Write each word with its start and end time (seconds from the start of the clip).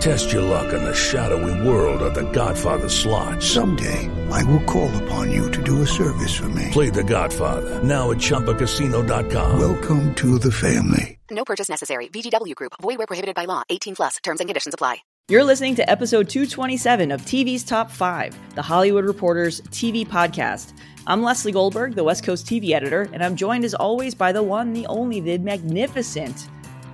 Test 0.00 0.32
your 0.32 0.42
luck 0.42 0.72
in 0.72 0.82
the 0.84 0.94
shadowy 0.94 1.66
world 1.66 2.02
of 2.02 2.14
The 2.14 2.30
Godfather 2.30 2.88
slot. 2.88 3.42
Someday, 3.42 4.10
I 4.30 4.42
will 4.44 4.62
call 4.64 4.94
upon 5.02 5.32
you 5.32 5.50
to 5.50 5.62
do 5.62 5.82
a 5.82 5.86
service 5.86 6.34
for 6.36 6.48
me. 6.50 6.68
Play 6.72 6.90
The 6.90 7.04
Godfather 7.04 7.82
now 7.82 8.10
at 8.10 8.18
ChumbaCasino.com. 8.18 9.58
Welcome 9.58 10.14
to 10.16 10.38
the 10.38 10.52
family. 10.52 11.18
No 11.30 11.44
purchase 11.44 11.68
necessary. 11.68 12.08
VGW 12.08 12.54
Group. 12.54 12.72
Void 12.82 12.98
where 12.98 13.06
prohibited 13.06 13.34
by 13.34 13.46
law. 13.46 13.62
18 13.70 13.94
plus. 13.96 14.16
Terms 14.22 14.40
and 14.40 14.48
conditions 14.48 14.74
apply. 14.74 14.98
You're 15.28 15.44
listening 15.44 15.74
to 15.76 15.88
episode 15.90 16.28
227 16.28 17.10
of 17.10 17.22
TV's 17.22 17.64
Top 17.64 17.90
5, 17.90 18.54
the 18.56 18.60
Hollywood 18.62 19.06
Reporter's 19.06 19.62
TV 19.62 20.06
podcast. 20.06 20.74
I'm 21.06 21.22
Leslie 21.22 21.50
Goldberg, 21.52 21.94
the 21.94 22.04
West 22.04 22.24
Coast 22.24 22.44
TV 22.44 22.72
editor, 22.72 23.08
and 23.10 23.24
I'm 23.24 23.34
joined 23.34 23.64
as 23.64 23.72
always 23.72 24.14
by 24.14 24.32
the 24.32 24.42
one, 24.42 24.74
the 24.74 24.86
only, 24.86 25.20
the 25.20 25.38
magnificent 25.38 26.46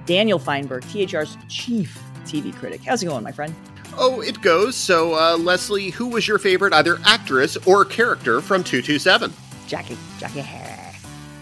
Daniel 0.06 0.38
Feinberg, 0.38 0.84
THR's 0.84 1.36
chief 1.48 2.00
TV 2.31 2.55
critic. 2.55 2.83
How's 2.84 3.03
it 3.03 3.06
going, 3.06 3.25
my 3.25 3.33
friend? 3.33 3.55
Oh, 3.98 4.20
it 4.20 4.41
goes. 4.41 4.77
So, 4.77 5.14
uh, 5.14 5.36
Leslie, 5.36 5.91
who 5.91 6.06
was 6.06 6.27
your 6.28 6.39
favorite 6.39 6.72
either 6.72 6.98
actress 7.05 7.56
or 7.67 7.84
character 7.84 8.41
from 8.41 8.62
227? 8.62 9.33
Jackie. 9.67 9.98
Jackie 10.19 10.41
Harry. 10.41 10.97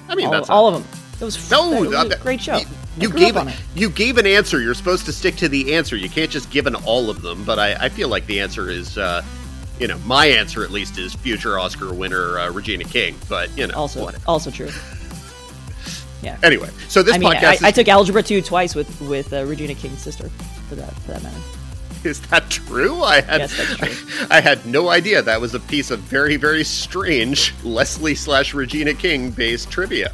I 0.09 0.15
mean, 0.15 0.27
all, 0.27 0.33
that's 0.33 0.51
all 0.51 0.67
of 0.69 0.75
them. 0.75 1.01
It 1.21 1.25
was, 1.25 1.51
No, 1.51 1.83
it 1.83 1.91
was 1.91 2.15
a 2.15 2.19
great 2.19 2.41
show. 2.41 2.57
You, 2.57 2.67
you 2.99 3.11
gave 3.11 3.37
you 3.75 3.91
gave 3.91 4.19
an 4.19 4.27
answer. 4.27 4.61
You're 4.61 4.75
supposed 4.75 5.05
to 5.07 5.13
stick 5.13 5.37
to 5.37 5.49
the 5.49 5.75
answer. 5.75 5.97
You 5.97 6.09
can't 6.09 6.31
just 6.31 6.51
give 6.51 6.67
an 6.67 6.75
all 6.75 7.11
of 7.11 7.23
them. 7.23 7.45
But 7.45 7.59
I, 7.59 7.75
I 7.75 7.89
feel 7.89 8.09
like 8.09 8.27
the 8.27 8.41
answer 8.41 8.71
is, 8.71 8.97
uh, 8.97 9.23
you 9.79 9.87
know, 9.89 9.99
my 9.99 10.27
answer 10.27 10.65
at 10.65 10.71
least 10.71 10.99
is 10.99 11.15
future 11.15 11.59
Oscar 11.59 11.93
winner 11.93 12.39
uh, 12.39 12.51
Regina 12.51 12.85
King. 12.85 13.17
But 13.29 13.57
you 13.59 13.67
know, 13.67 13.75
Also, 13.75 14.03
whatever. 14.05 14.25
also 14.27 14.51
true. 14.51 14.71
Yeah. 16.21 16.37
Anyway, 16.43 16.69
so 16.89 17.05
this 17.05 17.15
I 17.15 17.19
mean, 17.19 17.31
podcast 17.33 17.45
I, 17.45 17.55
is, 17.55 17.63
I 17.63 17.71
took 17.71 17.87
algebra 17.87 18.25
two 18.25 18.43
twice 18.43 18.75
with 18.75 19.01
with 19.03 19.33
uh, 19.33 19.45
Regina 19.45 19.75
King's 19.77 20.03
sister, 20.03 20.29
for 20.69 20.75
that 20.77 20.95
for 21.01 21.13
that 21.13 21.23
matter. 21.23 21.41
is 22.05 22.21
that 22.29 22.51
true? 22.51 23.03
I 23.03 23.21
had 23.21 23.41
Yes, 23.41 23.57
that's 23.57 23.77
true. 23.77 24.27
I, 24.31 24.41
had 24.41 24.65
no 24.67 24.89
idea 24.89 25.23
that 25.23 25.41
was 25.41 25.55
a 25.55 25.61
piece 25.61 25.91
of 25.91 26.01
very 26.01 26.37
very 26.37 26.65
strange 26.65 27.55
Leslie 27.65 28.15
slash 28.15 28.55
Regina 28.55 28.95
King 28.95 29.31
based 29.31 29.71
trivia. 29.71 30.13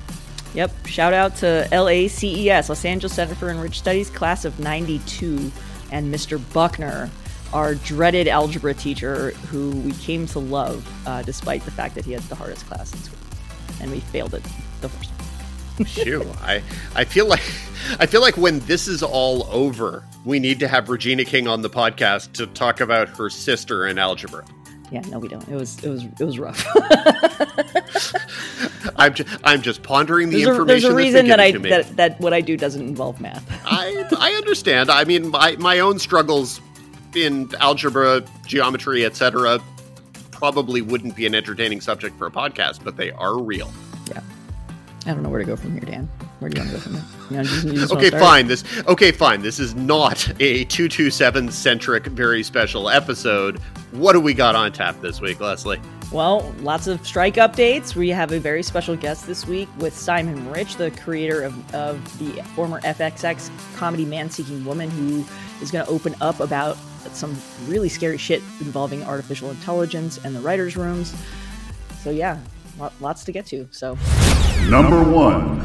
Yep. 0.54 0.86
Shout 0.86 1.12
out 1.12 1.34
to 1.36 1.66
LACES, 1.72 2.68
Los 2.68 2.84
Angeles 2.84 3.12
Center 3.12 3.34
for 3.34 3.50
Enriched 3.50 3.74
Studies, 3.74 4.08
class 4.08 4.44
of 4.44 4.60
92, 4.60 5.50
and 5.90 6.14
Mr. 6.14 6.40
Buckner, 6.52 7.10
our 7.52 7.74
dreaded 7.74 8.28
algebra 8.28 8.72
teacher 8.72 9.30
who 9.48 9.70
we 9.70 9.92
came 9.94 10.26
to 10.28 10.38
love 10.38 10.88
uh, 11.08 11.22
despite 11.22 11.64
the 11.64 11.72
fact 11.72 11.96
that 11.96 12.04
he 12.04 12.12
had 12.12 12.22
the 12.24 12.36
hardest 12.36 12.66
class 12.66 12.92
in 12.92 12.98
school. 13.00 13.18
And 13.80 13.90
we 13.90 13.98
failed 13.98 14.34
it 14.34 14.44
the 14.80 14.88
first 14.88 15.10
one. 15.10 15.23
Phew, 15.76 16.24
I 16.40 16.62
I 16.94 17.04
feel 17.04 17.26
like 17.26 17.42
I 17.98 18.06
feel 18.06 18.20
like 18.20 18.36
when 18.36 18.60
this 18.60 18.86
is 18.86 19.02
all 19.02 19.48
over, 19.50 20.04
we 20.24 20.38
need 20.38 20.60
to 20.60 20.68
have 20.68 20.88
Regina 20.88 21.24
King 21.24 21.48
on 21.48 21.62
the 21.62 21.70
podcast 21.70 22.32
to 22.34 22.46
talk 22.46 22.80
about 22.80 23.08
her 23.08 23.28
sister 23.28 23.86
in 23.86 23.98
algebra. 23.98 24.44
Yeah, 24.92 25.00
no, 25.08 25.18
we 25.18 25.28
don't. 25.28 25.46
It 25.48 25.56
was 25.56 25.82
it 25.82 25.88
was 25.88 26.04
it 26.04 26.24
was 26.24 26.38
rough. 26.38 26.64
I'm 28.96 29.14
just, 29.14 29.28
I'm 29.42 29.62
just 29.62 29.82
pondering 29.82 30.30
the 30.30 30.44
there's, 30.44 30.46
a, 30.46 30.50
information. 30.50 30.66
there's 30.66 30.84
a 30.84 30.88
that's 30.88 30.96
reason 30.96 31.28
that 31.28 31.40
I 31.40 31.50
given 31.50 31.62
to 31.62 31.64
me. 31.64 31.70
that, 31.70 31.96
that 31.96 32.20
what 32.20 32.32
I 32.32 32.40
do 32.40 32.56
doesn't 32.56 32.82
involve 32.82 33.20
math. 33.20 33.44
I 33.64 34.06
I 34.18 34.32
understand. 34.34 34.90
I 34.90 35.04
mean, 35.04 35.30
my 35.30 35.56
my 35.56 35.80
own 35.80 35.98
struggles 35.98 36.60
in 37.16 37.50
algebra, 37.58 38.22
geometry, 38.46 39.04
etc. 39.04 39.58
Probably 40.30 40.82
wouldn't 40.82 41.16
be 41.16 41.26
an 41.26 41.34
entertaining 41.34 41.80
subject 41.80 42.16
for 42.18 42.26
a 42.26 42.30
podcast, 42.30 42.84
but 42.84 42.96
they 42.96 43.10
are 43.12 43.42
real. 43.42 43.72
I 45.06 45.10
don't 45.12 45.22
know 45.22 45.28
where 45.28 45.40
to 45.40 45.44
go 45.44 45.56
from 45.56 45.72
here, 45.72 45.80
Dan. 45.82 46.08
Where 46.38 46.50
do 46.50 46.60
you 46.60 46.66
want 46.66 46.70
to 46.70 46.76
go 46.76 46.82
from 46.82 46.94
here? 46.94 47.42
You 47.42 47.48
just- 47.48 47.90
you 47.92 47.96
Okay, 47.96 48.10
fine. 48.10 48.46
This 48.46 48.64
okay, 48.86 49.12
fine. 49.12 49.42
This 49.42 49.58
is 49.58 49.74
not 49.74 50.32
a 50.40 50.64
two 50.64 50.88
two 50.88 51.10
seven 51.10 51.50
centric, 51.50 52.06
very 52.06 52.42
special 52.42 52.88
episode. 52.88 53.58
What 53.92 54.12
do 54.14 54.20
we 54.20 54.34
got 54.34 54.54
on 54.54 54.72
tap 54.72 55.00
this 55.02 55.20
week, 55.20 55.40
Leslie? 55.40 55.80
Well, 56.12 56.54
lots 56.60 56.86
of 56.86 57.04
strike 57.06 57.34
updates. 57.34 57.94
We 57.96 58.08
have 58.10 58.30
a 58.32 58.38
very 58.38 58.62
special 58.62 58.94
guest 58.96 59.26
this 59.26 59.46
week 59.46 59.68
with 59.78 59.96
Simon 59.96 60.50
Rich, 60.50 60.76
the 60.76 60.90
creator 60.92 61.42
of, 61.42 61.74
of 61.74 62.18
the 62.18 62.40
former 62.54 62.80
FXX 62.82 63.50
comedy 63.76 64.04
Man 64.04 64.30
Seeking 64.30 64.64
Woman, 64.64 64.90
who 64.90 65.24
is 65.60 65.70
going 65.70 65.84
to 65.84 65.90
open 65.90 66.14
up 66.20 66.40
about 66.40 66.76
some 67.12 67.36
really 67.66 67.88
scary 67.88 68.16
shit 68.18 68.40
involving 68.60 69.02
artificial 69.02 69.50
intelligence 69.50 70.18
and 70.24 70.36
the 70.36 70.40
writers' 70.40 70.76
rooms. 70.76 71.14
So, 72.02 72.10
yeah, 72.10 72.38
lots 73.00 73.24
to 73.24 73.32
get 73.32 73.46
to. 73.46 73.68
So, 73.70 73.96
Number 74.68 75.02
one. 75.02 75.60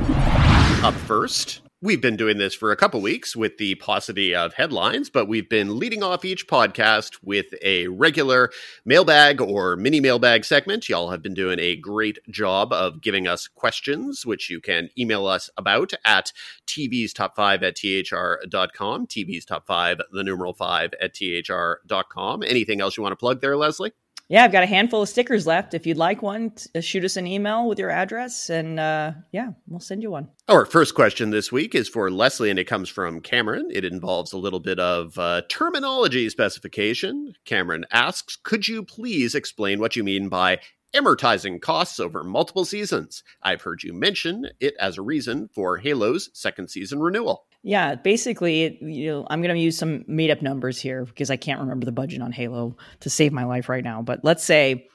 Up 0.82 0.94
first, 0.94 1.62
we've 1.82 2.02
been 2.02 2.16
doing 2.16 2.38
this 2.38 2.54
for 2.54 2.72
a 2.72 2.76
couple 2.78 3.02
weeks 3.02 3.36
with 3.36 3.58
the 3.58 3.76
paucity 3.76 4.34
of 4.34 4.54
headlines, 4.54 5.10
but 5.10 5.28
we've 5.28 5.50
been 5.50 5.78
leading 5.78 6.04
off 6.04 6.24
each 6.24 6.48
podcast 6.48 7.18
with 7.22 7.48
a 7.62 7.88
regular 7.88 8.50
mailbag 8.86 9.42
or 9.42 9.76
mini 9.76 10.00
mailbag 10.00 10.46
segment. 10.46 10.88
Y'all 10.88 11.12
have 11.12 11.22
been 11.22 11.34
doing 11.34 11.60
a 11.60 11.76
great 11.76 12.20
job 12.30 12.72
of 12.72 13.02
giving 13.02 13.28
us 13.28 13.48
questions, 13.48 14.26
which 14.26 14.50
you 14.50 14.62
can 14.62 14.90
email 14.98 15.26
us 15.26 15.50
about 15.58 15.92
at 16.06 16.32
TV's 16.66 17.12
top 17.12 17.36
five 17.36 17.62
at 17.64 17.78
thr.com. 17.78 19.08
TV's 19.08 19.46
top 19.46 19.66
five, 19.68 20.00
the 20.12 20.24
numeral 20.24 20.54
five 20.54 20.94
at 21.02 21.14
thr.com. 21.14 22.44
Anything 22.44 22.82
else 22.82 22.96
you 22.96 23.04
want 23.04 23.14
to 23.14 23.18
plug 23.18 23.42
there, 23.42 23.58
Leslie? 23.58 23.92
Yeah, 24.30 24.44
I've 24.44 24.52
got 24.52 24.62
a 24.62 24.68
handful 24.68 25.02
of 25.02 25.10
stickers 25.10 25.48
left. 25.48 25.74
If 25.74 25.88
you'd 25.88 25.98
like 25.98 26.22
one, 26.22 26.52
t- 26.52 26.70
uh, 26.76 26.82
shoot 26.82 27.04
us 27.04 27.18
an 27.18 27.26
email 27.26 27.68
with 27.68 27.80
your 27.80 27.90
address, 27.90 28.52
and 28.52 28.80
uh, 28.80 29.14
yeah, 29.32 29.50
we'll 29.68 29.80
send 29.80 30.04
you 30.04 30.12
one. 30.12 30.30
Our 30.48 30.66
first 30.66 30.94
question 30.94 31.32
this 31.32 31.52
week 31.52 31.74
is 31.74 31.90
for 31.90 32.12
Leslie, 32.12 32.52
and 32.52 32.60
it 32.60 32.66
comes 32.66 32.90
from 32.90 33.22
Cameron. 33.22 33.70
It 33.72 33.84
involves 33.84 34.32
a 34.32 34.38
little 34.38 34.60
bit 34.60 34.80
of 34.80 35.18
uh, 35.18 35.42
terminology 35.50 36.30
specification. 36.30 37.34
Cameron 37.44 37.86
asks 37.92 38.36
Could 38.36 38.68
you 38.68 38.84
please 38.84 39.34
explain 39.34 39.80
what 39.80 39.96
you 39.96 40.04
mean 40.04 40.30
by 40.30 40.60
amortizing 40.94 41.60
costs 41.60 42.00
over 42.00 42.24
multiple 42.24 42.66
seasons? 42.66 43.24
I've 43.42 43.64
heard 43.64 43.82
you 43.82 43.94
mention 43.94 44.52
it 44.60 44.76
as 44.80 45.00
a 45.00 45.02
reason 45.02 45.50
for 45.56 45.80
Halo's 45.80 46.30
second 46.34 46.70
season 46.70 47.00
renewal. 47.00 47.46
Yeah, 47.62 47.96
basically, 47.96 48.78
you 48.82 49.12
know, 49.12 49.28
I'm 49.30 49.42
going 49.42 49.54
to 49.54 49.62
use 49.62 49.78
some 49.78 50.06
made 50.08 50.32
up 50.32 50.42
numbers 50.42 50.80
here 50.80 51.04
because 51.04 51.30
I 51.30 51.36
can't 51.36 51.60
remember 51.60 51.86
the 51.86 51.92
budget 51.92 52.22
on 52.22 52.32
Halo 52.32 52.78
to 53.02 53.10
save 53.10 53.34
my 53.34 53.44
life 53.44 53.68
right 53.68 53.84
now. 53.84 54.02
But 54.02 54.24
let's 54.24 54.44
say 54.44 54.88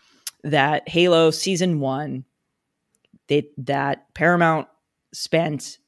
that 0.44 0.88
Halo 0.88 1.30
season 1.30 1.78
one, 1.80 2.24
they, 3.28 3.48
that 3.58 4.14
Paramount 4.14 4.68
spent 5.12 5.78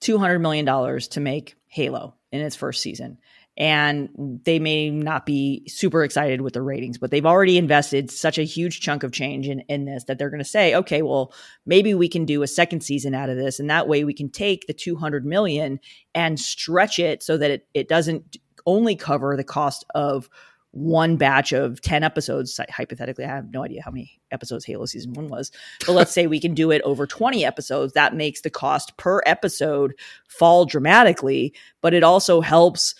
$200 0.00 0.40
million 0.40 1.00
to 1.00 1.20
make 1.20 1.56
Halo 1.68 2.14
in 2.30 2.40
its 2.40 2.56
first 2.56 2.82
season. 2.82 3.18
And 3.56 4.40
they 4.44 4.58
may 4.58 4.88
not 4.88 5.26
be 5.26 5.64
super 5.68 6.04
excited 6.04 6.40
with 6.40 6.54
the 6.54 6.62
ratings, 6.62 6.96
but 6.96 7.10
they've 7.10 7.26
already 7.26 7.58
invested 7.58 8.10
such 8.10 8.38
a 8.38 8.44
huge 8.44 8.80
chunk 8.80 9.02
of 9.02 9.12
change 9.12 9.46
in, 9.46 9.60
in 9.68 9.84
this 9.84 10.04
that 10.04 10.18
they're 10.18 10.30
going 10.30 10.38
to 10.38 10.44
say, 10.44 10.74
okay, 10.74 11.02
well, 11.02 11.34
maybe 11.66 11.92
we 11.92 12.08
can 12.08 12.24
do 12.24 12.42
a 12.42 12.46
second 12.46 12.80
season 12.80 13.14
out 13.14 13.28
of 13.28 13.36
this. 13.36 13.60
And 13.60 13.68
that 13.68 13.88
way 13.88 14.04
we 14.04 14.14
can 14.14 14.30
take 14.30 14.66
the 14.66 14.72
200 14.72 15.26
million 15.26 15.80
and 16.14 16.40
stretch 16.40 16.98
it 16.98 17.22
so 17.22 17.36
that 17.36 17.50
it, 17.50 17.66
it 17.74 17.88
doesn't 17.88 18.38
only 18.64 18.96
cover 18.96 19.36
the 19.36 19.44
cost 19.44 19.84
of 19.94 20.30
one 20.72 21.16
batch 21.16 21.52
of 21.52 21.82
10 21.82 22.02
episodes 22.02 22.58
hypothetically 22.70 23.24
i 23.24 23.28
have 23.28 23.52
no 23.52 23.62
idea 23.62 23.82
how 23.82 23.90
many 23.90 24.18
episodes 24.30 24.64
halo 24.64 24.86
season 24.86 25.12
one 25.12 25.28
was 25.28 25.50
but 25.84 25.92
let's 25.92 26.12
say 26.12 26.26
we 26.26 26.40
can 26.40 26.54
do 26.54 26.70
it 26.70 26.80
over 26.82 27.06
20 27.06 27.44
episodes 27.44 27.92
that 27.92 28.16
makes 28.16 28.40
the 28.40 28.48
cost 28.48 28.96
per 28.96 29.20
episode 29.26 29.92
fall 30.28 30.64
dramatically 30.64 31.52
but 31.82 31.92
it 31.92 32.02
also 32.02 32.40
helps 32.40 32.94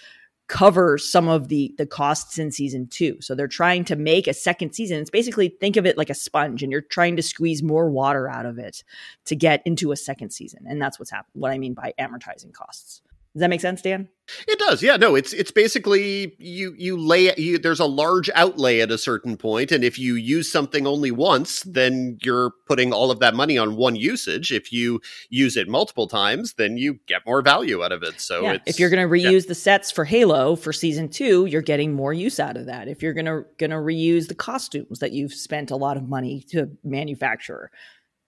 cover 0.53 0.99
some 0.99 1.29
of 1.29 1.49
the 1.49 1.75
the 1.79 1.87
costs 1.87 2.39
in 2.39 2.53
season 2.53 2.87
two. 2.87 3.17
So 3.23 3.35
they're 3.35 3.49
trying 3.49 3.87
to 3.87 3.97
make 3.97 4.27
a 4.27 4.35
second 4.35 4.75
season. 4.75 4.99
It's 4.99 5.09
basically 5.09 5.49
think 5.49 5.79
of 5.79 5.87
it 5.87 5.97
like 5.97 6.11
a 6.11 6.15
sponge, 6.15 6.63
and 6.63 6.71
you're 6.71 6.83
trying 6.83 7.17
to 7.17 7.23
squeeze 7.23 7.63
more 7.63 7.89
water 7.89 8.29
out 8.29 8.45
of 8.45 8.59
it 8.59 8.85
to 9.25 9.35
get 9.35 9.63
into 9.65 9.93
a 9.93 9.97
second 9.97 10.29
season. 10.31 10.67
And 10.69 10.81
that's 10.81 10.99
what's 10.99 11.11
happened. 11.11 11.41
What 11.41 11.53
I 11.53 11.59
mean 11.59 11.73
by 11.73 11.95
amortizing 11.99 12.53
costs. 12.53 13.01
Does 13.35 13.41
that 13.41 13.49
make 13.49 13.63
sense, 13.63 13.81
Dan? 13.81 14.09
It 14.47 14.59
does. 14.59 14.83
Yeah, 14.83 14.97
no, 14.97 15.15
it's 15.15 15.33
it's 15.33 15.51
basically 15.51 16.37
you 16.39 16.75
you 16.77 16.99
lay 16.99 17.35
you 17.37 17.59
there's 17.59 17.81
a 17.81 17.87
large 17.87 18.29
outlay 18.35 18.81
at 18.81 18.91
a 18.91 18.99
certain 18.99 19.39
point 19.39 19.73
and 19.73 19.83
if 19.83 19.99
you 19.99 20.15
use 20.15 20.53
something 20.53 20.87
only 20.87 21.11
once, 21.11 21.63
then 21.63 22.19
you're 22.23 22.53
putting 22.67 22.93
all 22.93 23.11
of 23.11 23.21
that 23.21 23.35
money 23.35 23.57
on 23.57 23.77
one 23.77 23.97
usage. 23.97 24.53
If 24.53 24.71
you 24.71 25.01
use 25.31 25.57
it 25.57 25.67
multiple 25.67 26.09
times, 26.09 26.55
then 26.55 26.77
you 26.77 27.01
get 27.07 27.23
more 27.27 27.41
value 27.41 27.83
out 27.83 27.93
of 27.93 28.03
it. 28.03 28.21
So 28.21 28.43
yeah. 28.43 28.53
it's, 28.53 28.63
if 28.67 28.81
you're 28.81 28.91
going 28.91 29.07
to 29.07 29.13
reuse 29.13 29.43
yeah. 29.43 29.49
the 29.49 29.55
sets 29.55 29.91
for 29.91 30.05
Halo 30.05 30.55
for 30.55 30.73
season 30.73 31.09
2, 31.09 31.47
you're 31.47 31.63
getting 31.63 31.95
more 31.95 32.13
use 32.13 32.39
out 32.39 32.59
of 32.59 32.67
that. 32.67 32.89
If 32.89 33.03
you're 33.03 33.15
going 33.15 33.27
to 33.27 33.45
going 33.57 33.71
to 33.71 33.77
reuse 33.77 34.29
the 34.29 34.35
costumes 34.35 34.99
that 34.99 35.13
you've 35.13 35.35
spent 35.35 35.71
a 35.71 35.77
lot 35.77 35.97
of 35.97 36.07
money 36.09 36.45
to 36.51 36.71
manufacture, 36.85 37.71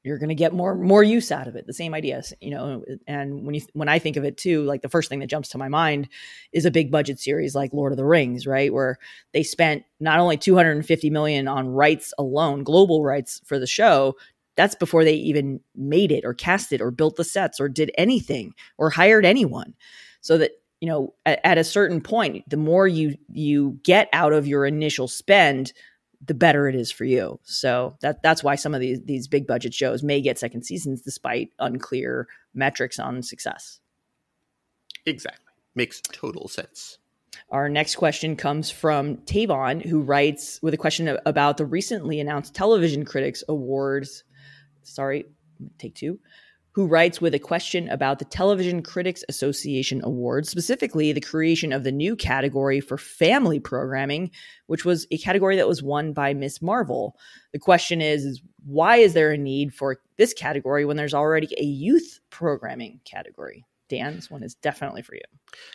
you're 0.04 0.18
going 0.18 0.28
to 0.28 0.34
get 0.34 0.52
more 0.52 0.74
more 0.74 1.02
use 1.02 1.32
out 1.32 1.48
of 1.48 1.56
it 1.56 1.66
the 1.66 1.72
same 1.72 1.94
ideas 1.94 2.32
you 2.40 2.50
know 2.50 2.84
and 3.06 3.44
when 3.44 3.54
you 3.54 3.62
when 3.72 3.88
i 3.88 3.98
think 3.98 4.16
of 4.16 4.24
it 4.24 4.36
too 4.36 4.62
like 4.64 4.82
the 4.82 4.88
first 4.88 5.08
thing 5.08 5.18
that 5.18 5.30
jumps 5.30 5.48
to 5.48 5.58
my 5.58 5.68
mind 5.68 6.08
is 6.52 6.64
a 6.64 6.70
big 6.70 6.90
budget 6.90 7.18
series 7.18 7.54
like 7.54 7.72
lord 7.72 7.92
of 7.92 7.96
the 7.96 8.04
rings 8.04 8.44
right? 8.46 8.72
Where 8.72 8.98
they 9.32 9.42
spent 9.42 9.84
not 10.00 10.18
only 10.18 10.36
250 10.36 11.10
million 11.10 11.48
on 11.48 11.68
rights 11.68 12.12
alone 12.18 12.64
global 12.64 13.02
rights 13.02 13.40
for 13.44 13.58
the 13.58 13.66
show 13.66 14.14
that's 14.56 14.76
before 14.76 15.02
they 15.02 15.14
even 15.14 15.60
made 15.74 16.12
it 16.12 16.24
or 16.24 16.32
cast 16.32 16.72
it 16.72 16.80
or 16.80 16.92
built 16.92 17.16
the 17.16 17.24
sets 17.24 17.58
or 17.58 17.68
did 17.68 17.90
anything 17.98 18.54
or 18.78 18.88
hired 18.88 19.24
anyone. 19.24 19.74
So 20.20 20.38
that 20.38 20.52
you 20.80 20.88
know 20.88 21.14
at, 21.26 21.40
at 21.44 21.58
a 21.58 21.64
certain 21.64 22.00
point 22.00 22.48
the 22.48 22.56
more 22.56 22.86
you 22.86 23.16
you 23.32 23.78
get 23.82 24.08
out 24.12 24.32
of 24.32 24.46
your 24.46 24.64
initial 24.64 25.08
spend 25.08 25.72
the 26.26 26.34
better 26.34 26.68
it 26.68 26.74
is 26.74 26.90
for 26.90 27.04
you. 27.04 27.38
So 27.44 27.96
that 28.00 28.22
that's 28.22 28.42
why 28.42 28.54
some 28.54 28.74
of 28.74 28.80
these 28.80 29.00
these 29.04 29.28
big 29.28 29.46
budget 29.46 29.74
shows 29.74 30.02
may 30.02 30.20
get 30.20 30.38
second 30.38 30.62
seasons 30.62 31.02
despite 31.02 31.50
unclear 31.58 32.28
metrics 32.54 32.98
on 32.98 33.22
success. 33.22 33.80
Exactly. 35.06 35.52
Makes 35.74 36.00
total 36.12 36.48
sense. 36.48 36.98
Our 37.50 37.68
next 37.68 37.96
question 37.96 38.36
comes 38.36 38.70
from 38.70 39.18
Tavon, 39.18 39.84
who 39.84 40.00
writes 40.00 40.60
with 40.62 40.72
a 40.72 40.78
question 40.78 41.18
about 41.26 41.56
the 41.56 41.66
recently 41.66 42.20
announced 42.20 42.54
Television 42.54 43.04
Critics 43.04 43.42
Awards. 43.48 44.24
Sorry, 44.82 45.24
take 45.78 45.94
two 45.94 46.20
who 46.74 46.86
writes 46.86 47.20
with 47.20 47.34
a 47.34 47.38
question 47.38 47.88
about 47.88 48.18
the 48.18 48.24
Television 48.24 48.82
Critics 48.82 49.22
Association 49.28 50.00
Awards, 50.02 50.48
specifically 50.48 51.12
the 51.12 51.20
creation 51.20 51.72
of 51.72 51.84
the 51.84 51.92
new 51.92 52.16
category 52.16 52.80
for 52.80 52.98
family 52.98 53.60
programming, 53.60 54.30
which 54.66 54.84
was 54.84 55.06
a 55.12 55.18
category 55.18 55.56
that 55.56 55.68
was 55.68 55.84
won 55.84 56.12
by 56.12 56.34
Miss 56.34 56.60
Marvel. 56.60 57.16
The 57.52 57.60
question 57.60 58.00
is, 58.00 58.24
is 58.24 58.42
why 58.66 58.96
is 58.96 59.14
there 59.14 59.30
a 59.30 59.38
need 59.38 59.72
for 59.72 60.00
this 60.18 60.32
category 60.32 60.84
when 60.84 60.96
there's 60.96 61.14
already 61.14 61.48
a 61.58 61.64
youth 61.64 62.18
programming 62.30 63.00
category? 63.04 63.64
Dan, 63.88 64.16
this 64.16 64.30
one 64.30 64.42
is 64.42 64.54
definitely 64.56 65.02
for 65.02 65.14
you. 65.14 65.20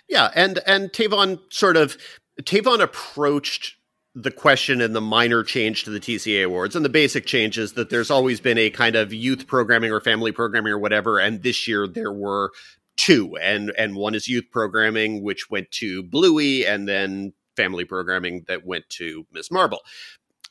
Yeah, 0.09 0.31
and 0.35 0.59
and 0.65 0.89
Tavon 0.89 1.39
sort 1.49 1.77
of 1.77 1.97
Tavon 2.41 2.81
approached 2.81 3.75
the 4.15 4.31
question 4.31 4.81
and 4.81 4.95
the 4.95 5.01
minor 5.01 5.44
change 5.44 5.83
to 5.83 5.89
the 5.89 6.00
TCA 6.00 6.45
awards. 6.45 6.75
And 6.75 6.83
the 6.83 6.89
basic 6.89 7.25
change 7.25 7.57
is 7.57 7.73
that 7.73 7.89
there's 7.89 8.09
always 8.09 8.39
been 8.39 8.57
a 8.57 8.69
kind 8.69 8.95
of 8.95 9.13
youth 9.13 9.47
programming 9.47 9.91
or 9.91 10.01
family 10.01 10.31
programming 10.31 10.73
or 10.73 10.79
whatever. 10.79 11.19
And 11.19 11.44
this 11.44 11.67
year 11.67 11.88
there 11.88 12.11
were 12.11 12.51
two, 12.97 13.38
and 13.38 13.71
and 13.77 13.95
one 13.95 14.15
is 14.15 14.27
youth 14.27 14.45
programming, 14.51 15.23
which 15.23 15.50
went 15.50 15.71
to 15.71 16.03
Bluey, 16.03 16.65
and 16.65 16.88
then 16.88 17.33
family 17.56 17.85
programming 17.85 18.45
that 18.47 18.65
went 18.65 18.89
to 18.89 19.25
Miss 19.31 19.51
Marvel. 19.51 19.79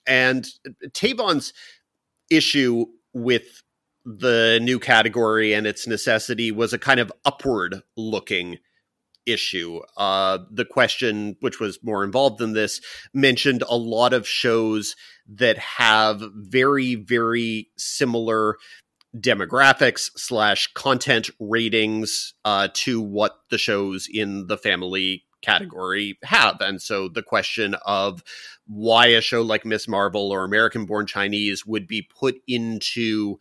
And 0.07 0.49
uh, 0.67 0.89
Tavon's 0.89 1.53
issue 2.31 2.87
with 3.13 3.63
the 4.05 4.59
new 4.63 4.79
category 4.79 5.53
and 5.53 5.67
its 5.67 5.87
necessity 5.87 6.51
was 6.51 6.73
a 6.73 6.79
kind 6.79 7.01
of 7.01 7.13
upward 7.25 7.83
looking 7.97 8.59
issue. 9.29 9.81
Uh, 9.97 10.39
the 10.51 10.65
question, 10.65 11.37
which 11.41 11.61
was 11.61 11.79
more 11.83 12.03
involved 12.05 12.39
than 12.39 12.53
this, 12.53 12.81
mentioned 13.13 13.63
a 13.69 13.77
lot 13.77 14.13
of 14.13 14.27
shows 14.27 14.97
that 15.29 15.59
have 15.59 16.23
very, 16.35 16.95
very 16.95 17.69
similar 17.77 18.57
demographics 19.17 20.11
slash 20.17 20.73
content 20.75 21.31
ratings 21.39 22.35
uh, 22.45 22.69
to 22.73 23.01
what 23.01 23.39
the 23.51 23.59
shows 23.59 24.09
in 24.11 24.47
the 24.47 24.59
family 24.59 25.25
category 25.43 26.19
have. 26.25 26.61
And 26.61 26.81
so 26.81 27.09
the 27.09 27.23
question 27.23 27.75
of 27.87 28.23
why 28.67 29.07
a 29.09 29.21
show 29.21 29.43
like 29.43 29.65
Miss 29.65 29.89
Marvel 29.89 30.31
or 30.31 30.45
American 30.45 30.85
Born 30.85 31.07
Chinese 31.07 31.65
would 31.65 31.87
be 31.87 32.03
put 32.03 32.41
into 32.47 33.39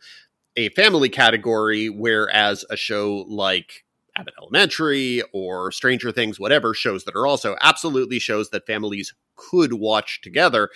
a 0.56 0.68
family 0.70 1.08
category, 1.08 1.88
whereas 1.88 2.64
a 2.70 2.76
show 2.76 3.24
like 3.28 3.84
Abbott 4.18 4.34
Elementary 4.40 5.22
or 5.32 5.70
Stranger 5.70 6.12
Things, 6.12 6.40
whatever 6.40 6.74
shows 6.74 7.04
that 7.04 7.14
are 7.14 7.26
also 7.26 7.56
absolutely 7.60 8.18
shows 8.18 8.50
that 8.50 8.66
families 8.66 9.14
could 9.36 9.74
watch 9.74 10.20
together 10.20 10.70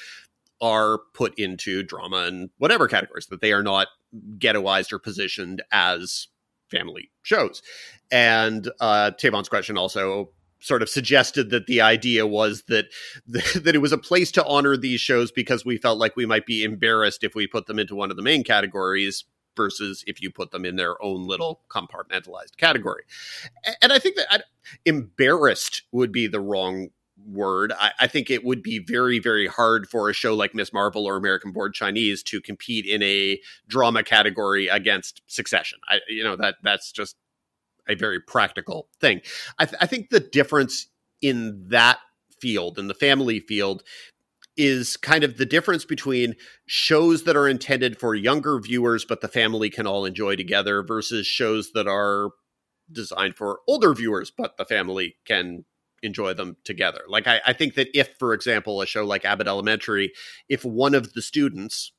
are 0.61 1.01
put 1.13 1.37
into 1.39 1.83
drama 1.83 2.19
and 2.29 2.51
whatever 2.59 2.87
categories 2.87 3.27
that 3.27 3.41
they 3.41 3.53
are 3.53 3.65
not 3.65 3.89
ghettoized 4.39 4.93
or 4.93 4.99
positioned 4.99 5.63
as 5.73 6.29
family 6.71 7.11
shows. 7.23 7.63
And 8.11 8.71
uh, 8.81 9.11
Tavon's 9.19 9.49
question 9.49 9.77
also 9.77 10.31
sort 10.61 10.81
of 10.81 10.89
suggested 10.89 11.51
that 11.51 11.67
the 11.67 11.81
idea 11.81 12.25
was 12.25 12.63
that 12.69 12.87
that 13.27 13.75
it 13.75 13.81
was 13.81 13.93
a 13.93 13.99
place 13.99 14.31
to 14.33 14.47
honor 14.47 14.77
these 14.77 15.01
shows 15.01 15.33
because 15.33 15.65
we 15.65 15.77
felt 15.77 15.99
like 15.99 16.15
we 16.15 16.27
might 16.27 16.47
be 16.47 16.63
embarrassed 16.63 17.25
if 17.25 17.35
we 17.35 17.47
put 17.49 17.67
them 17.67 17.81
into 17.81 17.97
one 17.97 18.11
of 18.11 18.17
the 18.17 18.23
main 18.23 18.45
categories 18.45 19.25
versus 19.57 20.05
if 20.07 20.23
you 20.23 20.31
put 20.31 20.51
them 20.51 20.65
in 20.65 20.77
their 20.77 21.03
own 21.03 21.27
little 21.27 21.61
compartmentalized 21.69 22.57
category. 22.57 23.03
And 23.81 23.93
I 23.93 23.99
think 23.99 24.17
that 24.17 24.27
I, 24.31 24.41
embarrassed 24.85 25.83
would 25.93 26.13
be 26.13 26.27
the 26.27 26.41
wrong 26.41 26.91
word. 27.27 27.73
I, 27.79 27.93
I, 28.01 28.07
think 28.07 28.31
it 28.31 28.45
would 28.45 28.63
be 28.63 28.79
very, 28.79 29.19
very 29.19 29.47
hard 29.47 29.89
for 29.89 30.09
a 30.09 30.13
show 30.13 30.35
like 30.35 30.55
Miss 30.55 30.73
Marvel 30.73 31.07
or 31.07 31.17
American 31.17 31.53
Born 31.53 31.73
Chinese 31.73 32.23
to 32.25 32.41
compete 32.41 32.87
in 32.87 33.03
a 33.03 33.39
drama 33.69 34.03
category 34.03 34.69
against 34.69 35.23
Succession. 35.27 35.79
I, 35.89 36.01
you 36.09 36.25
know 36.25 36.37
that 36.37 36.57
that's 36.63 36.93
just 36.93 37.17
a 37.89 37.95
very 37.95 38.21
practical 38.21 38.89
thing. 39.01 39.21
I, 39.59 39.67
th- 39.67 39.77
I 39.81 39.87
think 39.87 40.11
the 40.11 40.21
difference 40.21 40.89
in 41.21 41.69
that 41.69 41.99
field, 42.41 42.79
in 42.79 42.89
the 42.89 42.95
family 42.95 43.41
field, 43.41 43.83
is 44.57 44.97
kind 44.97 45.25
of 45.25 45.39
the 45.39 45.47
difference 45.47 45.85
between 45.85 46.35
shows 46.67 47.25
that 47.25 47.37
are 47.37 47.49
intended 47.49 47.99
for 47.99 48.15
younger 48.15 48.59
viewers 48.61 49.05
but 49.05 49.21
the 49.21 49.29
family 49.29 49.71
can 49.71 49.87
all 49.87 50.05
enjoy 50.05 50.37
together 50.37 50.83
versus 50.83 51.27
shows 51.27 51.73
that 51.73 51.89
are 51.89 52.31
designed 52.91 53.37
for 53.37 53.61
older 53.67 53.95
viewers 53.95 54.31
but 54.31 54.57
the 54.59 54.65
family 54.65 55.17
can 55.25 55.65
enjoy 56.03 56.35
them 56.35 56.57
together. 56.65 57.03
Like 57.09 57.27
I, 57.27 57.41
I 57.47 57.53
think 57.53 57.75
that 57.75 57.89
if, 57.99 58.17
for 58.19 58.35
example, 58.35 58.83
a 58.83 58.87
show 58.87 59.05
like 59.05 59.25
Abbott 59.25 59.47
Elementary, 59.47 60.13
if 60.49 60.65
one 60.65 60.95
of 60.95 61.13
the 61.15 61.23
students, 61.23 61.93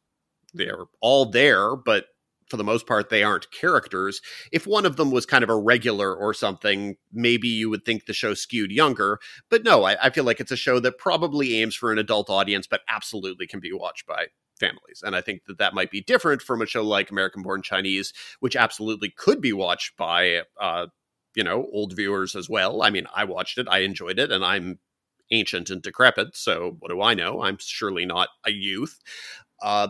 they're 0.54 0.86
all 1.02 1.26
there, 1.26 1.76
but 1.76 2.06
for 2.54 2.58
the 2.58 2.64
most 2.64 2.86
part, 2.86 3.10
they 3.10 3.24
aren't 3.24 3.50
characters. 3.50 4.22
If 4.52 4.68
one 4.68 4.86
of 4.86 4.96
them 4.96 5.10
was 5.10 5.26
kind 5.26 5.44
of 5.44 5.50
a 5.50 5.58
regular 5.58 6.14
or 6.14 6.36
something, 6.36 6.98
maybe 7.12 7.48
you 7.48 7.68
would 7.72 7.84
think 7.84 8.06
the 8.06 8.14
show 8.14 8.36
skewed 8.36 8.72
younger. 8.72 9.18
But 9.50 9.64
no, 9.64 9.86
I, 9.86 9.98
I 10.00 10.10
feel 10.12 10.24
like 10.24 10.40
it's 10.40 10.52
a 10.52 10.56
show 10.56 10.80
that 10.82 11.00
probably 11.00 11.56
aims 11.56 11.74
for 11.74 11.92
an 11.92 11.98
adult 11.98 12.30
audience, 12.30 12.68
but 12.68 12.82
absolutely 12.88 13.48
can 13.48 13.60
be 13.60 13.74
watched 13.74 14.06
by 14.06 14.28
families. 14.60 15.02
And 15.02 15.16
I 15.16 15.22
think 15.22 15.46
that 15.48 15.58
that 15.58 15.74
might 15.74 15.90
be 15.90 16.02
different 16.02 16.44
from 16.44 16.62
a 16.62 16.68
show 16.68 16.84
like 16.84 17.10
American 17.10 17.42
Born 17.42 17.64
Chinese, 17.64 18.14
which 18.40 18.56
absolutely 18.56 19.10
could 19.10 19.42
be 19.42 19.52
watched 19.52 19.98
by, 19.98 20.44
uh, 20.62 20.86
you 21.36 21.44
know, 21.44 21.68
old 21.74 21.96
viewers 21.96 22.36
as 22.36 22.48
well. 22.48 22.84
I 22.84 22.92
mean, 22.92 23.08
I 23.16 23.24
watched 23.24 23.58
it, 23.58 23.68
I 23.68 23.80
enjoyed 23.80 24.20
it, 24.20 24.32
and 24.32 24.46
I'm 24.46 24.78
ancient 25.32 25.72
and 25.72 25.82
decrepit. 25.82 26.36
So 26.36 26.78
what 26.78 26.92
do 26.92 27.02
I 27.02 27.16
know? 27.16 27.42
I'm 27.42 27.58
surely 27.60 28.06
not 28.06 28.30
a 28.46 28.52
youth. 28.52 29.00
Uh, 29.60 29.88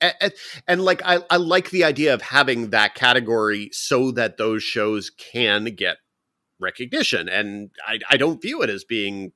and, 0.00 0.32
and, 0.66 0.84
like 0.84 1.02
I, 1.04 1.20
I 1.30 1.36
like 1.36 1.70
the 1.70 1.84
idea 1.84 2.14
of 2.14 2.22
having 2.22 2.70
that 2.70 2.94
category 2.94 3.70
so 3.72 4.10
that 4.12 4.36
those 4.36 4.62
shows 4.62 5.10
can 5.10 5.64
get 5.74 5.96
recognition 6.60 7.28
and 7.28 7.70
I, 7.86 7.98
I 8.10 8.16
don't 8.16 8.42
view 8.42 8.62
it 8.62 8.70
as 8.70 8.84
being 8.84 9.32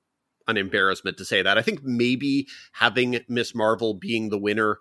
an 0.48 0.56
embarrassment 0.56 1.16
to 1.18 1.24
say 1.24 1.42
that. 1.42 1.58
I 1.58 1.62
think 1.62 1.82
maybe 1.82 2.48
having 2.72 3.18
miss 3.28 3.54
marvel 3.54 3.94
being 3.94 4.28
the 4.28 4.38
winner 4.38 4.78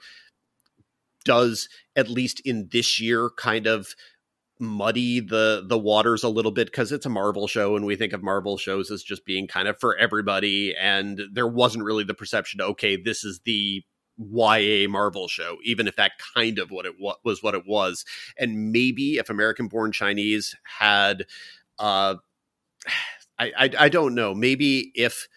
does 1.24 1.70
at 1.96 2.10
least 2.10 2.42
in 2.46 2.70
this 2.72 3.00
year 3.00 3.30
kind 3.38 3.68
of 3.68 3.96
muddy 4.60 5.20
the 5.20 5.64
the 5.68 5.78
waters 5.78 6.24
a 6.24 6.30
little 6.30 6.52
bit 6.52 6.68
because 6.68 6.92
it's 6.92 7.06
a 7.06 7.10
marvel 7.10 7.48
show 7.48 7.76
and 7.76 7.86
we 7.86 7.96
think 7.96 8.14
of 8.14 8.22
marvel 8.22 8.58
shows 8.58 8.92
as 8.92 9.02
just 9.02 9.26
being 9.26 9.48
kind 9.48 9.68
of 9.68 9.80
for 9.80 9.96
everybody 9.98 10.76
and 10.80 11.20
there 11.34 11.48
wasn't 11.48 11.84
really 11.84 12.04
the 12.04 12.14
perception 12.14 12.62
okay 12.62 12.96
this 12.96 13.24
is 13.24 13.42
the 13.46 13.84
YA 14.18 14.88
Marvel 14.88 15.28
show, 15.28 15.58
even 15.64 15.88
if 15.88 15.96
that 15.96 16.14
kind 16.36 16.60
of 16.60 16.72
what 16.72 16.86
it 16.86 16.96
wa- 17.00 17.16
was 17.24 17.42
what 17.42 17.56
it 17.56 17.66
was. 17.66 18.06
And 18.38 18.72
maybe 18.72 19.18
if 19.18 19.30
American 19.30 19.68
Born 19.68 19.92
Chinese 19.92 20.56
had, 20.80 21.26
uh, 21.80 22.16
I, 23.40 23.52
I, 23.58 23.70
I 23.80 23.90
don't 23.90 24.16
know. 24.16 24.34
Maybe 24.34 24.92
if 24.96 25.28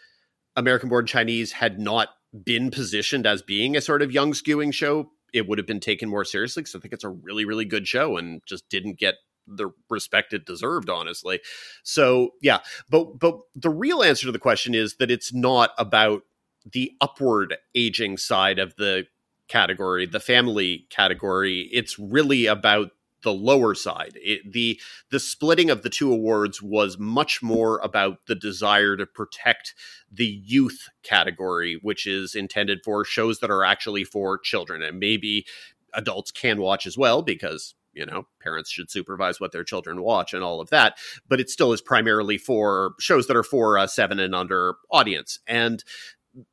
American 0.57 0.89
Born 0.89 1.07
Chinese 1.07 1.53
had 1.53 1.79
not 1.79 2.09
been 2.45 2.71
positioned 2.71 3.27
as 3.27 3.43
being 3.43 3.77
a 3.77 3.81
sort 3.81 4.03
of 4.03 4.13
young 4.13 4.33
skewing 4.33 4.73
show, 4.73 5.11
it 5.33 5.49
would 5.49 5.59
have 5.59 5.67
been 5.67 5.81
taken 5.81 6.09
more 6.09 6.25
seriously 6.25 6.63
because 6.63 6.75
I 6.75 6.79
think 6.81 6.95
it's 6.95 7.05
a 7.05 7.09
really, 7.09 7.45
really 7.45 7.65
good 7.65 7.89
show 7.89 8.17
and 8.17 8.41
just 8.47 8.69
didn't 8.69 8.99
get 8.99 9.17
the 9.47 9.71
respect 9.91 10.33
it 10.33 10.47
deserved, 10.47 10.89
honestly. 10.89 11.41
So 11.83 12.31
yeah, 12.41 12.61
but 12.89 13.19
but 13.19 13.41
the 13.55 13.71
real 13.71 14.03
answer 14.03 14.27
to 14.27 14.33
the 14.33 14.39
question 14.39 14.75
is 14.75 14.97
that 14.97 15.11
it's 15.11 15.35
not 15.35 15.71
about 15.79 16.23
the 16.71 16.93
upward 17.01 17.57
aging 17.75 18.17
side 18.17 18.59
of 18.59 18.75
the 18.77 19.07
category, 19.49 20.07
the 20.07 20.21
family 20.21 20.87
category. 20.91 21.69
It's 21.73 21.99
really 21.99 22.47
about 22.47 22.91
the 23.23 23.33
lower 23.33 23.75
side. 23.75 24.13
It, 24.17 24.53
the 24.53 24.79
the 25.11 25.19
splitting 25.19 25.71
of 25.71 25.83
the 25.83 25.91
two 25.91 26.13
awards 26.13 26.63
was 26.63 26.99
much 26.99 27.43
more 27.43 27.79
about 27.79 28.19
the 28.27 28.35
desire 28.35 28.97
to 28.97 29.07
protect 29.07 29.75
the 30.13 30.27
youth 30.27 30.89
category, 31.03 31.79
which 31.83 32.07
is 32.07 32.35
intended 32.35 32.81
for 32.85 33.05
shows 33.05 33.41
that 33.41 33.51
are 33.51 33.65
actually 33.65 34.05
for 34.05 34.39
children 34.39 34.83
and 34.83 35.01
maybe 35.01 35.47
adults 35.95 36.31
can 36.31 36.61
watch 36.61 36.87
as 36.87 36.99
well 36.99 37.23
because 37.23 37.75
you 37.93 38.05
know 38.05 38.27
parents 38.41 38.71
should 38.71 38.91
supervise 38.91 39.41
what 39.41 39.53
their 39.53 39.65
children 39.65 40.03
watch 40.03 40.35
and 40.35 40.43
all 40.43 40.61
of 40.61 40.71
that 40.71 40.97
but 41.29 41.41
it 41.41 41.49
still 41.49 41.73
is 41.73 41.81
primarily 41.81 42.37
for 42.37 42.95
shows 42.99 43.29
that 43.29 43.37
are 43.37 43.45
for 43.45 43.77
a 43.77 43.87
seven 43.87 44.19
and 44.19 44.35
under 44.35 44.75
audience 44.91 45.39
and 45.47 45.85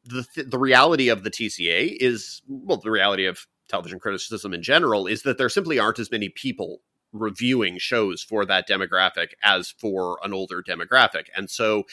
the 0.05 0.23
th- 0.35 0.47
the 0.49 0.59
reality 0.59 1.09
of 1.09 1.23
the 1.23 1.31
TCA 1.31 1.95
is 1.99 2.41
well 2.47 2.77
the 2.77 2.91
reality 2.91 3.25
of 3.25 3.47
television 3.67 3.99
criticism 3.99 4.53
in 4.53 4.61
general 4.61 5.07
is 5.07 5.23
that 5.23 5.37
there 5.37 5.49
simply 5.49 5.79
aren't 5.79 5.99
as 5.99 6.11
many 6.11 6.29
people 6.29 6.81
reviewing 7.13 7.77
shows 7.77 8.23
for 8.23 8.45
that 8.45 8.67
demographic 8.67 9.29
as 9.43 9.69
for 9.69 10.17
an 10.23 10.33
older 10.33 10.63
demographic. 10.63 11.25
And 11.35 11.49
so 11.49 11.83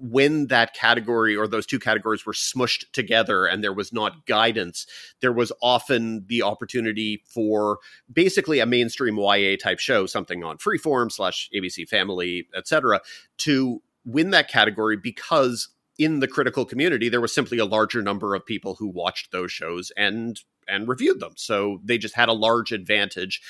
when 0.00 0.48
that 0.48 0.74
category 0.74 1.36
or 1.36 1.46
those 1.46 1.66
two 1.66 1.78
categories 1.78 2.26
were 2.26 2.32
smushed 2.32 2.90
together 2.92 3.46
and 3.46 3.62
there 3.62 3.72
was 3.72 3.92
not 3.92 4.26
guidance, 4.26 4.86
there 5.20 5.32
was 5.32 5.52
often 5.62 6.24
the 6.26 6.42
opportunity 6.42 7.22
for 7.26 7.78
basically 8.12 8.58
a 8.58 8.66
mainstream 8.66 9.16
YA 9.16 9.56
type 9.56 9.78
show, 9.78 10.06
something 10.06 10.42
on 10.42 10.58
Freeform 10.58 11.12
slash 11.12 11.48
ABC 11.54 11.88
Family, 11.88 12.48
etc., 12.56 13.00
to 13.38 13.80
win 14.04 14.30
that 14.30 14.48
category 14.48 14.96
because 14.96 15.68
in 15.98 16.20
the 16.20 16.28
critical 16.28 16.64
community 16.64 17.08
there 17.08 17.20
was 17.20 17.34
simply 17.34 17.58
a 17.58 17.64
larger 17.64 18.00
number 18.02 18.34
of 18.34 18.46
people 18.46 18.76
who 18.76 18.86
watched 18.88 19.32
those 19.32 19.52
shows 19.52 19.92
and 19.96 20.40
and 20.68 20.86
reviewed 20.86 21.18
them. 21.20 21.32
So 21.36 21.80
they 21.82 21.98
just 21.98 22.14
had 22.14 22.28
a 22.28 22.34
large 22.34 22.72
advantage. 22.72 23.40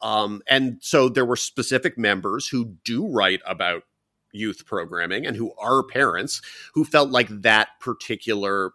Um, 0.00 0.42
and 0.46 0.78
so 0.80 1.08
there 1.08 1.24
were 1.24 1.36
specific 1.36 1.98
members 1.98 2.46
who 2.46 2.76
do 2.84 3.08
write 3.08 3.40
about 3.46 3.82
youth 4.32 4.66
programming 4.66 5.26
and 5.26 5.36
who 5.36 5.52
are 5.58 5.82
parents 5.82 6.42
who 6.74 6.84
felt 6.84 7.10
like 7.10 7.28
that 7.28 7.68
particular 7.80 8.72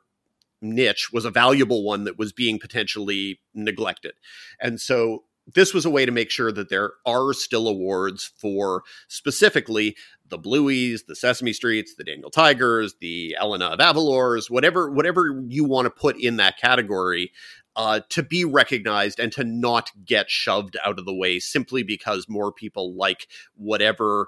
niche 0.61 1.11
was 1.13 1.25
a 1.25 1.29
valuable 1.29 1.83
one 1.83 2.05
that 2.05 2.17
was 2.17 2.33
being 2.33 2.57
potentially 2.57 3.39
neglected. 3.53 4.13
And 4.59 4.81
so 4.81 5.23
this 5.53 5.73
was 5.73 5.85
a 5.85 5.89
way 5.89 6.05
to 6.05 6.11
make 6.11 6.31
sure 6.31 6.51
that 6.51 6.69
there 6.69 6.93
are 7.05 7.33
still 7.33 7.67
awards 7.67 8.31
for 8.37 8.83
specifically 9.07 9.95
the 10.33 10.39
Blueys, 10.39 11.05
the 11.05 11.15
Sesame 11.15 11.53
Streets, 11.53 11.93
the 11.93 12.03
Daniel 12.03 12.31
Tigers, 12.31 12.95
the 12.99 13.37
Elena 13.39 13.67
of 13.67 13.79
Avalors, 13.79 14.49
whatever 14.49 14.89
whatever 14.89 15.43
you 15.47 15.63
want 15.63 15.85
to 15.85 15.91
put 15.91 16.17
in 16.17 16.37
that 16.37 16.57
category, 16.57 17.31
uh, 17.75 17.99
to 18.09 18.23
be 18.23 18.43
recognized 18.43 19.19
and 19.19 19.31
to 19.31 19.43
not 19.43 19.91
get 20.03 20.31
shoved 20.31 20.75
out 20.83 20.97
of 20.97 21.05
the 21.05 21.13
way 21.13 21.39
simply 21.39 21.83
because 21.83 22.27
more 22.27 22.51
people 22.51 22.95
like 22.95 23.27
whatever 23.55 24.27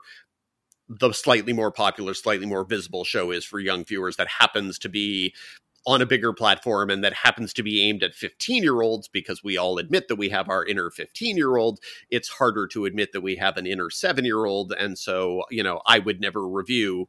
the 0.87 1.11
slightly 1.11 1.53
more 1.53 1.71
popular, 1.71 2.13
slightly 2.13 2.45
more 2.45 2.63
visible 2.63 3.03
show 3.03 3.31
is 3.31 3.43
for 3.43 3.59
young 3.59 3.83
viewers 3.83 4.17
that 4.17 4.27
happens 4.27 4.77
to 4.77 4.89
be 4.89 5.33
on 5.85 6.01
a 6.01 6.05
bigger 6.05 6.33
platform 6.33 6.89
and 6.89 7.03
that 7.03 7.13
happens 7.13 7.53
to 7.53 7.63
be 7.63 7.81
aimed 7.83 8.03
at 8.03 8.15
15 8.15 8.63
year 8.63 8.81
olds 8.81 9.07
because 9.07 9.43
we 9.43 9.57
all 9.57 9.77
admit 9.77 10.07
that 10.07 10.15
we 10.15 10.29
have 10.29 10.49
our 10.49 10.65
inner 10.65 10.89
15 10.89 11.37
year 11.37 11.57
old. 11.57 11.79
It's 12.09 12.29
harder 12.29 12.67
to 12.67 12.85
admit 12.85 13.11
that 13.11 13.21
we 13.21 13.35
have 13.35 13.57
an 13.57 13.67
inner 13.67 13.89
seven 13.89 14.25
year 14.25 14.45
old. 14.45 14.73
And 14.73 14.97
so, 14.97 15.43
you 15.51 15.63
know, 15.63 15.81
I 15.85 15.99
would 15.99 16.19
never 16.19 16.47
review 16.47 17.07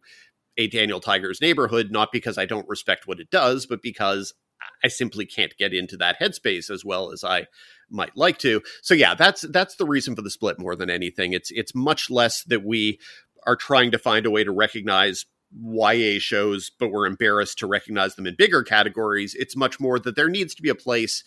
a 0.59 0.66
Daniel 0.66 1.00
Tiger's 1.00 1.40
neighborhood, 1.40 1.90
not 1.90 2.12
because 2.12 2.38
I 2.38 2.47
don't 2.47 2.68
respect 2.68 3.06
what 3.06 3.21
it 3.21 3.30
does, 3.30 3.66
but 3.66 3.83
because 3.83 4.35
I 4.83 4.88
simply 4.88 5.26
can't 5.26 5.56
get 5.59 5.75
into 5.75 5.97
that 5.99 6.18
headspace 6.21 6.71
as 6.71 6.85
well 6.85 7.12
as 7.12 7.25
I 7.25 7.47
might 7.90 8.16
like 8.16 8.38
to. 8.38 8.62
So 8.83 8.95
yeah, 8.95 9.14
that's 9.14 9.42
that's 9.42 9.76
the 9.76 9.87
reason 9.87 10.16
for 10.16 10.23
the 10.23 10.30
split 10.30 10.59
more 10.59 10.76
than 10.76 10.90
anything. 10.90 11.33
It's 11.33 11.50
it's 11.50 11.75
much 11.75 12.11
less 12.11 12.42
that 12.45 12.64
we 12.64 12.99
are 13.47 13.56
trying 13.56 13.90
to 13.92 13.99
find 13.99 14.26
a 14.26 14.30
way 14.30 14.45
to 14.45 14.50
recognize 14.50 15.26
YA 15.53 16.19
shows, 16.19 16.71
but 16.79 16.91
we're 16.91 17.07
embarrassed 17.07 17.59
to 17.59 17.67
recognize 17.67 18.15
them 18.15 18.26
in 18.26 18.35
bigger 18.37 18.62
categories. 18.62 19.35
It's 19.35 19.57
much 19.57 19.81
more 19.81 19.99
that 19.99 20.17
there 20.17 20.29
needs 20.29 20.55
to 20.55 20.62
be 20.62 20.69
a 20.69 20.75
place 20.75 21.23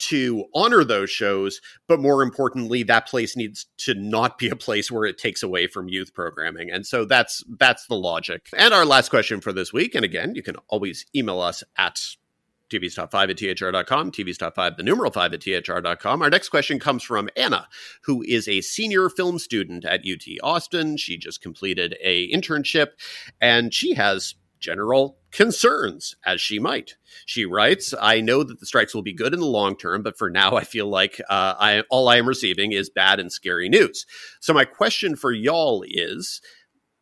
to 0.00 0.46
honor 0.54 0.82
those 0.82 1.10
shows, 1.10 1.60
but 1.86 2.00
more 2.00 2.22
importantly, 2.22 2.82
that 2.82 3.06
place 3.06 3.36
needs 3.36 3.66
to 3.76 3.94
not 3.94 4.38
be 4.38 4.48
a 4.48 4.56
place 4.56 4.90
where 4.90 5.04
it 5.04 5.18
takes 5.18 5.42
away 5.42 5.66
from 5.66 5.88
youth 5.88 6.14
programming. 6.14 6.70
And 6.70 6.86
so 6.86 7.04
that's 7.04 7.44
that's 7.58 7.86
the 7.86 7.96
logic. 7.96 8.48
And 8.56 8.72
our 8.72 8.86
last 8.86 9.10
question 9.10 9.40
for 9.40 9.52
this 9.52 9.72
week, 9.72 9.94
and 9.94 10.04
again, 10.04 10.34
you 10.34 10.42
can 10.42 10.56
always 10.68 11.04
email 11.14 11.40
us 11.40 11.62
at 11.76 12.00
TV's 12.70 12.94
Top 12.94 13.10
5 13.10 13.30
at 13.30 13.38
THR.com, 13.38 14.12
TV's 14.12 14.38
Top 14.38 14.54
5, 14.54 14.76
the 14.76 14.82
numeral 14.82 15.10
5 15.10 15.34
at 15.34 15.40
THR.com. 15.42 16.22
Our 16.22 16.30
next 16.30 16.48
question 16.48 16.78
comes 16.78 17.02
from 17.02 17.28
Anna, 17.36 17.68
who 18.02 18.22
is 18.22 18.48
a 18.48 18.60
senior 18.60 19.08
film 19.08 19.38
student 19.38 19.84
at 19.84 20.00
UT 20.00 20.22
Austin. 20.42 20.96
She 20.96 21.16
just 21.16 21.42
completed 21.42 21.96
a 22.02 22.30
internship 22.32 22.88
and 23.40 23.74
she 23.74 23.94
has 23.94 24.34
general 24.60 25.18
concerns, 25.32 26.14
as 26.24 26.40
she 26.40 26.58
might. 26.58 26.96
She 27.26 27.44
writes, 27.44 27.94
I 28.00 28.20
know 28.20 28.44
that 28.44 28.60
the 28.60 28.66
strikes 28.66 28.94
will 28.94 29.02
be 29.02 29.12
good 29.12 29.32
in 29.34 29.40
the 29.40 29.46
long 29.46 29.76
term, 29.76 30.02
but 30.02 30.18
for 30.18 30.30
now, 30.30 30.56
I 30.56 30.64
feel 30.64 30.86
like 30.86 31.20
uh, 31.28 31.54
I, 31.58 31.82
all 31.90 32.08
I 32.08 32.16
am 32.16 32.28
receiving 32.28 32.72
is 32.72 32.90
bad 32.90 33.18
and 33.18 33.32
scary 33.32 33.68
news. 33.68 34.06
So, 34.40 34.52
my 34.52 34.64
question 34.64 35.16
for 35.16 35.32
y'all 35.32 35.84
is 35.88 36.40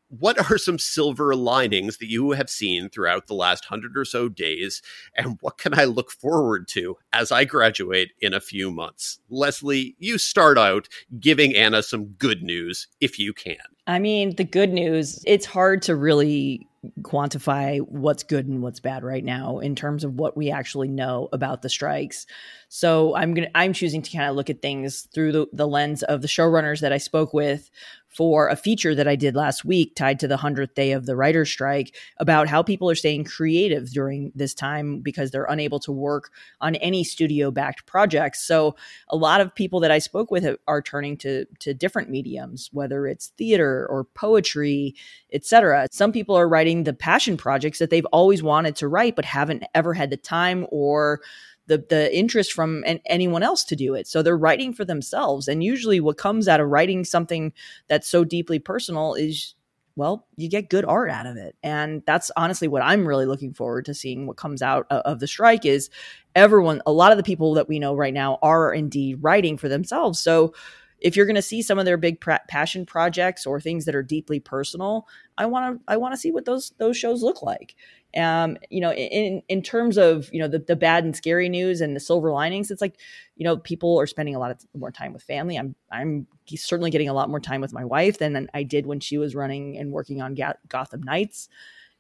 what 0.09 0.51
are 0.51 0.59
some 0.59 0.79
silver 0.79 1.35
linings 1.35 1.99
that 1.99 2.11
you 2.11 2.33
have 2.33 2.51
seen 2.51 2.89
throughout 2.89 3.27
the 3.27 3.35
last 3.35 3.67
hundred 3.67 3.97
or 3.97 4.05
so 4.05 4.29
days? 4.29 4.83
And 5.15 5.39
what 5.41 5.59
can 5.59 5.79
I 5.79 5.85
look 5.85 6.11
forward 6.11 6.69
to 6.69 6.97
as 7.13 7.31
I 7.31 7.45
graduate 7.45 8.13
in 8.21 8.35
a 8.35 8.41
few 8.41 8.71
months? 8.71 9.19
Leslie, 9.29 9.95
you 9.99 10.19
start 10.19 10.59
out 10.59 10.89
giving 11.19 11.55
Anna 11.55 11.83
some 11.83 12.07
good 12.07 12.43
news 12.43 12.89
if 13.01 13.19
you 13.19 13.33
can. 13.33 13.57
I 13.87 13.99
mean, 13.99 14.37
the 14.37 14.45
good 14.45 14.73
news, 14.73 15.23
it's 15.27 15.47
hard 15.47 15.83
to 15.83 15.97
really 15.97 16.69
quantify 17.01 17.81
what's 17.81 18.23
good 18.23 18.47
and 18.47 18.63
what's 18.63 18.81
bad 18.81 19.03
right 19.03 19.25
now 19.25 19.59
in 19.59 19.75
terms 19.75 20.05
of 20.05 20.15
what 20.15 20.37
we 20.37 20.51
actually 20.51 20.89
know 20.89 21.29
about 21.33 21.63
the 21.63 21.69
strikes. 21.69 22.27
So 22.69 23.17
I'm 23.17 23.35
going 23.35 23.49
to 23.49 23.57
I'm 23.57 23.73
choosing 23.73 24.03
to 24.03 24.17
kind 24.17 24.31
of 24.31 24.37
look 24.37 24.51
at 24.51 24.63
things 24.63 25.09
through 25.13 25.33
the, 25.33 25.47
the 25.53 25.67
lens 25.67 26.03
of 26.05 26.23
the 26.23 26.29
showrunners 26.29 26.81
that 26.81 26.93
I 26.93 26.99
spoke 26.99 27.35
with 27.35 27.71
for 28.09 28.49
a 28.49 28.57
feature 28.57 28.95
that 28.95 29.07
I 29.07 29.17
did 29.17 29.37
last 29.37 29.65
week 29.65 29.95
tied 29.95 30.19
to 30.21 30.29
the 30.29 30.39
100th 30.39 30.75
day 30.75 30.93
of 30.93 31.07
the 31.07 31.15
writer's 31.15 31.51
strike 31.51 31.95
about 32.19 32.49
how 32.49 32.63
people 32.63 32.91
are 32.91 32.95
staying 32.95 33.25
creative 33.25 33.91
during 33.91 34.33
this 34.35 34.55
time 34.55 35.01
because 35.01 35.31
they're 35.31 35.45
unable 35.45 35.79
to 35.81 35.93
work 35.93 36.31
on 36.61 36.75
any 36.77 37.05
studio 37.05 37.51
backed 37.51 37.87
projects. 37.87 38.43
So 38.43 38.77
a 39.09 39.17
lot 39.17 39.41
of 39.41 39.55
people 39.55 39.81
that 39.81 39.91
I 39.91 39.99
spoke 39.99 40.31
with 40.31 40.57
are 40.67 40.83
turning 40.83 41.17
to 41.19 41.45
to 41.61 41.75
different 41.75 42.11
mediums, 42.11 42.71
whether 42.73 43.07
it's 43.07 43.29
theater 43.39 43.87
or 43.89 44.05
poetry, 44.05 44.95
etc. 45.33 45.87
Some 45.91 46.13
people 46.13 46.35
are 46.35 46.49
writing 46.49 46.85
the 46.85 46.95
passion 46.95 47.37
projects 47.37 47.79
that 47.79 47.91
they've 47.91 48.07
always 48.07 48.43
wanted 48.43 48.77
to 48.77 48.89
write 48.89 49.17
but 49.17 49.25
haven't 49.25 49.65
ever 49.75 49.95
had 49.95 50.11
the 50.11 50.17
time 50.17 50.67
or 50.71 51.21
the 51.69 51.85
the 51.89 52.15
interest 52.17 52.53
from 52.53 52.83
an, 52.87 53.01
anyone 53.07 53.43
else 53.43 53.63
to 53.65 53.77
do 53.77 53.95
it. 53.95 54.09
So 54.09 54.23
they're 54.23 54.37
writing 54.37 54.73
for 54.73 54.85
themselves. 54.85 55.47
And 55.47 55.63
usually, 55.63 56.01
what 56.01 56.19
comes 56.19 56.49
out 56.49 56.61
of 56.61 56.69
writing 56.69 57.05
something 57.05 57.53
that's 57.87 58.09
so 58.09 58.25
deeply 58.25 58.59
personal 58.59 59.15
is 59.15 59.55
well, 59.99 60.29
you 60.37 60.49
get 60.49 60.71
good 60.71 60.85
art 60.85 61.11
out 61.11 61.27
of 61.27 61.37
it. 61.37 61.57
And 61.65 62.05
that's 62.07 62.31
honestly 62.37 62.69
what 62.69 62.83
I'm 62.83 63.05
really 63.05 63.27
looking 63.27 63.53
forward 63.53 63.85
to 63.87 63.95
seeing 63.95 64.29
what 64.29 64.37
comes 64.37 64.63
out 64.63 64.87
of 64.91 65.19
the 65.19 65.27
strike 65.27 65.67
is 65.67 65.91
everyone, 66.37 66.81
a 66.87 66.93
lot 66.93 67.11
of 67.11 67.19
the 67.19 67.25
people 67.25 67.55
that 67.55 67.69
we 67.69 67.81
know 67.81 67.97
right 67.97 68.15
now 68.15 68.39
are 68.41 68.73
indeed 68.73 69.19
writing 69.21 69.59
for 69.59 69.69
themselves. 69.69 70.21
So 70.21 70.55
if 71.01 71.17
you're 71.17 71.27
going 71.27 71.37
to 71.37 71.43
see 71.43 71.63
some 71.63 71.79
of 71.79 71.85
their 71.85 71.97
big 71.97 72.21
passion 72.49 72.85
projects 72.85 73.47
or 73.47 73.61
things 73.61 73.85
that 73.85 73.95
are 73.95 74.03
deeply 74.03 74.41
personal, 74.41 75.07
I 75.37 75.47
want 75.47 75.79
to 75.79 75.93
I 75.93 75.97
want 75.97 76.15
to 76.15 76.21
see 76.21 76.33
what 76.33 76.45
those 76.45 76.73
those 76.79 76.97
shows 76.97 77.23
look 77.23 77.43
like. 77.43 77.77
Um, 78.17 78.57
you 78.71 78.81
know, 78.81 78.93
in 78.93 79.43
in 79.49 79.63
terms 79.63 79.97
of 79.97 80.33
you 80.33 80.41
know 80.41 80.49
the, 80.49 80.59
the 80.59 80.77
bad 80.77 81.05
and 81.05 81.15
scary 81.15 81.49
news 81.49 81.81
and 81.81 81.95
the 81.95 82.01
silver 82.01 82.33
linings, 82.33 82.71
it's 82.71 82.81
like 82.81 82.97
you 83.37 83.45
know 83.45 83.57
people 83.57 83.99
are 84.01 84.07
spending 84.07 84.35
a 84.35 84.39
lot 84.39 84.51
of 84.51 84.65
more 84.75 84.91
time 84.91 85.13
with 85.13 85.23
family. 85.23 85.57
I'm 85.57 85.75
I'm 85.93 86.27
certainly 86.57 86.91
getting 86.91 87.09
a 87.09 87.15
lot 87.15 87.31
more 87.31 87.41
time 87.41 87.61
with 87.61 87.73
my 87.73 87.85
wife 87.85 88.19
than 88.19 88.49
I 88.55 88.63
did 88.63 88.87
when 88.87 89.01
she 89.01 89.19
was 89.19 89.35
running 89.35 89.77
and 89.79 89.93
working 89.93 90.21
on 90.21 90.37
Gotham 90.69 91.03
Knights, 91.03 91.49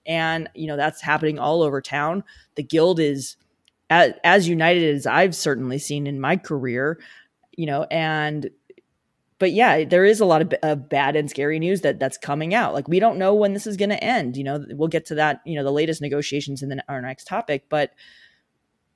and 0.07 0.49
you 0.55 0.67
know 0.67 0.76
that's 0.76 1.02
happening 1.02 1.38
all 1.38 1.62
over 1.62 1.81
town. 1.81 2.25
The 2.57 2.62
guild 2.64 2.99
is 2.99 3.37
as, 3.90 4.12
as 4.25 4.49
united 4.49 4.95
as 4.95 5.07
I've 5.07 5.37
certainly 5.37 5.78
seen 5.78 6.07
in 6.07 6.21
my 6.21 6.37
career, 6.37 6.99
you 7.52 7.67
know, 7.67 7.85
and 7.90 8.50
but 9.38 9.52
yeah, 9.52 9.85
there 9.85 10.04
is 10.04 10.21
a 10.21 10.25
lot 10.25 10.42
of, 10.42 10.54
of 10.62 10.88
bad 10.88 11.14
and 11.14 11.30
scary 11.30 11.59
news 11.59 11.83
that 11.83 12.00
that's 12.00 12.18
coming 12.18 12.54
out. 12.54 12.75
Like 12.75 12.88
we 12.88 13.00
don't 13.00 13.18
know 13.18 13.35
when 13.35 13.52
this 13.52 13.66
is 13.66 13.76
going 13.76 13.90
to 13.90 14.02
end. 14.02 14.37
You 14.37 14.45
know, 14.45 14.64
we'll 14.71 14.88
get 14.88 15.07
to 15.07 15.14
that. 15.16 15.40
You 15.45 15.57
know, 15.57 15.64
the 15.64 15.73
latest 15.73 16.00
negotiations 16.00 16.62
in 16.62 16.71
the, 16.71 16.85
our 16.88 17.00
next 17.00 17.26
topic, 17.26 17.64
but 17.68 17.92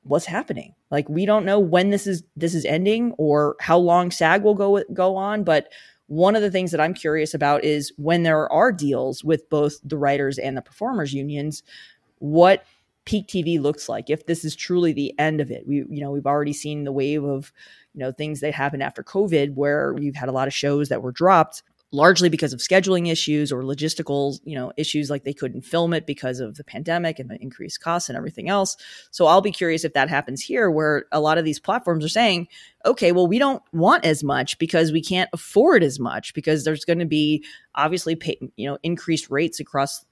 what's 0.03 0.27
happening? 0.27 0.75
Like 0.91 1.09
we 1.09 1.27
don't 1.27 1.45
know 1.45 1.61
when 1.61 1.91
this 1.91 2.07
is 2.07 2.25
this 2.37 2.55
is 2.55 2.65
ending 2.65 3.13
or 3.19 3.57
how 3.61 3.79
long 3.79 4.11
SAG 4.11 4.43
will 4.43 4.55
go 4.55 4.83
go 4.93 5.17
on. 5.17 5.45
But 5.45 5.69
one 6.07 6.37
of 6.37 6.43
the 6.43 6.51
things 6.51 6.73
that 6.73 6.81
I'm 6.81 6.95
curious 6.95 7.35
about 7.35 7.65
is 7.65 7.93
when 7.97 8.23
there 8.23 8.53
are 8.53 8.73
deals 8.73 9.23
with 9.25 9.49
both 9.49 9.79
the 9.85 9.97
writers 9.97 10.39
and 10.39 10.57
the 10.57 10.63
performers 10.63 11.15
unions, 11.15 11.63
what 12.19 12.65
peak 13.05 13.27
TV 13.29 13.61
looks 13.61 13.89
like. 13.89 14.11
If 14.11 14.27
this 14.27 14.45
is 14.45 14.55
truly 14.55 14.93
the 14.93 15.19
end 15.19 15.41
of 15.41 15.51
it, 15.51 15.67
we 15.67 15.77
you 15.77 16.01
know 16.01 16.11
we've 16.11 16.27
already 16.27 16.53
seen 16.53 16.85
the 16.85 16.93
wave 16.93 17.25
of 17.25 17.53
you 17.95 18.01
know 18.01 18.13
things 18.13 18.41
that 18.41 18.55
happened 18.55 18.83
after 18.83 19.03
covid 19.03 19.55
where 19.55 19.95
you've 19.99 20.15
had 20.17 20.29
a 20.29 20.33
lot 20.33 20.49
of 20.49 20.55
shows 20.55 20.89
that 20.89 21.03
were 21.03 21.13
dropped 21.13 21.63
largely 21.95 22.31
because 22.31 22.55
of 22.55 22.59
scheduling 22.59 23.11
issues 23.11 23.53
or 23.53 23.63
logistical 23.63 24.39
you 24.45 24.55
know 24.55 24.73
issues 24.77 25.11
like 25.11 25.25
they 25.25 25.35
couldn't 25.35 25.63
film 25.63 25.93
it 25.93 26.07
because 26.07 26.41
of 26.41 26.57
the 26.57 26.65
pandemic 26.65 27.19
and 27.19 27.29
the 27.29 27.41
increased 27.43 27.81
costs 27.81 28.09
and 28.09 28.17
everything 28.17 28.49
else 28.49 28.77
so 29.11 29.27
i'll 29.27 29.43
be 29.43 29.53
curious 29.53 29.85
if 29.85 29.93
that 29.93 30.09
happens 30.09 30.43
here 30.43 30.71
where 30.71 31.05
a 31.13 31.21
lot 31.21 31.39
of 31.39 31.45
these 31.45 31.61
platforms 31.61 32.05
are 32.05 32.09
saying 32.09 32.49
okay 32.87 33.13
well 33.13 33.27
we 33.27 33.39
don't 33.39 33.63
want 33.73 34.05
as 34.05 34.25
much 34.25 34.59
because 34.59 34.91
we 34.91 35.03
can't 35.03 35.31
afford 35.33 35.83
as 35.83 36.01
much 36.01 36.33
because 36.35 36.65
there's 36.65 36.85
going 36.85 36.99
to 36.99 37.07
be 37.07 37.45
obviously 37.75 38.17
pay, 38.17 38.39
you 38.57 38.69
know 38.69 38.79
increased 38.83 39.31
rates 39.31 39.61
across 39.61 40.05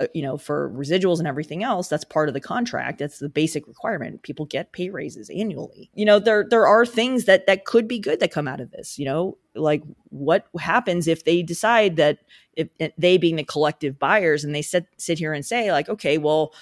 Uh, 0.00 0.08
you 0.12 0.22
know, 0.22 0.36
for 0.36 0.70
residuals 0.70 1.20
and 1.20 1.28
everything 1.28 1.62
else, 1.62 1.86
that's 1.86 2.04
part 2.04 2.26
of 2.26 2.34
the 2.34 2.40
contract. 2.40 2.98
That's 2.98 3.20
the 3.20 3.28
basic 3.28 3.68
requirement. 3.68 4.22
People 4.22 4.44
get 4.44 4.72
pay 4.72 4.90
raises 4.90 5.30
annually. 5.30 5.88
You 5.94 6.04
know, 6.04 6.18
there 6.18 6.44
there 6.50 6.66
are 6.66 6.84
things 6.84 7.26
that 7.26 7.46
that 7.46 7.64
could 7.64 7.86
be 7.86 8.00
good 8.00 8.18
that 8.18 8.32
come 8.32 8.48
out 8.48 8.60
of 8.60 8.72
this. 8.72 8.98
You 8.98 9.04
know, 9.04 9.38
like 9.54 9.84
what 10.08 10.48
happens 10.58 11.06
if 11.06 11.24
they 11.24 11.42
decide 11.42 11.94
that 11.96 12.18
if, 12.54 12.68
if 12.80 12.90
they 12.98 13.18
being 13.18 13.36
the 13.36 13.44
collective 13.44 13.96
buyers 13.96 14.42
and 14.42 14.52
they 14.52 14.62
sit 14.62 14.88
sit 14.96 15.16
here 15.16 15.32
and 15.32 15.46
say 15.46 15.70
like, 15.70 15.88
okay, 15.88 16.18
well, 16.18 16.52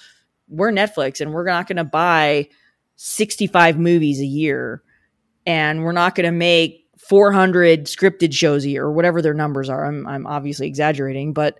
we're 0.47 0.71
Netflix 0.71 1.19
and 1.19 1.33
we're 1.33 1.43
not 1.43 1.65
going 1.65 1.77
to 1.77 1.83
buy 1.83 2.47
sixty 2.97 3.47
five 3.47 3.79
movies 3.79 4.19
a 4.19 4.25
year, 4.25 4.83
and 5.47 5.83
we're 5.83 5.91
not 5.91 6.13
going 6.13 6.25
to 6.27 6.31
make 6.31 6.83
400 6.99 7.85
scripted 7.85 8.31
shows 8.31 8.63
a 8.63 8.69
year 8.69 8.85
or 8.85 8.91
whatever 8.91 9.21
their 9.21 9.33
numbers 9.33 9.69
are. 9.69 9.85
I'm 9.85 10.07
I'm 10.07 10.27
obviously 10.27 10.67
exaggerating, 10.67 11.33
but 11.33 11.59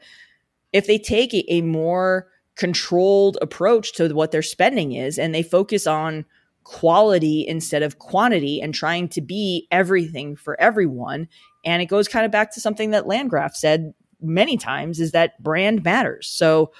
if 0.74 0.88
they 0.88 0.98
take 0.98 1.34
a, 1.34 1.62
more 1.62 2.28
controlled 2.56 3.38
approach 3.42 3.94
to 3.94 4.14
what 4.14 4.32
their 4.32 4.44
spending 4.44 4.92
is 4.92 5.18
and 5.18 5.34
they 5.34 5.42
focus 5.42 5.88
on 5.88 6.24
quality 6.64 7.46
instead 7.48 7.84
of 7.84 8.00
quantity 8.00 8.62
and 8.62 8.74
trying 8.74 9.08
to 9.10 9.22
be 9.22 9.68
everything 9.72 10.36
for 10.36 10.60
everyone. 10.62 11.28
And 11.66 11.82
it 11.82 11.88
goes 11.88 12.08
kind 12.08 12.26
of 12.26 12.32
back 12.32 12.54
to 12.54 12.62
something 12.62 12.92
that 12.92 13.08
Landgraf 13.08 13.56
said 13.56 13.94
many 14.22 14.58
times 14.58 15.00
is 15.00 15.12
that 15.12 15.42
brand 15.42 15.84
matters. 15.84 16.28
So, 16.28 16.72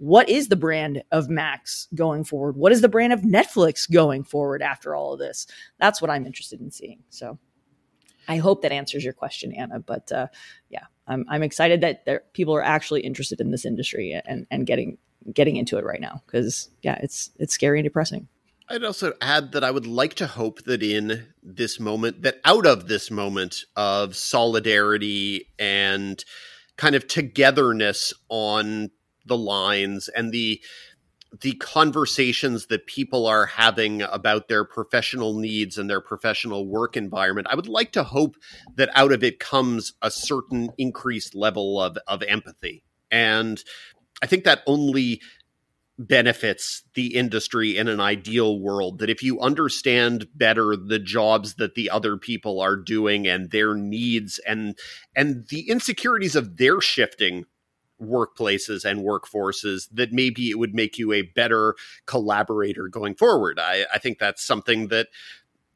what 0.00 0.28
is 0.28 0.46
the 0.46 0.56
brand 0.56 1.02
of 1.10 1.28
Max 1.28 1.88
going 1.92 2.22
forward? 2.22 2.56
What 2.56 2.70
is 2.70 2.82
the 2.82 2.88
brand 2.88 3.12
of 3.12 3.22
Netflix 3.22 3.90
going 3.90 4.22
forward 4.22 4.62
after 4.62 4.94
all 4.94 5.12
of 5.12 5.18
this? 5.18 5.48
That's 5.80 6.00
what 6.00 6.08
I'm 6.08 6.24
interested 6.24 6.60
in 6.60 6.70
seeing. 6.70 7.02
So, 7.10 7.36
I 8.28 8.36
hope 8.36 8.62
that 8.62 8.72
answers 8.72 9.02
your 9.02 9.14
question, 9.14 9.52
Anna. 9.52 9.80
But 9.80 10.12
uh, 10.12 10.28
yeah, 10.68 10.84
I'm, 11.06 11.24
I'm 11.28 11.42
excited 11.42 11.80
that 11.80 12.04
there, 12.04 12.22
people 12.34 12.54
are 12.54 12.62
actually 12.62 13.00
interested 13.00 13.40
in 13.40 13.50
this 13.50 13.64
industry 13.64 14.20
and, 14.24 14.46
and 14.50 14.66
getting 14.66 14.98
getting 15.32 15.56
into 15.56 15.76
it 15.76 15.84
right 15.84 16.00
now 16.00 16.22
because 16.26 16.70
yeah, 16.82 16.98
it's 17.02 17.30
it's 17.38 17.54
scary 17.54 17.80
and 17.80 17.84
depressing. 17.84 18.28
I'd 18.70 18.84
also 18.84 19.14
add 19.22 19.52
that 19.52 19.64
I 19.64 19.70
would 19.70 19.86
like 19.86 20.14
to 20.14 20.26
hope 20.26 20.64
that 20.64 20.82
in 20.82 21.26
this 21.42 21.80
moment, 21.80 22.22
that 22.22 22.38
out 22.44 22.66
of 22.66 22.86
this 22.86 23.10
moment 23.10 23.64
of 23.76 24.14
solidarity 24.14 25.48
and 25.58 26.22
kind 26.76 26.94
of 26.94 27.08
togetherness 27.08 28.12
on 28.28 28.90
the 29.24 29.38
lines 29.38 30.08
and 30.08 30.32
the 30.32 30.60
the 31.40 31.52
conversations 31.54 32.66
that 32.66 32.86
people 32.86 33.26
are 33.26 33.46
having 33.46 34.02
about 34.02 34.48
their 34.48 34.64
professional 34.64 35.38
needs 35.38 35.76
and 35.76 35.88
their 35.88 36.00
professional 36.00 36.66
work 36.66 36.96
environment, 36.96 37.48
I 37.50 37.54
would 37.54 37.68
like 37.68 37.92
to 37.92 38.02
hope 38.02 38.36
that 38.76 38.90
out 38.94 39.12
of 39.12 39.22
it 39.22 39.38
comes 39.38 39.92
a 40.00 40.10
certain 40.10 40.70
increased 40.78 41.34
level 41.34 41.80
of, 41.80 41.98
of 42.06 42.22
empathy. 42.22 42.82
And 43.10 43.62
I 44.22 44.26
think 44.26 44.44
that 44.44 44.62
only 44.66 45.20
benefits 45.98 46.84
the 46.94 47.16
industry 47.16 47.76
in 47.76 47.88
an 47.88 47.98
ideal 47.98 48.60
world 48.60 49.00
that 49.00 49.10
if 49.10 49.20
you 49.22 49.40
understand 49.40 50.28
better 50.32 50.76
the 50.76 51.00
jobs 51.00 51.54
that 51.54 51.74
the 51.74 51.90
other 51.90 52.16
people 52.16 52.60
are 52.60 52.76
doing 52.76 53.26
and 53.26 53.50
their 53.50 53.74
needs 53.74 54.38
and 54.46 54.78
and 55.16 55.48
the 55.48 55.68
insecurities 55.68 56.36
of 56.36 56.56
their 56.56 56.80
shifting 56.80 57.44
workplaces 58.00 58.84
and 58.84 59.00
workforces 59.00 59.88
that 59.92 60.12
maybe 60.12 60.50
it 60.50 60.58
would 60.58 60.74
make 60.74 60.98
you 60.98 61.12
a 61.12 61.22
better 61.22 61.74
collaborator 62.06 62.88
going 62.88 63.14
forward. 63.14 63.58
I, 63.58 63.86
I 63.92 63.98
think 63.98 64.18
that's 64.18 64.44
something 64.44 64.88
that 64.88 65.08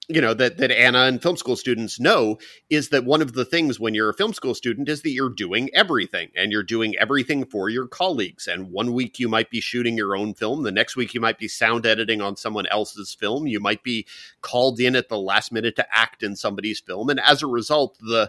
you 0.09 0.21
know 0.21 0.35
that 0.35 0.59
that 0.59 0.73
Anna 0.73 1.05
and 1.05 1.23
film 1.23 1.37
school 1.37 1.55
students 1.55 2.01
know 2.01 2.39
is 2.69 2.89
that 2.89 3.05
one 3.05 3.23
of 3.23 3.35
the 3.35 3.45
things 3.45 3.79
when 3.79 3.95
you're 3.95 4.11
a 4.11 4.15
film 4.15 4.33
school 4.33 4.55
student 4.55 4.89
is 4.89 5.03
that 5.03 5.11
you're 5.11 5.31
doing 5.31 5.71
everything 5.73 6.31
and 6.35 6.51
you're 6.51 6.65
doing 6.65 6.97
everything 6.99 7.45
for 7.45 7.69
your 7.69 7.87
colleagues 7.87 8.49
and 8.49 8.73
one 8.73 8.93
week 8.93 9.21
you 9.21 9.29
might 9.29 9.49
be 9.49 9.61
shooting 9.61 9.97
your 9.97 10.17
own 10.17 10.35
film 10.35 10.65
the 10.65 10.73
next 10.73 10.97
week 10.97 11.15
you 11.15 11.21
might 11.21 11.39
be 11.39 11.47
sound 11.47 11.87
editing 11.87 12.21
on 12.21 12.37
someone 12.37 12.67
else's 12.67 13.15
film 13.15 13.47
you 13.47 13.61
might 13.61 13.85
be 13.85 14.05
called 14.41 14.81
in 14.81 14.97
at 14.97 15.09
the 15.09 15.19
last 15.19 15.53
minute 15.53 15.77
to 15.77 15.87
act 15.97 16.25
in 16.25 16.35
somebody's 16.35 16.81
film 16.81 17.09
and 17.09 17.21
as 17.21 17.41
a 17.41 17.47
result 17.47 17.97
the 18.01 18.29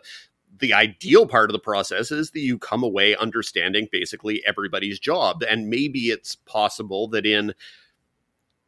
the 0.59 0.73
ideal 0.73 1.25
part 1.25 1.49
of 1.49 1.53
the 1.53 1.59
process 1.59 2.11
is 2.11 2.31
that 2.31 2.39
you 2.39 2.57
come 2.57 2.83
away 2.83 3.15
understanding 3.15 3.87
basically 3.91 4.43
everybody's 4.45 4.99
job. 4.99 5.43
And 5.43 5.69
maybe 5.69 6.07
it's 6.07 6.35
possible 6.35 7.07
that 7.09 7.25
in 7.25 7.53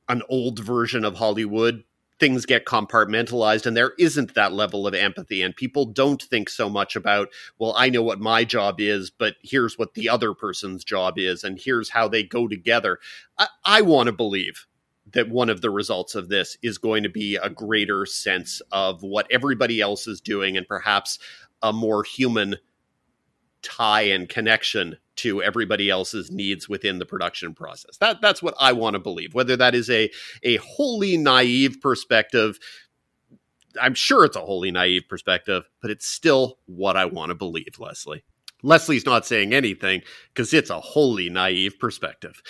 an 0.10 0.21
old 0.30 0.60
version 0.60 1.06
of 1.06 1.15
Hollywood, 1.15 1.84
things 2.19 2.45
get 2.45 2.65
compartmentalized 2.65 3.65
and 3.65 3.76
there 3.76 3.93
isn't 4.00 4.36
that 4.36 4.54
level 4.54 4.88
of 4.88 4.93
empathy 4.93 5.41
and 5.41 5.56
people 5.56 5.86
don't 5.86 6.24
think 6.24 6.50
so 6.50 6.69
much 6.69 6.95
about 6.95 7.28
well 7.60 7.74
i 7.76 7.89
know 7.89 8.02
what 8.02 8.21
my 8.21 8.45
job 8.45 8.80
is 8.80 9.10
but 9.10 9.36
here's 9.43 9.78
what 9.78 9.95
the 9.95 10.08
other 10.08 10.34
person's 10.34 10.86
job 10.86 11.19
is 11.19 11.43
and 11.43 11.60
here's 11.60 11.89
how 11.89 12.08
they 12.08 12.24
go 12.24 12.48
together 12.48 13.00
i, 13.38 13.48
I 13.65 13.82
want 13.82 14.08
to 14.08 14.13
believe 14.13 14.65
that 15.12 15.30
one 15.30 15.50
of 15.50 15.62
the 15.62 15.69
results 15.69 16.15
of 16.15 16.30
this 16.30 16.58
is 16.63 16.78
going 16.78 17.04
to 17.04 17.10
be 17.10 17.36
a 17.36 17.50
greater 17.50 18.06
sense 18.06 18.62
of 18.71 19.04
what 19.04 19.28
everybody 19.30 19.80
else 19.80 20.08
is 20.08 20.19
doing 20.19 20.58
and 20.58 20.67
perhaps 20.67 21.19
a 21.62 21.74
more 21.74 22.04
human 22.04 22.58
tie 23.62 24.04
and 24.04 24.30
connection 24.30 24.98
to 25.18 25.41
everybody 25.41 25.89
else's 25.89 26.30
needs 26.30 26.70
within 26.70 27.00
the 27.00 27.06
production 27.06 27.54
process. 27.54 27.98
That 27.98 28.22
that's 28.22 28.44
what 28.44 28.56
I 28.60 28.74
want 28.74 28.96
to 28.96 29.00
believe. 29.00 29.34
Whether 29.34 29.56
that 29.58 29.76
is 29.76 29.89
a 29.89 30.10
a 30.44 30.58
wholly 30.58 31.18
naive 31.18 31.80
perspective, 31.82 32.60
I'm 33.82 33.94
sure 33.96 34.26
it's 34.26 34.36
a 34.36 34.41
wholly 34.41 34.72
naive 34.72 35.04
perspective, 35.10 35.63
but 35.82 35.91
it's 35.91 36.08
still 36.08 36.60
what 36.65 36.98
I 36.98 37.06
want 37.06 37.30
to 37.30 37.36
believe, 37.36 37.80
Leslie. 37.80 38.24
Leslie's 38.63 39.06
not 39.06 39.26
saying 39.26 39.54
anything 39.54 40.02
because 40.34 40.54
it's 40.54 40.70
a 40.70 40.80
wholly 40.80 41.30
naive 41.30 41.78
perspective. 41.80 42.41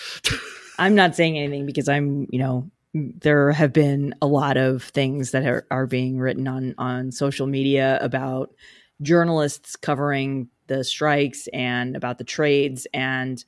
I'm 0.79 0.95
not 0.95 1.15
saying 1.15 1.37
anything 1.37 1.65
because 1.65 1.89
I'm, 1.89 2.27
you 2.29 2.39
know, 2.39 2.69
there 2.93 3.51
have 3.51 3.73
been 3.73 4.15
a 4.21 4.27
lot 4.27 4.55
of 4.55 4.83
things 4.83 5.31
that 5.31 5.45
are, 5.45 5.67
are 5.71 5.87
being 5.87 6.17
written 6.17 6.47
on 6.47 6.73
on 6.77 7.11
social 7.11 7.47
media 7.47 7.99
about 8.01 8.51
journalists 9.01 9.75
covering 9.75 10.49
the 10.67 10.83
strikes 10.83 11.47
and 11.53 11.95
about 11.95 12.17
the 12.17 12.23
trades. 12.23 12.87
And 12.93 13.43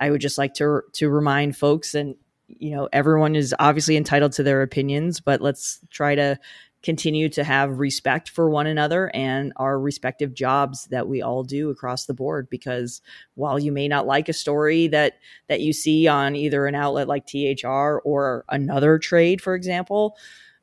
i 0.00 0.10
would 0.10 0.20
just 0.20 0.38
like 0.38 0.54
to 0.54 0.80
to 0.92 1.10
remind 1.10 1.56
folks 1.56 1.94
and 1.94 2.14
you 2.46 2.70
know 2.70 2.88
everyone 2.92 3.34
is 3.34 3.54
obviously 3.58 3.96
entitled 3.96 4.30
to 4.30 4.44
their 4.44 4.62
opinions 4.62 5.20
but 5.20 5.40
let's 5.40 5.80
try 5.90 6.14
to 6.14 6.38
continue 6.82 7.28
to 7.28 7.42
have 7.42 7.78
respect 7.78 8.28
for 8.28 8.48
one 8.48 8.66
another 8.66 9.10
and 9.14 9.52
our 9.56 9.80
respective 9.80 10.32
jobs 10.32 10.84
that 10.86 11.08
we 11.08 11.20
all 11.20 11.42
do 11.42 11.70
across 11.70 12.06
the 12.06 12.14
board. 12.14 12.48
Because 12.48 13.00
while 13.34 13.58
you 13.58 13.72
may 13.72 13.88
not 13.88 14.06
like 14.06 14.28
a 14.28 14.32
story 14.32 14.86
that 14.88 15.14
that 15.48 15.60
you 15.60 15.72
see 15.72 16.06
on 16.06 16.36
either 16.36 16.66
an 16.66 16.74
outlet 16.74 17.08
like 17.08 17.26
THR 17.26 17.98
or 18.04 18.44
another 18.48 18.98
trade 18.98 19.40
for 19.40 19.54
example 19.54 20.16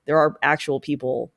there 0.06 0.18
are 0.18 0.38
actual 0.42 0.80
people 0.80 1.34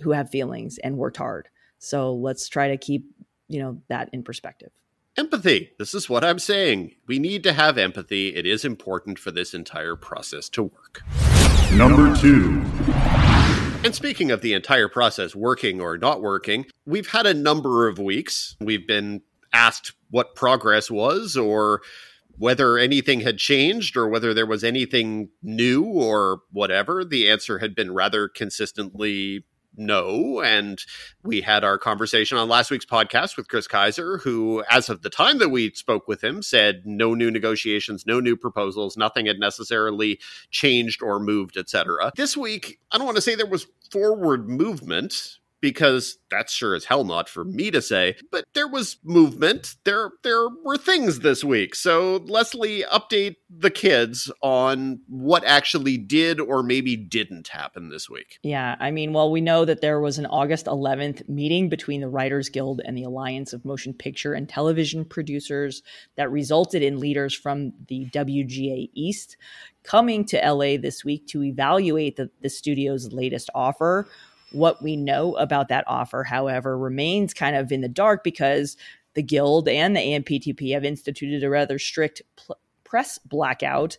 who 0.00 0.12
have 0.12 0.30
feelings 0.30 0.78
and 0.78 0.96
worked 0.96 1.16
hard 1.16 1.48
so 1.78 2.14
let's 2.14 2.48
try 2.48 2.68
to 2.68 2.76
keep, 2.76 3.06
you 3.48 3.60
know, 3.60 3.80
that 3.88 4.10
in 4.12 4.22
perspective. 4.22 4.70
Empathy. 5.16 5.72
This 5.78 5.94
is 5.94 6.08
what 6.08 6.24
I'm 6.24 6.38
saying. 6.38 6.92
We 7.06 7.18
need 7.18 7.42
to 7.42 7.52
have 7.52 7.76
empathy. 7.76 8.36
It 8.36 8.46
is 8.46 8.64
important 8.64 9.18
for 9.18 9.32
this 9.32 9.52
entire 9.52 9.96
process 9.96 10.48
to 10.50 10.64
work. 10.64 11.02
Number 11.74 12.14
two. 12.16 12.62
And 13.84 13.94
speaking 13.94 14.30
of 14.30 14.42
the 14.42 14.54
entire 14.54 14.88
process 14.88 15.34
working 15.34 15.80
or 15.80 15.98
not 15.98 16.22
working, 16.22 16.66
we've 16.86 17.08
had 17.08 17.26
a 17.26 17.34
number 17.34 17.88
of 17.88 17.98
weeks. 17.98 18.56
We've 18.60 18.86
been 18.86 19.22
asked 19.52 19.92
what 20.10 20.34
progress 20.34 20.90
was 20.90 21.36
or 21.36 21.82
whether 22.36 22.78
anything 22.78 23.20
had 23.20 23.38
changed 23.38 23.96
or 23.96 24.08
whether 24.08 24.32
there 24.32 24.46
was 24.46 24.62
anything 24.62 25.28
new 25.42 25.84
or 25.84 26.42
whatever. 26.52 27.04
The 27.04 27.28
answer 27.28 27.58
had 27.58 27.74
been 27.74 27.92
rather 27.92 28.28
consistently 28.28 29.44
no. 29.78 30.40
And 30.40 30.82
we 31.22 31.40
had 31.40 31.64
our 31.64 31.78
conversation 31.78 32.36
on 32.36 32.48
last 32.48 32.70
week's 32.70 32.84
podcast 32.84 33.36
with 33.36 33.48
Chris 33.48 33.68
Keyser, 33.68 34.20
who, 34.22 34.62
as 34.70 34.88
of 34.88 35.02
the 35.02 35.10
time 35.10 35.38
that 35.38 35.48
we 35.48 35.70
spoke 35.70 36.08
with 36.08 36.22
him, 36.22 36.42
said 36.42 36.82
no 36.84 37.14
new 37.14 37.30
negotiations, 37.30 38.06
no 38.06 38.20
new 38.20 38.36
proposals, 38.36 38.96
nothing 38.96 39.26
had 39.26 39.38
necessarily 39.38 40.18
changed 40.50 41.02
or 41.02 41.18
moved, 41.18 41.56
etc. 41.56 42.12
This 42.16 42.36
week, 42.36 42.78
I 42.90 42.98
don't 42.98 43.06
want 43.06 43.16
to 43.16 43.22
say 43.22 43.34
there 43.34 43.46
was 43.46 43.66
forward 43.90 44.48
movement 44.48 45.37
because 45.60 46.18
that's 46.30 46.52
sure 46.52 46.74
as 46.74 46.84
hell 46.84 47.04
not 47.04 47.28
for 47.28 47.44
me 47.44 47.70
to 47.70 47.82
say. 47.82 48.16
But 48.30 48.44
there 48.54 48.68
was 48.68 48.98
movement. 49.02 49.76
There 49.84 50.10
there 50.22 50.48
were 50.64 50.76
things 50.76 51.20
this 51.20 51.42
week. 51.42 51.74
So 51.74 52.16
Leslie, 52.26 52.84
update 52.90 53.36
the 53.50 53.70
kids 53.70 54.30
on 54.42 55.00
what 55.08 55.44
actually 55.44 55.96
did 55.96 56.40
or 56.40 56.62
maybe 56.62 56.96
didn't 56.96 57.48
happen 57.48 57.88
this 57.88 58.08
week. 58.08 58.38
Yeah, 58.42 58.76
I 58.78 58.90
mean, 58.90 59.12
well, 59.12 59.30
we 59.30 59.40
know 59.40 59.64
that 59.64 59.80
there 59.80 60.00
was 60.00 60.18
an 60.18 60.26
August 60.26 60.66
11th 60.66 61.28
meeting 61.28 61.68
between 61.68 62.00
the 62.00 62.08
Writers 62.08 62.48
Guild 62.48 62.80
and 62.84 62.96
the 62.96 63.04
Alliance 63.04 63.52
of 63.52 63.64
Motion 63.64 63.94
Picture 63.94 64.34
and 64.34 64.48
Television 64.48 65.04
Producers 65.04 65.82
that 66.16 66.30
resulted 66.30 66.82
in 66.82 67.00
leaders 67.00 67.34
from 67.34 67.72
the 67.88 68.06
WGA 68.10 68.90
East 68.94 69.36
coming 69.82 70.24
to 70.26 70.36
LA 70.36 70.76
this 70.76 71.04
week 71.04 71.26
to 71.28 71.42
evaluate 71.42 72.16
the, 72.16 72.30
the 72.42 72.50
studio's 72.50 73.12
latest 73.12 73.48
offer 73.54 74.06
what 74.52 74.82
we 74.82 74.96
know 74.96 75.36
about 75.36 75.68
that 75.68 75.84
offer, 75.86 76.24
however, 76.24 76.78
remains 76.78 77.34
kind 77.34 77.56
of 77.56 77.70
in 77.72 77.80
the 77.80 77.88
dark 77.88 78.24
because 78.24 78.76
the 79.14 79.22
Guild 79.22 79.68
and 79.68 79.96
the 79.96 80.00
AMPTP 80.00 80.72
have 80.74 80.84
instituted 80.84 81.42
a 81.42 81.50
rather 81.50 81.78
strict 81.78 82.22
pl- 82.36 82.58
press 82.84 83.18
blackout. 83.18 83.96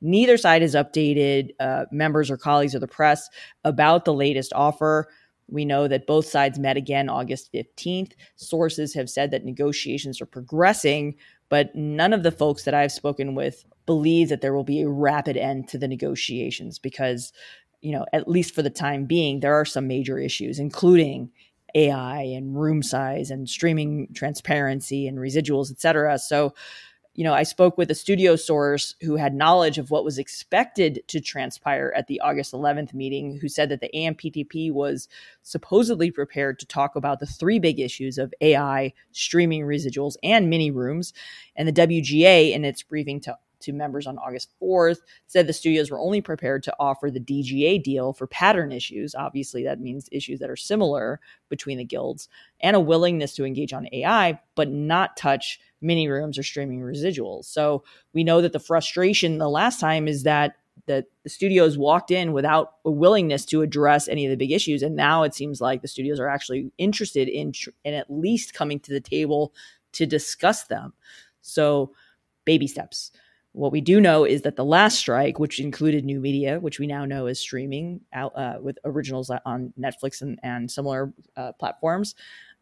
Neither 0.00 0.36
side 0.36 0.62
has 0.62 0.74
updated 0.74 1.50
uh, 1.60 1.84
members 1.92 2.30
or 2.30 2.36
colleagues 2.36 2.74
of 2.74 2.80
the 2.80 2.88
press 2.88 3.28
about 3.64 4.04
the 4.04 4.14
latest 4.14 4.52
offer. 4.54 5.08
We 5.48 5.64
know 5.64 5.86
that 5.86 6.06
both 6.06 6.26
sides 6.26 6.58
met 6.58 6.76
again 6.76 7.08
August 7.08 7.52
15th. 7.52 8.12
Sources 8.36 8.94
have 8.94 9.10
said 9.10 9.30
that 9.30 9.44
negotiations 9.44 10.20
are 10.20 10.26
progressing, 10.26 11.14
but 11.48 11.74
none 11.76 12.12
of 12.12 12.22
the 12.22 12.32
folks 12.32 12.64
that 12.64 12.74
I've 12.74 12.92
spoken 12.92 13.34
with 13.34 13.64
believe 13.84 14.28
that 14.28 14.40
there 14.40 14.54
will 14.54 14.64
be 14.64 14.80
a 14.80 14.88
rapid 14.88 15.36
end 15.36 15.68
to 15.68 15.78
the 15.78 15.88
negotiations 15.88 16.78
because 16.78 17.32
you 17.82 17.92
know, 17.92 18.06
at 18.12 18.28
least 18.28 18.54
for 18.54 18.62
the 18.62 18.70
time 18.70 19.04
being, 19.04 19.40
there 19.40 19.54
are 19.54 19.64
some 19.64 19.86
major 19.86 20.18
issues, 20.18 20.58
including 20.58 21.30
AI 21.74 22.22
and 22.22 22.58
room 22.58 22.82
size 22.82 23.30
and 23.30 23.48
streaming 23.48 24.08
transparency 24.14 25.06
and 25.06 25.18
residuals, 25.18 25.70
et 25.70 25.80
cetera. 25.80 26.18
So, 26.18 26.54
you 27.14 27.24
know, 27.24 27.34
I 27.34 27.42
spoke 27.42 27.76
with 27.76 27.90
a 27.90 27.94
studio 27.94 28.36
source 28.36 28.94
who 29.02 29.16
had 29.16 29.34
knowledge 29.34 29.76
of 29.76 29.90
what 29.90 30.04
was 30.04 30.16
expected 30.16 31.02
to 31.08 31.20
transpire 31.20 31.92
at 31.94 32.06
the 32.06 32.20
August 32.20 32.54
11th 32.54 32.94
meeting, 32.94 33.38
who 33.38 33.48
said 33.48 33.68
that 33.68 33.80
the 33.80 33.90
AMPTP 33.94 34.72
was 34.72 35.08
supposedly 35.42 36.10
prepared 36.10 36.58
to 36.58 36.66
talk 36.66 36.96
about 36.96 37.20
the 37.20 37.26
three 37.26 37.58
big 37.58 37.80
issues 37.80 38.16
of 38.16 38.32
AI, 38.40 38.94
streaming 39.10 39.62
residuals, 39.62 40.16
and 40.22 40.48
mini 40.48 40.70
rooms. 40.70 41.12
And 41.54 41.68
the 41.68 41.72
WGA, 41.72 42.52
in 42.54 42.64
its 42.64 42.82
briefing 42.82 43.20
to 43.22 43.36
to 43.62 43.72
members 43.72 44.06
on 44.06 44.18
August 44.18 44.50
4th, 44.60 44.98
said 45.26 45.46
the 45.46 45.52
studios 45.52 45.90
were 45.90 45.98
only 45.98 46.20
prepared 46.20 46.62
to 46.64 46.74
offer 46.78 47.10
the 47.10 47.20
DGA 47.20 47.82
deal 47.82 48.12
for 48.12 48.26
pattern 48.26 48.72
issues. 48.72 49.14
Obviously, 49.14 49.64
that 49.64 49.80
means 49.80 50.08
issues 50.12 50.40
that 50.40 50.50
are 50.50 50.56
similar 50.56 51.20
between 51.48 51.78
the 51.78 51.84
guilds, 51.84 52.28
and 52.60 52.76
a 52.76 52.80
willingness 52.80 53.34
to 53.34 53.44
engage 53.44 53.72
on 53.72 53.88
AI, 53.92 54.38
but 54.54 54.70
not 54.70 55.16
touch 55.16 55.60
mini 55.80 56.08
rooms 56.08 56.38
or 56.38 56.42
streaming 56.42 56.80
residuals. 56.80 57.46
So 57.46 57.84
we 58.12 58.24
know 58.24 58.40
that 58.40 58.52
the 58.52 58.60
frustration 58.60 59.38
the 59.38 59.48
last 59.48 59.80
time 59.80 60.08
is 60.08 60.22
that 60.22 60.56
that 60.86 61.06
the 61.22 61.28
studios 61.28 61.78
walked 61.78 62.10
in 62.10 62.32
without 62.32 62.74
a 62.84 62.90
willingness 62.90 63.44
to 63.44 63.62
address 63.62 64.08
any 64.08 64.24
of 64.26 64.30
the 64.30 64.36
big 64.36 64.50
issues 64.50 64.82
and 64.82 64.96
now 64.96 65.22
it 65.22 65.34
seems 65.34 65.60
like 65.60 65.82
the 65.82 65.88
studios 65.88 66.18
are 66.18 66.28
actually 66.28 66.72
interested 66.78 67.28
in 67.28 67.52
in 67.84 67.94
at 67.94 68.10
least 68.10 68.54
coming 68.54 68.80
to 68.80 68.92
the 68.92 69.00
table 69.00 69.52
to 69.92 70.06
discuss 70.06 70.64
them 70.64 70.92
so 71.40 71.92
baby 72.44 72.66
steps 72.66 73.12
what 73.52 73.72
we 73.72 73.80
do 73.80 74.00
know 74.00 74.24
is 74.24 74.42
that 74.42 74.56
the 74.56 74.64
last 74.64 74.98
strike, 74.98 75.38
which 75.38 75.60
included 75.60 76.04
new 76.04 76.20
media, 76.20 76.58
which 76.58 76.78
we 76.78 76.86
now 76.86 77.04
know 77.04 77.26
is 77.26 77.38
streaming 77.38 78.00
out 78.12 78.36
uh, 78.36 78.56
with 78.60 78.78
originals 78.84 79.30
on 79.44 79.72
Netflix 79.78 80.22
and, 80.22 80.38
and 80.42 80.70
similar 80.70 81.12
uh, 81.36 81.52
platforms, 81.52 82.14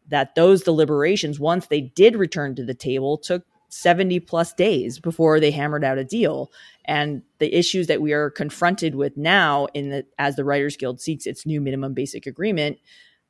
that 0.09 0.35
those 0.35 0.63
deliberations, 0.63 1.39
once 1.39 1.67
they 1.67 1.81
did 1.81 2.15
return 2.15 2.55
to 2.55 2.65
the 2.65 2.73
table, 2.73 3.17
took 3.17 3.45
70 3.69 4.19
plus 4.21 4.53
days 4.53 4.99
before 4.99 5.39
they 5.39 5.51
hammered 5.51 5.85
out 5.85 5.97
a 5.97 6.03
deal. 6.03 6.51
And 6.83 7.21
the 7.39 7.53
issues 7.55 7.87
that 7.87 8.01
we 8.01 8.11
are 8.11 8.29
confronted 8.29 8.95
with 8.95 9.15
now 9.15 9.67
in 9.73 9.89
the 9.89 10.05
as 10.19 10.35
the 10.35 10.43
Writers 10.43 10.75
Guild 10.75 10.99
seeks 10.99 11.25
its 11.25 11.45
new 11.45 11.61
minimum 11.61 11.93
basic 11.93 12.25
agreement 12.25 12.79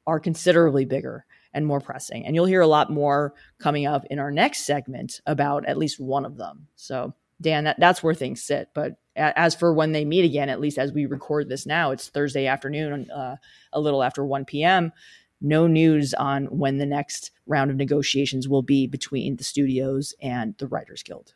are 0.08 0.20
considerably 0.20 0.86
bigger 0.86 1.26
and 1.54 1.68
more 1.68 1.80
pressing. 1.80 2.26
And 2.26 2.34
you'll 2.34 2.46
hear 2.46 2.62
a 2.62 2.68
lot 2.68 2.90
more 2.90 3.34
coming 3.60 3.86
up 3.86 4.06
in 4.10 4.18
our 4.18 4.32
next 4.32 4.66
segment 4.66 5.22
about 5.28 5.68
at 5.68 5.78
least 5.78 6.00
one 6.00 6.26
of 6.26 6.38
them. 6.38 6.68
So 6.76 7.14
Dan, 7.42 7.64
that, 7.66 7.80
that's 7.80 8.04
where 8.04 8.14
things 8.14 8.44
sit. 8.44 8.70
But 8.74 8.98
as 9.16 9.56
for 9.56 9.74
when 9.74 9.92
they 9.92 10.06
meet 10.06 10.24
again, 10.24 10.50
at 10.50 10.62
least 10.62 10.78
as 10.78 10.94
we 10.94 11.06
record 11.06 11.50
this 11.50 11.66
now, 11.66 11.92
it's 11.92 12.10
Thursday 12.10 12.48
afternoon, 12.48 13.10
uh, 13.12 13.36
a 13.74 13.80
little 13.80 14.04
after 14.04 14.24
1 14.24 14.46
p.m. 14.46 14.94
No 15.42 15.68
news 15.68 16.14
on 16.14 16.46
when 16.46 16.78
the 16.78 16.86
next 16.86 17.32
round 17.48 17.72
of 17.72 17.78
negotiations 17.78 18.48
will 18.48 18.62
be 18.62 18.88
between 18.88 19.38
the 19.38 19.44
studios 19.44 20.14
and 20.22 20.56
the 20.60 20.68
Writers 20.68 21.04
Guild. 21.04 21.34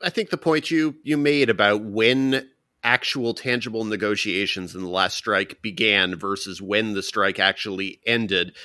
I 0.00 0.08
think 0.08 0.30
the 0.30 0.38
point 0.38 0.70
you 0.70 0.96
you 1.02 1.18
made 1.18 1.50
about 1.50 1.84
when 1.84 2.48
actual 2.82 3.34
tangible 3.34 3.84
negotiations 3.84 4.74
in 4.74 4.80
the 4.80 4.88
last 4.88 5.16
strike 5.16 5.60
began 5.60 6.16
versus 6.16 6.62
when 6.62 6.94
the 6.94 7.02
strike 7.02 7.38
actually 7.38 8.00
ended, 8.06 8.56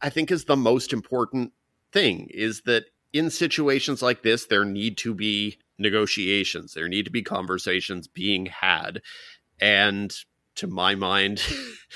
I 0.00 0.10
think 0.10 0.30
is 0.30 0.44
the 0.44 0.56
most 0.56 0.92
important 0.92 1.52
thing. 1.90 2.28
Is 2.30 2.60
that 2.62 2.84
in 3.12 3.30
situations 3.30 4.02
like 4.02 4.22
this, 4.22 4.46
there 4.46 4.64
need 4.64 4.98
to 4.98 5.14
be 5.14 5.58
negotiations. 5.82 6.74
There 6.74 6.88
need 6.88 7.04
to 7.04 7.10
be 7.10 7.22
conversations 7.22 8.08
being 8.08 8.46
had. 8.46 9.02
And 9.60 10.14
to 10.56 10.66
my 10.66 10.94
mind, 10.94 11.42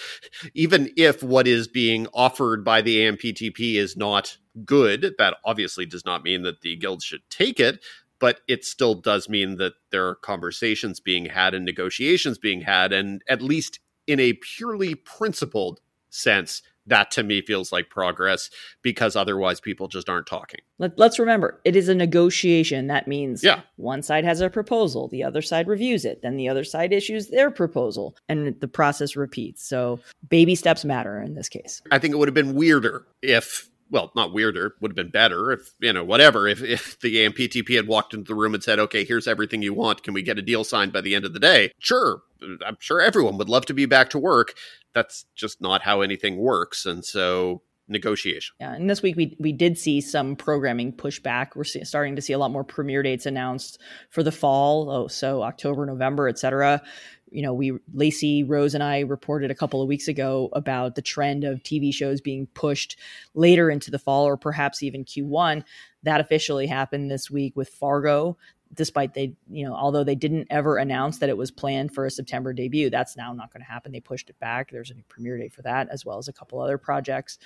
even 0.54 0.90
if 0.96 1.22
what 1.22 1.46
is 1.46 1.68
being 1.68 2.06
offered 2.14 2.64
by 2.64 2.82
the 2.82 2.98
AMPTP 2.98 3.74
is 3.74 3.96
not 3.96 4.36
good, 4.64 5.14
that 5.18 5.36
obviously 5.44 5.86
does 5.86 6.04
not 6.04 6.24
mean 6.24 6.42
that 6.42 6.60
the 6.60 6.76
guild 6.76 7.02
should 7.02 7.22
take 7.30 7.60
it, 7.60 7.84
but 8.18 8.40
it 8.48 8.64
still 8.64 8.94
does 8.94 9.28
mean 9.28 9.56
that 9.56 9.74
there 9.90 10.08
are 10.08 10.14
conversations 10.14 11.00
being 11.00 11.26
had 11.26 11.54
and 11.54 11.64
negotiations 11.64 12.38
being 12.38 12.62
had, 12.62 12.92
and 12.92 13.22
at 13.28 13.42
least 13.42 13.80
in 14.06 14.20
a 14.20 14.34
purely 14.34 14.94
principled 14.94 15.80
sense, 16.08 16.62
that 16.86 17.10
to 17.12 17.22
me 17.22 17.42
feels 17.42 17.72
like 17.72 17.90
progress 17.90 18.50
because 18.82 19.16
otherwise 19.16 19.60
people 19.60 19.88
just 19.88 20.08
aren't 20.08 20.26
talking. 20.26 20.60
Let, 20.78 20.98
us 21.00 21.18
remember, 21.18 21.60
it 21.64 21.76
is 21.76 21.88
a 21.88 21.94
negotiation. 21.94 22.86
That 22.86 23.08
means 23.08 23.42
yeah. 23.42 23.60
one 23.76 24.02
side 24.02 24.24
has 24.24 24.40
a 24.40 24.50
proposal, 24.50 25.08
the 25.08 25.24
other 25.24 25.42
side 25.42 25.68
reviews 25.68 26.04
it, 26.04 26.22
then 26.22 26.36
the 26.36 26.48
other 26.48 26.64
side 26.64 26.92
issues 26.92 27.28
their 27.28 27.50
proposal, 27.50 28.16
and 28.28 28.58
the 28.60 28.68
process 28.68 29.16
repeats. 29.16 29.66
So 29.66 30.00
baby 30.28 30.54
steps 30.54 30.84
matter 30.84 31.20
in 31.20 31.34
this 31.34 31.48
case. 31.48 31.82
I 31.90 31.98
think 31.98 32.14
it 32.14 32.18
would 32.18 32.28
have 32.28 32.34
been 32.34 32.54
weirder 32.54 33.06
if 33.22 33.68
well, 33.90 34.12
not 34.16 34.32
weirder, 34.32 34.74
would 34.80 34.90
have 34.90 34.96
been 34.96 35.10
better 35.10 35.52
if, 35.52 35.72
you 35.80 35.92
know, 35.92 36.04
whatever, 36.04 36.48
if, 36.48 36.62
if 36.62 36.98
the 37.00 37.16
AMPTP 37.16 37.76
had 37.76 37.86
walked 37.86 38.14
into 38.14 38.28
the 38.28 38.34
room 38.34 38.54
and 38.54 38.62
said, 38.62 38.78
okay, 38.78 39.04
here's 39.04 39.28
everything 39.28 39.62
you 39.62 39.74
want. 39.74 40.02
Can 40.02 40.14
we 40.14 40.22
get 40.22 40.38
a 40.38 40.42
deal 40.42 40.64
signed 40.64 40.92
by 40.92 41.00
the 41.00 41.14
end 41.14 41.24
of 41.24 41.32
the 41.32 41.40
day? 41.40 41.70
Sure. 41.78 42.22
I'm 42.66 42.76
sure 42.80 43.00
everyone 43.00 43.38
would 43.38 43.48
love 43.48 43.66
to 43.66 43.74
be 43.74 43.86
back 43.86 44.10
to 44.10 44.18
work 44.18 44.54
that's 44.96 45.26
just 45.34 45.60
not 45.60 45.82
how 45.82 46.00
anything 46.00 46.38
works. 46.38 46.86
And 46.86 47.04
so 47.04 47.62
negotiation. 47.88 48.56
Yeah, 48.58 48.74
and 48.74 48.90
this 48.90 49.02
week 49.02 49.14
we 49.14 49.36
we 49.38 49.52
did 49.52 49.78
see 49.78 50.00
some 50.00 50.34
programming 50.34 50.92
pushback. 50.92 51.54
We're 51.54 51.64
see, 51.64 51.84
starting 51.84 52.16
to 52.16 52.22
see 52.22 52.32
a 52.32 52.38
lot 52.38 52.50
more 52.50 52.64
premiere 52.64 53.02
dates 53.02 53.26
announced 53.26 53.80
for 54.10 54.22
the 54.22 54.32
fall. 54.32 54.90
Oh, 54.90 55.06
so 55.06 55.42
October, 55.42 55.86
November, 55.86 56.28
etc. 56.28 56.82
You 57.30 57.42
know, 57.42 57.52
we 57.52 57.72
Lacey 57.92 58.44
Rose 58.44 58.74
and 58.74 58.82
I 58.82 59.00
reported 59.00 59.50
a 59.50 59.54
couple 59.54 59.82
of 59.82 59.88
weeks 59.88 60.08
ago 60.08 60.48
about 60.52 60.94
the 60.94 61.02
trend 61.02 61.44
of 61.44 61.62
TV 61.62 61.92
shows 61.92 62.20
being 62.20 62.46
pushed 62.54 62.96
later 63.34 63.70
into 63.70 63.90
the 63.90 63.98
fall 63.98 64.24
or 64.24 64.36
perhaps 64.36 64.82
even 64.82 65.04
Q1. 65.04 65.64
That 66.02 66.20
officially 66.20 66.66
happened 66.66 67.10
this 67.10 67.30
week 67.30 67.56
with 67.56 67.68
Fargo 67.68 68.36
despite 68.74 69.14
they 69.14 69.32
you 69.48 69.64
know 69.64 69.74
although 69.74 70.02
they 70.02 70.14
didn't 70.14 70.48
ever 70.50 70.76
announce 70.76 71.18
that 71.18 71.28
it 71.28 71.36
was 71.36 71.52
planned 71.52 71.94
for 71.94 72.04
a 72.04 72.10
september 72.10 72.52
debut 72.52 72.90
that's 72.90 73.16
now 73.16 73.32
not 73.32 73.52
going 73.52 73.60
to 73.60 73.70
happen. 73.70 73.92
They 73.92 74.00
pushed 74.00 74.28
it 74.28 74.38
back. 74.40 74.70
There's 74.70 74.90
a 74.90 74.94
premiere 75.08 75.38
date 75.38 75.52
for 75.52 75.62
that 75.62 75.88
as 75.90 76.04
well 76.04 76.18
as 76.18 76.28
a 76.28 76.32
couple 76.32 76.60
other 76.60 76.78
projects 76.78 77.38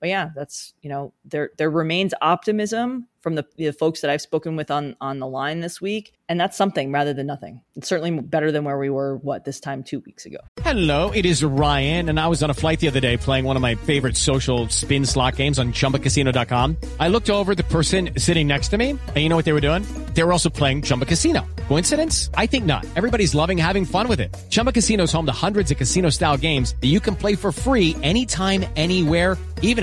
but 0.00 0.08
yeah 0.08 0.30
that's 0.34 0.74
you 0.82 0.90
know 0.90 1.12
there 1.24 1.50
there 1.58 1.70
remains 1.70 2.12
optimism 2.20 3.06
from 3.20 3.34
the, 3.34 3.44
the 3.56 3.72
folks 3.72 4.00
that 4.00 4.10
i've 4.10 4.20
spoken 4.20 4.56
with 4.56 4.70
on 4.70 4.96
on 5.00 5.18
the 5.18 5.26
line 5.26 5.60
this 5.60 5.80
week 5.80 6.12
and 6.28 6.38
that's 6.38 6.56
something 6.56 6.92
rather 6.92 7.12
than 7.12 7.26
nothing 7.26 7.60
it's 7.74 7.88
certainly 7.88 8.10
better 8.20 8.52
than 8.52 8.64
where 8.64 8.78
we 8.78 8.90
were 8.90 9.16
what 9.16 9.44
this 9.44 9.60
time 9.60 9.82
two 9.82 10.00
weeks 10.00 10.26
ago 10.26 10.38
hello 10.62 11.10
it 11.12 11.26
is 11.26 11.42
ryan 11.42 12.08
and 12.08 12.20
i 12.20 12.26
was 12.26 12.42
on 12.42 12.50
a 12.50 12.54
flight 12.54 12.80
the 12.80 12.88
other 12.88 13.00
day 13.00 13.16
playing 13.16 13.44
one 13.44 13.56
of 13.56 13.62
my 13.62 13.74
favorite 13.74 14.16
social 14.16 14.68
spin 14.68 15.04
slot 15.04 15.36
games 15.36 15.58
on 15.58 15.72
chumbacasino.com 15.72 16.76
i 17.00 17.08
looked 17.08 17.30
over 17.30 17.54
the 17.54 17.64
person 17.64 18.10
sitting 18.18 18.46
next 18.46 18.68
to 18.68 18.78
me 18.78 18.90
and 18.90 19.16
you 19.16 19.28
know 19.28 19.36
what 19.36 19.44
they 19.44 19.52
were 19.52 19.60
doing 19.60 19.84
they 20.14 20.22
were 20.22 20.32
also 20.32 20.50
playing 20.50 20.82
chumba 20.82 21.04
casino 21.04 21.46
Coincidence? 21.68 22.30
I 22.34 22.46
think 22.46 22.64
not. 22.64 22.86
Everybody's 22.94 23.34
loving 23.34 23.58
having 23.58 23.84
fun 23.84 24.06
with 24.06 24.20
it. 24.20 24.34
Chumba 24.50 24.72
Casino 24.72 25.04
is 25.04 25.12
home 25.12 25.26
to 25.26 25.32
hundreds 25.32 25.70
of 25.70 25.78
casino 25.78 26.10
style 26.10 26.36
games 26.36 26.74
that 26.80 26.86
you 26.86 27.00
can 27.00 27.16
play 27.16 27.34
for 27.34 27.50
free 27.50 27.96
anytime, 28.02 28.64
anywhere, 28.76 29.36
even 29.62 29.82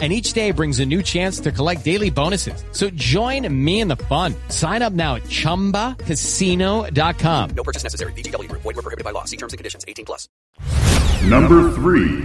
and 0.00 0.12
each 0.12 0.32
day 0.32 0.50
brings 0.50 0.80
a 0.80 0.86
new 0.86 1.02
chance 1.02 1.38
to 1.38 1.52
collect 1.52 1.84
daily 1.84 2.10
bonuses. 2.10 2.64
So 2.72 2.90
join 2.90 3.46
me 3.64 3.80
in 3.80 3.86
the 3.86 3.94
fun. 3.96 4.34
Sign 4.48 4.82
up 4.82 4.92
now 4.92 5.14
at 5.14 5.22
ChumbaCasino.com. 5.22 7.50
No 7.54 7.62
purchase 7.62 7.84
necessary. 7.84 8.12
VGW 8.12 8.48
Group. 8.48 8.62
Void 8.62 8.74
were 8.74 8.82
prohibited 8.82 9.04
by 9.04 9.12
law. 9.12 9.22
See 9.22 9.36
terms 9.36 9.52
and 9.52 9.58
conditions. 9.58 9.84
18 9.86 10.04
plus. 10.04 10.28
Number 11.24 11.70
three. 11.70 12.24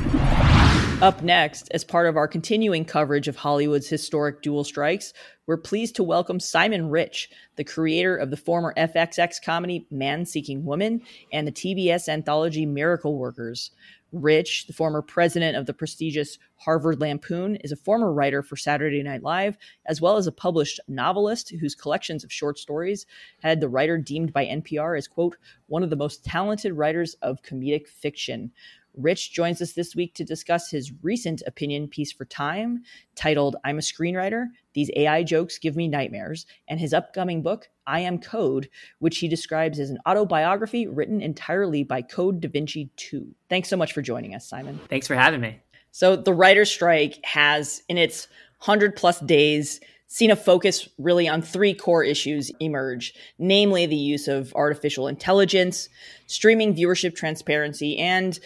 Up 1.01 1.23
next, 1.23 1.69
as 1.71 1.85
part 1.85 2.07
of 2.07 2.17
our 2.17 2.27
continuing 2.27 2.83
coverage 2.83 3.29
of 3.29 3.37
Hollywood's 3.37 3.87
historic 3.87 4.41
dual 4.41 4.65
strikes, 4.65 5.13
we're 5.47 5.55
pleased 5.55 5.95
to 5.95 6.03
welcome 6.03 6.41
Simon 6.41 6.89
Rich, 6.89 7.29
the 7.55 7.63
creator 7.63 8.17
of 8.17 8.31
the 8.31 8.37
former 8.37 8.73
FXX 8.75 9.41
comedy 9.41 9.87
Man 9.89 10.25
Seeking 10.25 10.65
Woman 10.65 11.01
and 11.31 11.47
the 11.47 11.53
TBS 11.53 12.09
anthology 12.09 12.65
Miracle 12.65 13.17
Workers. 13.17 13.71
Rich, 14.11 14.67
the 14.67 14.73
former 14.73 15.01
president 15.01 15.55
of 15.55 15.65
the 15.65 15.73
prestigious 15.73 16.39
Harvard 16.55 16.99
Lampoon, 16.99 17.57
is 17.57 17.71
a 17.71 17.75
former 17.75 18.11
writer 18.11 18.41
for 18.41 18.55
Saturday 18.55 19.03
Night 19.03 19.21
Live, 19.21 19.57
as 19.85 20.01
well 20.01 20.17
as 20.17 20.25
a 20.25 20.31
published 20.31 20.79
novelist 20.87 21.51
whose 21.59 21.75
collections 21.75 22.23
of 22.23 22.33
short 22.33 22.57
stories 22.57 23.05
had 23.41 23.59
the 23.59 23.69
writer 23.69 23.97
deemed 23.97 24.33
by 24.33 24.45
NPR 24.45 24.97
as, 24.97 25.07
quote, 25.07 25.37
one 25.67 25.83
of 25.83 25.89
the 25.89 25.95
most 25.95 26.25
talented 26.25 26.73
writers 26.73 27.15
of 27.21 27.43
comedic 27.43 27.87
fiction. 27.87 28.51
Rich 28.95 29.33
joins 29.33 29.61
us 29.61 29.73
this 29.73 29.95
week 29.95 30.13
to 30.15 30.23
discuss 30.23 30.69
his 30.69 30.91
recent 31.01 31.41
opinion 31.45 31.87
piece 31.87 32.11
for 32.11 32.25
Time 32.25 32.83
titled 33.15 33.55
I'm 33.63 33.77
a 33.77 33.81
Screenwriter 33.81 34.47
These 34.73 34.91
AI 34.95 35.23
Jokes 35.23 35.57
Give 35.57 35.75
Me 35.75 35.87
Nightmares, 35.87 36.45
and 36.67 36.79
his 36.79 36.93
upcoming 36.93 37.41
book, 37.41 37.69
I 37.87 38.01
Am 38.01 38.19
Code, 38.19 38.69
which 38.99 39.19
he 39.19 39.27
describes 39.27 39.79
as 39.79 39.89
an 39.89 39.99
autobiography 40.07 40.87
written 40.87 41.21
entirely 41.21 41.83
by 41.83 42.01
Code 42.01 42.41
Da 42.41 42.49
Vinci 42.49 42.89
2. 42.95 43.27
Thanks 43.49 43.69
so 43.69 43.77
much 43.77 43.93
for 43.93 44.01
joining 44.01 44.35
us, 44.35 44.47
Simon. 44.47 44.79
Thanks 44.89 45.07
for 45.07 45.15
having 45.15 45.41
me. 45.41 45.59
So, 45.91 46.15
the 46.15 46.33
writer's 46.33 46.69
strike 46.69 47.19
has, 47.23 47.81
in 47.89 47.97
its 47.97 48.27
100 48.59 48.95
plus 48.95 49.19
days, 49.21 49.79
seen 50.09 50.31
a 50.31 50.35
focus 50.35 50.89
really 50.97 51.27
on 51.27 51.41
three 51.41 51.73
core 51.73 52.03
issues 52.03 52.51
emerge, 52.59 53.13
namely 53.37 53.85
the 53.85 53.95
use 53.95 54.27
of 54.27 54.51
artificial 54.55 55.07
intelligence, 55.07 55.87
streaming 56.25 56.75
viewership 56.75 57.15
transparency, 57.15 57.97
and 57.97 58.39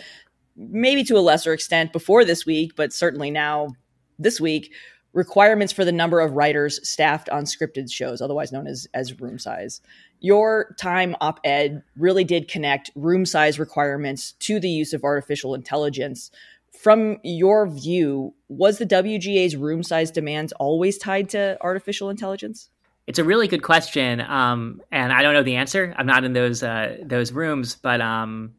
maybe 0.56 1.04
to 1.06 1.18
a 1.18 1.20
lesser 1.20 1.54
extent 1.54 1.94
before 1.94 2.26
this 2.26 2.46
week, 2.46 2.76
but 2.76 2.94
certainly 2.94 3.32
now 3.32 3.76
this 4.20 4.40
week, 4.40 4.74
requirements 5.14 5.72
for 5.72 5.86
the 5.86 5.92
number 5.92 6.20
of 6.20 6.34
writers 6.34 6.88
staffed 6.88 7.30
on 7.30 7.44
scripted 7.44 7.92
shows, 7.92 8.22
otherwise 8.22 8.52
known 8.52 8.68
as, 8.68 8.88
as 8.94 9.20
room 9.20 9.38
size. 9.40 9.82
Your 10.20 10.76
time 10.80 11.16
op 11.22 11.40
ed 11.44 11.84
really 11.96 12.24
did 12.24 12.48
connect 12.48 12.92
room 12.96 13.26
size 13.26 13.60
requirements 13.60 14.34
to 14.40 14.60
the 14.60 14.70
use 14.70 14.94
of 14.94 15.04
artificial 15.04 15.54
intelligence. 15.54 16.32
From 16.72 17.20
your 17.24 17.68
view, 17.68 18.34
was 18.50 18.78
the 18.78 18.86
WGA's 18.86 19.56
room 19.56 19.84
size 19.84 20.12
demands 20.12 20.52
always 20.54 20.98
tied 20.98 21.30
to 21.30 21.58
artificial 21.62 22.10
intelligence? 22.10 22.70
It's 23.06 23.20
a 23.20 23.24
really 23.24 23.48
good 23.48 23.64
question, 23.64 24.22
um, 24.22 24.82
and 24.92 25.12
I 25.12 25.22
don't 25.22 25.34
know 25.34 25.44
the 25.44 25.58
answer. 25.58 25.94
I'm 25.98 26.06
not 26.06 26.24
in 26.24 26.32
those 26.34 26.64
uh, 26.64 26.98
those 27.04 27.34
rooms, 27.34 27.76
but 27.76 28.00
um, 28.00 28.54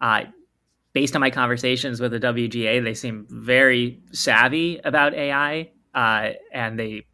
uh, 0.00 0.24
based 0.96 1.14
on 1.14 1.20
my 1.20 1.28
conversations 1.28 2.00
with 2.00 2.10
the 2.10 2.18
WGA, 2.18 2.82
they 2.82 2.94
seem 2.94 3.26
very 3.28 4.00
savvy 4.12 4.80
about 4.82 5.12
AI, 5.12 5.70
uh, 5.94 6.30
and 6.54 6.78
they, 6.78 7.04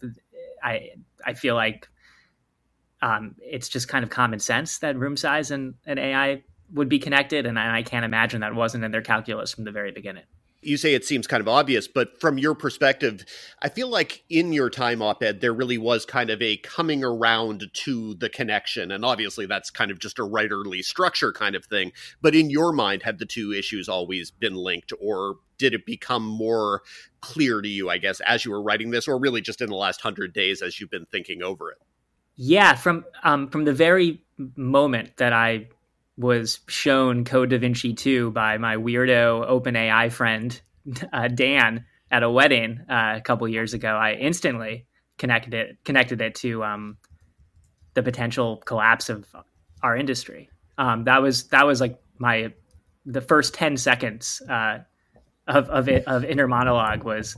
I, 0.62 0.90
I 1.26 1.34
feel 1.34 1.56
like 1.56 1.88
um, 3.00 3.34
it's 3.40 3.68
just 3.68 3.88
kind 3.88 4.04
of 4.04 4.10
common 4.10 4.38
sense 4.38 4.78
that 4.78 4.96
room 4.96 5.16
size 5.16 5.50
and, 5.50 5.74
and 5.84 5.98
AI 5.98 6.44
would 6.72 6.88
be 6.88 7.00
connected, 7.00 7.44
and 7.44 7.58
I, 7.58 7.78
I 7.78 7.82
can't 7.82 8.04
imagine 8.04 8.42
that 8.42 8.54
wasn't 8.54 8.84
in 8.84 8.92
their 8.92 9.02
calculus 9.02 9.52
from 9.52 9.64
the 9.64 9.72
very 9.72 9.90
beginning 9.90 10.26
you 10.62 10.76
say 10.76 10.94
it 10.94 11.04
seems 11.04 11.26
kind 11.26 11.40
of 11.40 11.48
obvious, 11.48 11.88
but 11.88 12.20
from 12.20 12.38
your 12.38 12.54
perspective, 12.54 13.24
I 13.60 13.68
feel 13.68 13.88
like 13.88 14.24
in 14.30 14.52
your 14.52 14.70
time 14.70 15.02
op 15.02 15.22
ed, 15.22 15.40
there 15.40 15.52
really 15.52 15.78
was 15.78 16.06
kind 16.06 16.30
of 16.30 16.40
a 16.40 16.56
coming 16.58 17.02
around 17.04 17.68
to 17.72 18.14
the 18.14 18.28
connection. 18.28 18.90
And 18.92 19.04
obviously, 19.04 19.46
that's 19.46 19.70
kind 19.70 19.90
of 19.90 19.98
just 19.98 20.18
a 20.18 20.22
writerly 20.22 20.82
structure 20.82 21.32
kind 21.32 21.54
of 21.56 21.64
thing. 21.64 21.92
But 22.20 22.34
in 22.34 22.48
your 22.48 22.72
mind, 22.72 23.02
had 23.02 23.18
the 23.18 23.26
two 23.26 23.52
issues 23.52 23.88
always 23.88 24.30
been 24.30 24.54
linked, 24.54 24.92
or 25.00 25.36
did 25.58 25.74
it 25.74 25.84
become 25.84 26.24
more 26.24 26.82
clear 27.20 27.60
to 27.60 27.68
you, 27.68 27.90
I 27.90 27.98
guess, 27.98 28.20
as 28.20 28.44
you 28.44 28.52
were 28.52 28.62
writing 28.62 28.90
this, 28.90 29.08
or 29.08 29.18
really 29.18 29.40
just 29.40 29.60
in 29.60 29.68
the 29.68 29.76
last 29.76 30.00
hundred 30.00 30.32
days 30.32 30.62
as 30.62 30.80
you've 30.80 30.90
been 30.90 31.06
thinking 31.06 31.42
over 31.42 31.70
it? 31.72 31.78
Yeah, 32.36 32.74
from 32.74 33.04
um, 33.24 33.48
from 33.48 33.64
the 33.64 33.72
very 33.74 34.22
moment 34.56 35.16
that 35.18 35.32
I 35.32 35.68
was 36.16 36.60
shown 36.68 37.24
Code 37.24 37.50
Da 37.50 37.58
Vinci 37.58 37.94
2 37.94 38.30
by 38.32 38.58
my 38.58 38.76
weirdo 38.76 39.48
OpenAI 39.48 40.12
friend 40.12 40.60
uh, 41.12 41.28
Dan 41.28 41.84
at 42.10 42.22
a 42.22 42.30
wedding 42.30 42.80
uh, 42.90 43.14
a 43.16 43.20
couple 43.22 43.48
years 43.48 43.72
ago, 43.72 43.88
I 43.88 44.12
instantly 44.12 44.86
connected 45.18 45.54
it 45.54 45.76
connected 45.84 46.20
it 46.20 46.34
to 46.36 46.62
um, 46.62 46.98
the 47.94 48.02
potential 48.02 48.58
collapse 48.58 49.08
of 49.08 49.26
our 49.82 49.96
industry. 49.96 50.50
Um, 50.78 51.04
that 51.04 51.22
was 51.22 51.44
that 51.48 51.66
was 51.66 51.80
like 51.80 51.98
my 52.18 52.52
the 53.06 53.20
first 53.20 53.54
ten 53.54 53.76
seconds 53.76 54.42
uh, 54.48 54.78
of 55.48 55.70
of 55.70 55.88
it 55.88 56.04
of 56.06 56.24
inner 56.24 56.46
monologue 56.46 57.02
was, 57.02 57.36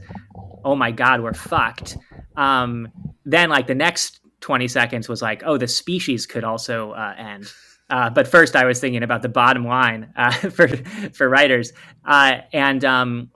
oh 0.64 0.74
my 0.74 0.90
god, 0.90 1.22
we're 1.22 1.34
fucked. 1.34 1.96
Um, 2.37 2.88
then 3.24 3.50
like 3.50 3.68
the 3.68 3.74
next 3.74 4.20
twenty 4.40 4.66
seconds 4.66 5.08
was 5.08 5.22
like, 5.22 5.42
oh, 5.46 5.56
the 5.56 5.68
species 5.68 6.26
could 6.26 6.42
also 6.42 6.92
uh, 6.92 7.14
end. 7.16 7.46
Uh, 7.94 8.11
but 8.11 8.26
first, 8.26 8.57
I 8.57 8.64
was 8.64 8.80
thinking 8.80 9.04
about 9.04 9.22
the 9.22 9.28
bottom 9.28 9.64
line 9.64 10.12
uh, 10.16 10.33
for 10.50 10.66
for 11.12 11.28
writers, 11.28 11.72
uh, 12.04 12.38
and 12.52 12.85
um, 12.85 13.30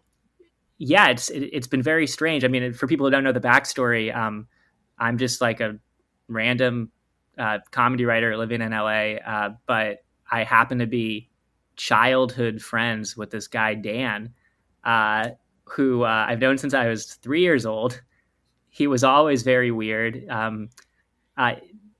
yeah, 0.78 1.10
it's 1.10 1.30
it, 1.30 1.54
has 1.54 1.68
been 1.68 1.80
very 1.80 2.08
strange. 2.08 2.44
I 2.44 2.48
mean, 2.48 2.72
for 2.72 2.88
people 2.88 3.06
who 3.06 3.12
don't 3.12 3.22
know 3.22 3.30
the 3.30 3.40
backstory, 3.40 4.12
um, 4.12 4.48
I'm 4.98 5.16
just 5.16 5.40
like 5.40 5.60
a 5.60 5.78
random 6.26 6.90
uh, 7.38 7.58
comedy 7.70 8.04
writer 8.04 8.36
living 8.36 8.60
in 8.60 8.72
LA, 8.72 9.18
uh, 9.24 9.50
but 9.66 10.02
I 10.28 10.42
happen 10.42 10.80
to 10.80 10.88
be 10.88 11.30
childhood 11.76 12.60
friends 12.60 13.16
with 13.16 13.30
this 13.30 13.46
guy 13.46 13.74
Dan, 13.74 14.34
uh, 14.82 15.28
who 15.66 16.02
I've 16.02 16.40
known 16.40 16.58
since 16.58 16.74
I 16.74 16.88
was 16.88 17.14
three 17.14 17.42
years 17.42 17.64
old. 17.64 18.02
He 18.70 18.88
was 18.88 19.04
always 19.04 19.44
very 19.44 19.70
weird. 19.70 20.28
Um, 20.28 20.70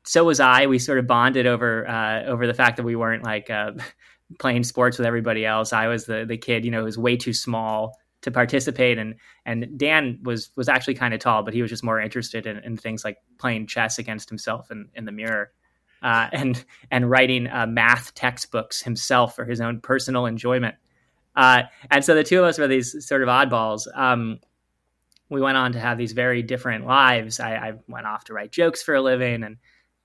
so 0.09 0.25
was 0.25 0.41
I. 0.41 0.67
We 0.67 0.79
sort 0.79 0.99
of 0.99 1.07
bonded 1.07 1.47
over 1.47 1.87
uh, 1.87 2.25
over 2.25 2.47
the 2.47 2.55
fact 2.55 2.79
that 2.79 2.83
we 2.83 2.97
weren't 2.97 3.25
like 3.25 3.51
uh, 3.51 3.73
playing 4.39 4.65
sports 4.65 4.97
with 4.97 5.07
everybody 5.07 5.45
else. 5.45 5.75
I 5.75 5.87
was 5.89 6.07
the 6.07 6.25
the 6.27 6.39
kid, 6.39 6.65
you 6.65 6.71
know, 6.71 6.79
who 6.79 6.85
was 6.87 6.97
way 6.97 7.19
too 7.19 7.35
small 7.35 7.95
to 8.23 8.31
participate, 8.31 8.97
and 8.97 9.17
and 9.45 9.79
Dan 9.79 10.21
was 10.23 10.49
was 10.57 10.67
actually 10.67 10.95
kind 10.95 11.13
of 11.13 11.21
tall, 11.21 11.43
but 11.43 11.53
he 11.53 11.61
was 11.61 11.71
just 11.71 11.85
more 11.85 12.01
interested 12.01 12.47
in, 12.47 12.57
in 12.65 12.79
things 12.79 13.05
like 13.05 13.19
playing 13.37 13.67
chess 13.67 13.99
against 13.99 14.31
himself 14.31 14.71
in, 14.71 14.89
in 14.95 15.05
the 15.05 15.13
mirror. 15.13 15.53
Uh, 16.03 16.29
and 16.33 16.65
and 16.91 17.11
writing 17.11 17.47
uh, 17.47 17.67
math 17.67 18.15
textbooks 18.15 18.81
himself 18.81 19.37
for 19.37 19.45
his 19.45 19.61
own 19.61 19.79
personal 19.79 20.25
enjoyment. 20.25 20.77
Uh, 21.37 21.65
and 21.91 22.03
so 22.03 22.15
the 22.15 22.25
two 22.25 22.39
of 22.39 22.47
us 22.47 22.59
were 22.59 22.67
these 22.67 23.07
sort 23.07 23.23
of 23.23 23.29
oddballs. 23.29 23.87
Um, 23.95 24.41
we 25.29 25.43
went 25.43 25.59
on 25.59 25.73
to 25.73 25.81
have 25.81 25.99
these 25.99 26.13
very 26.13 26.43
different 26.43 26.87
lives. 26.87 27.41
I, 27.41 27.55
I, 27.57 27.73
went 27.87 28.07
off 28.07 28.25
to 28.25 28.33
write 28.33 28.51
jokes 28.51 28.83
for 28.83 28.95
a 28.95 29.03
living, 29.03 29.45
and 29.45 29.59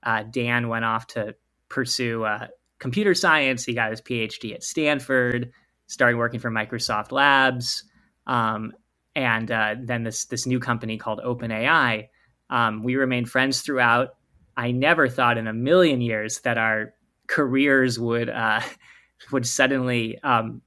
uh, 0.04 0.24
Dan 0.24 0.68
went 0.68 0.84
off 0.84 1.06
to 1.08 1.34
pursue 1.68 2.24
uh, 2.24 2.48
computer 2.78 3.14
science. 3.14 3.64
He 3.64 3.74
got 3.74 3.90
his 3.90 4.00
PhD 4.00 4.54
at 4.54 4.62
Stanford, 4.62 5.52
started 5.86 6.16
working 6.16 6.40
for 6.40 6.50
Microsoft 6.50 7.12
Labs, 7.12 7.84
um, 8.26 8.72
and 9.16 9.50
uh, 9.50 9.76
then 9.82 10.04
this 10.04 10.26
this 10.26 10.46
new 10.46 10.60
company 10.60 10.98
called 10.98 11.20
OpenAI. 11.24 12.08
Um, 12.50 12.82
we 12.82 12.96
remained 12.96 13.30
friends 13.30 13.62
throughout. 13.62 14.10
I 14.56 14.70
never 14.70 15.08
thought 15.08 15.38
in 15.38 15.48
a 15.48 15.52
million 15.52 16.00
years 16.00 16.40
that 16.42 16.58
our 16.58 16.94
careers 17.26 17.98
would 17.98 18.28
uh, 18.28 18.60
would 19.32 19.46
suddenly 19.46 20.18
um, 20.22 20.62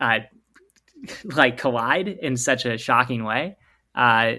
uh, 0.00 0.20
like 1.24 1.58
collide 1.58 2.08
in 2.08 2.36
such 2.36 2.66
a 2.66 2.78
shocking 2.78 3.24
way. 3.24 3.56
Uh, 3.94 4.34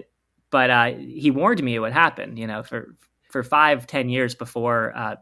but 0.52 0.98
he 1.00 1.32
warned 1.32 1.64
me 1.64 1.76
it 1.76 1.80
would 1.80 1.94
happen. 1.94 2.38
You 2.38 2.48
know, 2.48 2.64
for 2.64 2.96
for 3.32 3.44
five, 3.44 3.88
ten 3.88 4.10
years 4.10 4.36
before 4.36 4.94
uh, 4.96 5.16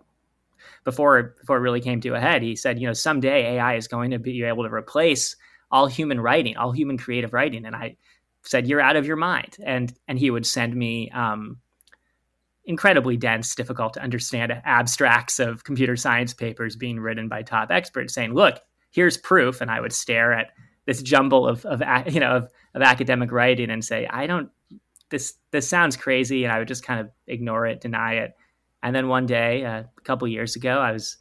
before 0.83 1.35
before 1.39 1.57
it 1.57 1.61
really 1.61 1.81
came 1.81 2.01
to 2.01 2.15
a 2.15 2.19
head. 2.19 2.41
He 2.41 2.55
said, 2.55 2.79
you 2.79 2.87
know, 2.87 2.93
someday 2.93 3.55
AI 3.55 3.75
is 3.75 3.87
going 3.87 4.11
to 4.11 4.19
be 4.19 4.43
able 4.43 4.63
to 4.63 4.73
replace 4.73 5.35
all 5.71 5.87
human 5.87 6.19
writing, 6.19 6.57
all 6.57 6.71
human 6.71 6.97
creative 6.97 7.33
writing. 7.33 7.65
And 7.65 7.75
I 7.75 7.97
said, 8.43 8.67
"You're 8.67 8.81
out 8.81 8.95
of 8.95 9.05
your 9.05 9.15
mind." 9.15 9.57
And 9.63 9.93
and 10.07 10.17
he 10.17 10.31
would 10.31 10.45
send 10.45 10.75
me 10.75 11.09
um, 11.11 11.57
incredibly 12.65 13.17
dense, 13.17 13.55
difficult 13.55 13.93
to 13.93 14.01
understand 14.01 14.53
abstracts 14.63 15.39
of 15.39 15.63
computer 15.63 15.95
science 15.95 16.33
papers 16.33 16.75
being 16.75 16.99
written 16.99 17.27
by 17.27 17.43
top 17.43 17.71
experts, 17.71 18.13
saying, 18.13 18.33
"Look, 18.33 18.59
here's 18.91 19.17
proof." 19.17 19.61
And 19.61 19.69
I 19.69 19.81
would 19.81 19.93
stare 19.93 20.33
at 20.33 20.51
this 20.85 21.01
jumble 21.01 21.47
of 21.47 21.65
of 21.65 21.81
you 22.11 22.19
know 22.19 22.37
of, 22.37 22.49
of 22.73 22.81
academic 22.81 23.31
writing 23.31 23.69
and 23.69 23.83
say, 23.83 24.07
"I 24.07 24.27
don't. 24.27 24.49
This 25.09 25.35
this 25.51 25.67
sounds 25.67 25.97
crazy," 25.97 26.43
and 26.43 26.53
I 26.53 26.59
would 26.59 26.67
just 26.67 26.83
kind 26.83 26.99
of 26.99 27.09
ignore 27.27 27.65
it, 27.65 27.81
deny 27.81 28.15
it. 28.15 28.33
And 28.81 28.95
then 28.95 29.07
one 29.07 29.25
day, 29.25 29.65
uh, 29.65 29.83
a 29.97 30.01
couple 30.03 30.27
years 30.27 30.55
ago, 30.55 30.79
I 30.79 30.91
was 30.91 31.17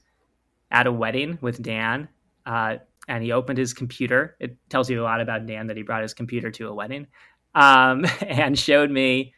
at 0.71 0.87
a 0.87 0.93
wedding 0.93 1.39
with 1.41 1.63
Dan, 1.63 2.09
uh, 2.47 2.77
and 3.09 3.25
he 3.25 3.33
opened 3.33 3.59
his 3.59 3.73
computer. 3.75 4.37
It 4.39 4.57
tells 4.69 4.89
you 4.91 5.01
a 5.01 5.05
lot 5.05 5.21
about 5.21 5.47
Dan 5.47 5.67
that 5.69 5.77
he 5.77 5.83
brought 5.83 6.03
his 6.03 6.15
computer 6.15 6.51
to 6.53 6.69
a 6.69 6.75
wedding, 6.75 7.07
um, 7.55 8.05
and 8.21 8.59
showed 8.59 8.91
me 8.91 9.35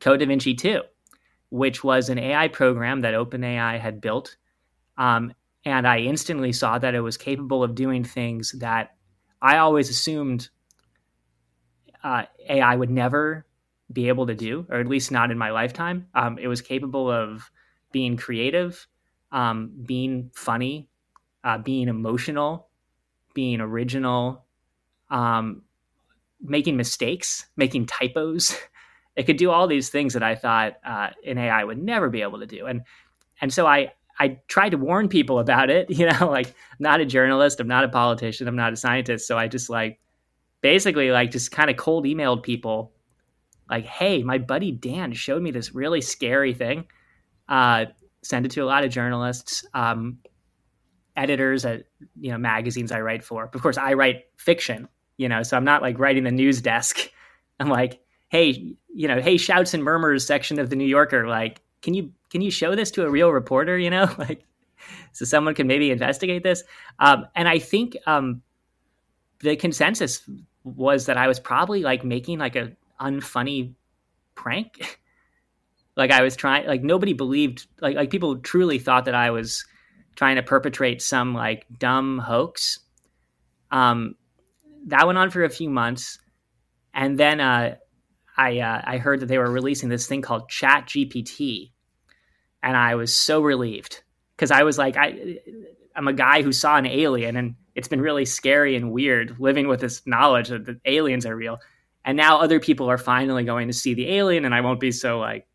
Code 0.00 0.20
DaVinci 0.20 0.56
2, 0.58 0.82
which 1.50 1.84
was 1.84 2.08
an 2.08 2.18
AI 2.18 2.48
program 2.48 3.02
that 3.02 3.14
OpenAI 3.14 3.78
had 3.78 4.00
built. 4.00 4.36
Um, 4.96 5.32
and 5.64 5.86
I 5.86 6.00
instantly 6.00 6.52
saw 6.52 6.78
that 6.78 6.94
it 6.94 7.00
was 7.00 7.16
capable 7.16 7.62
of 7.62 7.74
doing 7.74 8.04
things 8.04 8.52
that 8.58 8.90
I 9.40 9.58
always 9.58 9.88
assumed 9.88 10.48
uh, 12.02 12.24
AI 12.48 12.76
would 12.76 12.90
never 12.90 13.46
be 13.94 14.08
able 14.08 14.26
to 14.26 14.34
do, 14.34 14.66
or 14.68 14.80
at 14.80 14.88
least 14.88 15.10
not 15.12 15.30
in 15.30 15.38
my 15.38 15.50
lifetime. 15.50 16.08
Um, 16.14 16.38
it 16.38 16.48
was 16.48 16.60
capable 16.60 17.10
of 17.10 17.50
being 17.92 18.16
creative, 18.16 18.86
um, 19.32 19.72
being 19.86 20.30
funny, 20.34 20.88
uh, 21.44 21.58
being 21.58 21.88
emotional, 21.88 22.68
being 23.34 23.60
original, 23.60 24.44
um, 25.10 25.62
making 26.42 26.76
mistakes, 26.76 27.46
making 27.56 27.86
typos. 27.86 28.56
It 29.16 29.26
could 29.26 29.36
do 29.36 29.52
all 29.52 29.68
these 29.68 29.90
things 29.90 30.14
that 30.14 30.24
I 30.24 30.34
thought 30.34 30.74
uh, 30.84 31.10
an 31.24 31.38
AI 31.38 31.62
would 31.62 31.80
never 31.80 32.10
be 32.10 32.22
able 32.22 32.40
to 32.40 32.46
do, 32.46 32.66
and 32.66 32.82
and 33.40 33.52
so 33.52 33.64
I 33.64 33.92
I 34.18 34.40
tried 34.48 34.70
to 34.70 34.76
warn 34.76 35.08
people 35.08 35.38
about 35.38 35.70
it. 35.70 35.88
You 35.96 36.10
know, 36.10 36.28
like 36.28 36.48
I'm 36.48 36.80
not 36.80 37.00
a 37.00 37.06
journalist, 37.06 37.60
I'm 37.60 37.68
not 37.68 37.84
a 37.84 37.88
politician, 37.88 38.48
I'm 38.48 38.56
not 38.56 38.72
a 38.72 38.76
scientist, 38.76 39.28
so 39.28 39.38
I 39.38 39.46
just 39.46 39.70
like 39.70 40.00
basically 40.62 41.12
like 41.12 41.30
just 41.30 41.52
kind 41.52 41.70
of 41.70 41.76
cold 41.76 42.06
emailed 42.06 42.42
people 42.42 42.93
like, 43.68 43.84
hey, 43.86 44.22
my 44.22 44.38
buddy 44.38 44.72
Dan 44.72 45.12
showed 45.12 45.42
me 45.42 45.50
this 45.50 45.74
really 45.74 46.00
scary 46.00 46.54
thing. 46.54 46.86
Uh, 47.48 47.86
send 48.22 48.46
it 48.46 48.52
to 48.52 48.60
a 48.60 48.66
lot 48.66 48.84
of 48.84 48.90
journalists, 48.90 49.64
um, 49.74 50.18
editors 51.16 51.64
at 51.64 51.84
you 52.20 52.30
know 52.32 52.38
magazines 52.38 52.92
I 52.92 53.00
write 53.00 53.24
for. 53.24 53.50
Of 53.52 53.62
course, 53.62 53.78
I 53.78 53.94
write 53.94 54.24
fiction, 54.36 54.88
you 55.16 55.28
know, 55.28 55.42
so 55.42 55.56
I'm 55.56 55.64
not 55.64 55.82
like 55.82 55.98
writing 55.98 56.24
the 56.24 56.30
news 56.30 56.60
desk. 56.60 57.10
I'm 57.60 57.68
like, 57.68 58.00
hey, 58.28 58.74
you 58.92 59.08
know, 59.08 59.20
hey, 59.20 59.36
shouts 59.36 59.74
and 59.74 59.84
murmurs 59.84 60.26
section 60.26 60.58
of 60.58 60.70
the 60.70 60.76
New 60.76 60.86
Yorker, 60.86 61.28
like, 61.28 61.60
can 61.82 61.94
you 61.94 62.12
can 62.30 62.40
you 62.40 62.50
show 62.50 62.74
this 62.74 62.90
to 62.92 63.04
a 63.04 63.10
real 63.10 63.30
reporter? 63.30 63.78
You 63.78 63.90
know, 63.90 64.12
like, 64.18 64.44
so 65.12 65.24
someone 65.24 65.54
can 65.54 65.66
maybe 65.66 65.90
investigate 65.90 66.42
this. 66.42 66.64
Um, 66.98 67.26
and 67.34 67.48
I 67.48 67.58
think 67.58 67.96
um, 68.06 68.42
the 69.40 69.56
consensus 69.56 70.28
was 70.64 71.06
that 71.06 71.16
I 71.16 71.28
was 71.28 71.38
probably 71.38 71.82
like 71.82 72.04
making 72.04 72.38
like 72.38 72.56
a 72.56 72.72
unfunny 73.00 73.74
prank. 74.34 75.00
like 75.96 76.10
I 76.10 76.22
was 76.22 76.36
trying 76.36 76.66
like 76.66 76.82
nobody 76.82 77.12
believed 77.12 77.66
like 77.80 77.96
like 77.96 78.10
people 78.10 78.36
truly 78.38 78.78
thought 78.78 79.04
that 79.06 79.14
I 79.14 79.30
was 79.30 79.64
trying 80.16 80.36
to 80.36 80.42
perpetrate 80.42 81.02
some 81.02 81.34
like 81.34 81.66
dumb 81.78 82.18
hoax. 82.18 82.80
Um 83.70 84.14
that 84.86 85.06
went 85.06 85.18
on 85.18 85.30
for 85.30 85.44
a 85.44 85.50
few 85.50 85.70
months 85.70 86.18
and 86.92 87.18
then 87.18 87.40
uh 87.40 87.76
I 88.36 88.58
uh, 88.58 88.82
I 88.84 88.98
heard 88.98 89.20
that 89.20 89.26
they 89.26 89.38
were 89.38 89.50
releasing 89.50 89.88
this 89.88 90.06
thing 90.06 90.22
called 90.22 90.48
Chat 90.48 90.86
GPT, 90.86 91.70
and 92.62 92.76
I 92.76 92.94
was 92.96 93.16
so 93.16 93.40
relieved 93.40 94.02
because 94.36 94.50
I 94.50 94.64
was 94.64 94.76
like 94.76 94.96
I 94.96 95.38
I'm 95.94 96.08
a 96.08 96.12
guy 96.12 96.42
who 96.42 96.52
saw 96.52 96.76
an 96.76 96.86
alien 96.86 97.36
and 97.36 97.54
it's 97.74 97.88
been 97.88 98.00
really 98.00 98.24
scary 98.24 98.76
and 98.76 98.92
weird 98.92 99.36
living 99.38 99.68
with 99.68 99.80
this 99.80 100.02
knowledge 100.06 100.48
that 100.48 100.66
the 100.66 100.80
aliens 100.84 101.26
are 101.26 101.36
real 101.36 101.58
and 102.04 102.16
now 102.16 102.38
other 102.38 102.60
people 102.60 102.90
are 102.90 102.98
finally 102.98 103.44
going 103.44 103.68
to 103.68 103.74
see 103.74 103.94
the 103.94 104.10
alien 104.10 104.44
and 104.44 104.54
i 104.54 104.60
won't 104.60 104.80
be 104.80 104.92
so 104.92 105.18
like 105.18 105.46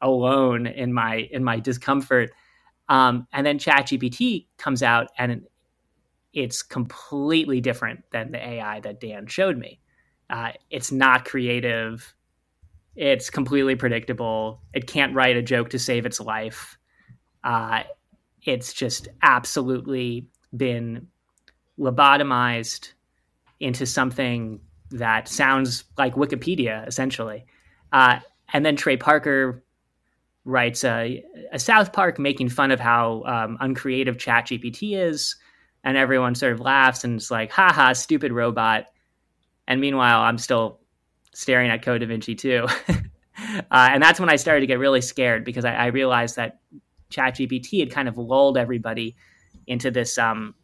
alone 0.00 0.66
in 0.66 0.92
my 0.92 1.28
in 1.30 1.44
my 1.44 1.58
discomfort. 1.58 2.30
Um, 2.88 3.26
and 3.32 3.44
then 3.44 3.58
ChatGPT 3.58 4.46
comes 4.56 4.82
out 4.82 5.08
and 5.18 5.46
it's 6.32 6.62
completely 6.62 7.60
different 7.60 8.04
than 8.12 8.32
the 8.32 8.46
ai 8.46 8.80
that 8.80 9.00
dan 9.00 9.26
showed 9.26 9.58
me. 9.58 9.80
Uh, 10.30 10.52
it's 10.70 10.92
not 10.92 11.24
creative. 11.24 12.14
It's 12.96 13.30
completely 13.30 13.76
predictable. 13.76 14.62
It 14.72 14.86
can't 14.86 15.14
write 15.14 15.36
a 15.36 15.42
joke 15.42 15.70
to 15.70 15.78
save 15.78 16.06
its 16.06 16.20
life. 16.20 16.78
Uh, 17.44 17.82
it's 18.42 18.72
just 18.72 19.08
absolutely 19.22 20.28
been 20.56 21.08
lobotomized 21.78 22.92
into 23.60 23.86
something 23.86 24.60
that 24.90 25.28
sounds 25.28 25.84
like 25.96 26.14
Wikipedia, 26.14 26.86
essentially. 26.86 27.44
Uh, 27.92 28.20
and 28.52 28.64
then 28.64 28.76
Trey 28.76 28.96
Parker 28.96 29.62
writes 30.44 30.84
a, 30.84 31.22
a, 31.52 31.58
South 31.58 31.92
Park 31.92 32.18
making 32.18 32.48
fun 32.48 32.70
of 32.70 32.80
how 32.80 33.22
um, 33.24 33.58
uncreative 33.60 34.16
ChatGPT 34.16 34.96
is, 34.96 35.36
and 35.84 35.96
everyone 35.96 36.34
sort 36.34 36.52
of 36.52 36.60
laughs 36.60 37.04
and 37.04 37.20
is 37.20 37.30
like, 37.30 37.50
"Ha 37.52 37.72
ha, 37.72 37.92
stupid 37.92 38.32
robot." 38.32 38.86
And 39.66 39.80
meanwhile, 39.80 40.22
I'm 40.22 40.38
still 40.38 40.80
staring 41.34 41.70
at 41.70 41.82
Code 41.82 42.02
DaVinci 42.02 42.36
2. 42.36 42.66
uh, 42.88 43.62
and 43.70 44.02
that's 44.02 44.18
when 44.18 44.30
I 44.30 44.36
started 44.36 44.60
to 44.60 44.66
get 44.66 44.78
really 44.78 45.02
scared 45.02 45.44
because 45.44 45.64
I, 45.64 45.74
I 45.74 45.86
realized 45.86 46.36
that 46.36 46.60
ChatGPT 47.10 47.80
had 47.80 47.90
kind 47.90 48.08
of 48.08 48.16
lulled 48.16 48.56
everybody 48.56 49.16
into 49.66 49.90
this 49.90 50.16
um, 50.18 50.54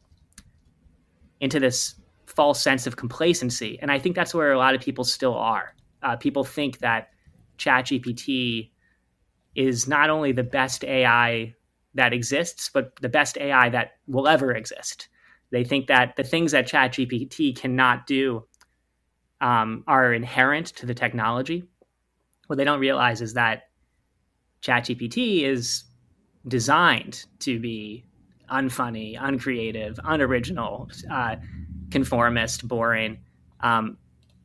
into 1.41 1.61
this 1.61 1.95
false 2.27 2.61
sense 2.61 2.87
of 2.87 2.97
complacency. 2.97 3.79
And 3.81 3.91
I 3.91 3.99
think 3.99 4.17
that's 4.17 4.35
where 4.35 4.53
a 4.53 4.59
lot 4.59 4.75
of 4.75 4.81
people 4.81 5.05
still 5.05 5.35
are. 5.35 5.75
Uh, 6.03 6.17
people 6.17 6.45
think 6.45 6.79
that 6.79 7.09
ChatGPT 7.59 8.71
is 9.55 9.87
not 9.87 10.11
only 10.11 10.33
the 10.33 10.43
best 10.43 10.85
AI 10.85 11.55
that 11.95 12.13
exists, 12.13 12.71
but 12.73 12.93
the 13.01 13.09
best 13.09 13.39
AI 13.39 13.69
that 13.71 13.93
will 14.07 14.27
ever 14.27 14.53
exist. 14.53 15.09
They 15.51 15.65
think 15.65 15.87
that 15.87 16.17
the 16.17 16.25
things 16.25 16.53
that 16.53 16.67
ChatGPT 16.67 17.57
cannot 17.57 18.07
do 18.07 18.45
um, 19.41 19.85
are 19.87 20.13
inherent 20.13 20.69
to 20.77 20.87
the 20.87 20.95
technology. 20.95 21.65
What 22.49 22.57
they 22.57 22.65
don't 22.65 22.81
realize 22.81 23.23
is 23.23 23.35
that 23.35 23.65
ChatGPT 24.63 25.43
is 25.43 25.85
designed 26.49 27.25
to 27.41 27.61
be 27.61 28.05
unfunny, 28.51 29.17
uncreative, 29.21 29.99
unoriginal. 30.05 30.91
Uh, 31.11 31.37
conformist, 31.91 32.67
boring. 32.67 33.19
Um, 33.61 33.97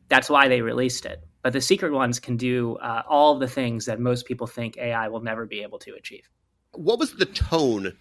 that's 0.09 0.29
why 0.29 0.47
they 0.47 0.61
released 0.61 1.05
it. 1.05 1.23
But 1.41 1.53
the 1.53 1.61
secret 1.61 1.93
ones 1.93 2.19
can 2.19 2.35
do 2.35 2.75
uh, 2.77 3.03
all 3.07 3.39
the 3.39 3.47
things 3.47 3.85
that 3.85 3.99
most 3.99 4.25
people 4.25 4.47
think 4.47 4.77
AI 4.77 5.07
will 5.07 5.21
never 5.21 5.45
be 5.45 5.61
able 5.61 5.79
to 5.79 5.93
achieve. 5.93 6.29
What 6.73 6.99
was 6.99 7.15
the 7.15 7.25
tone 7.25 7.93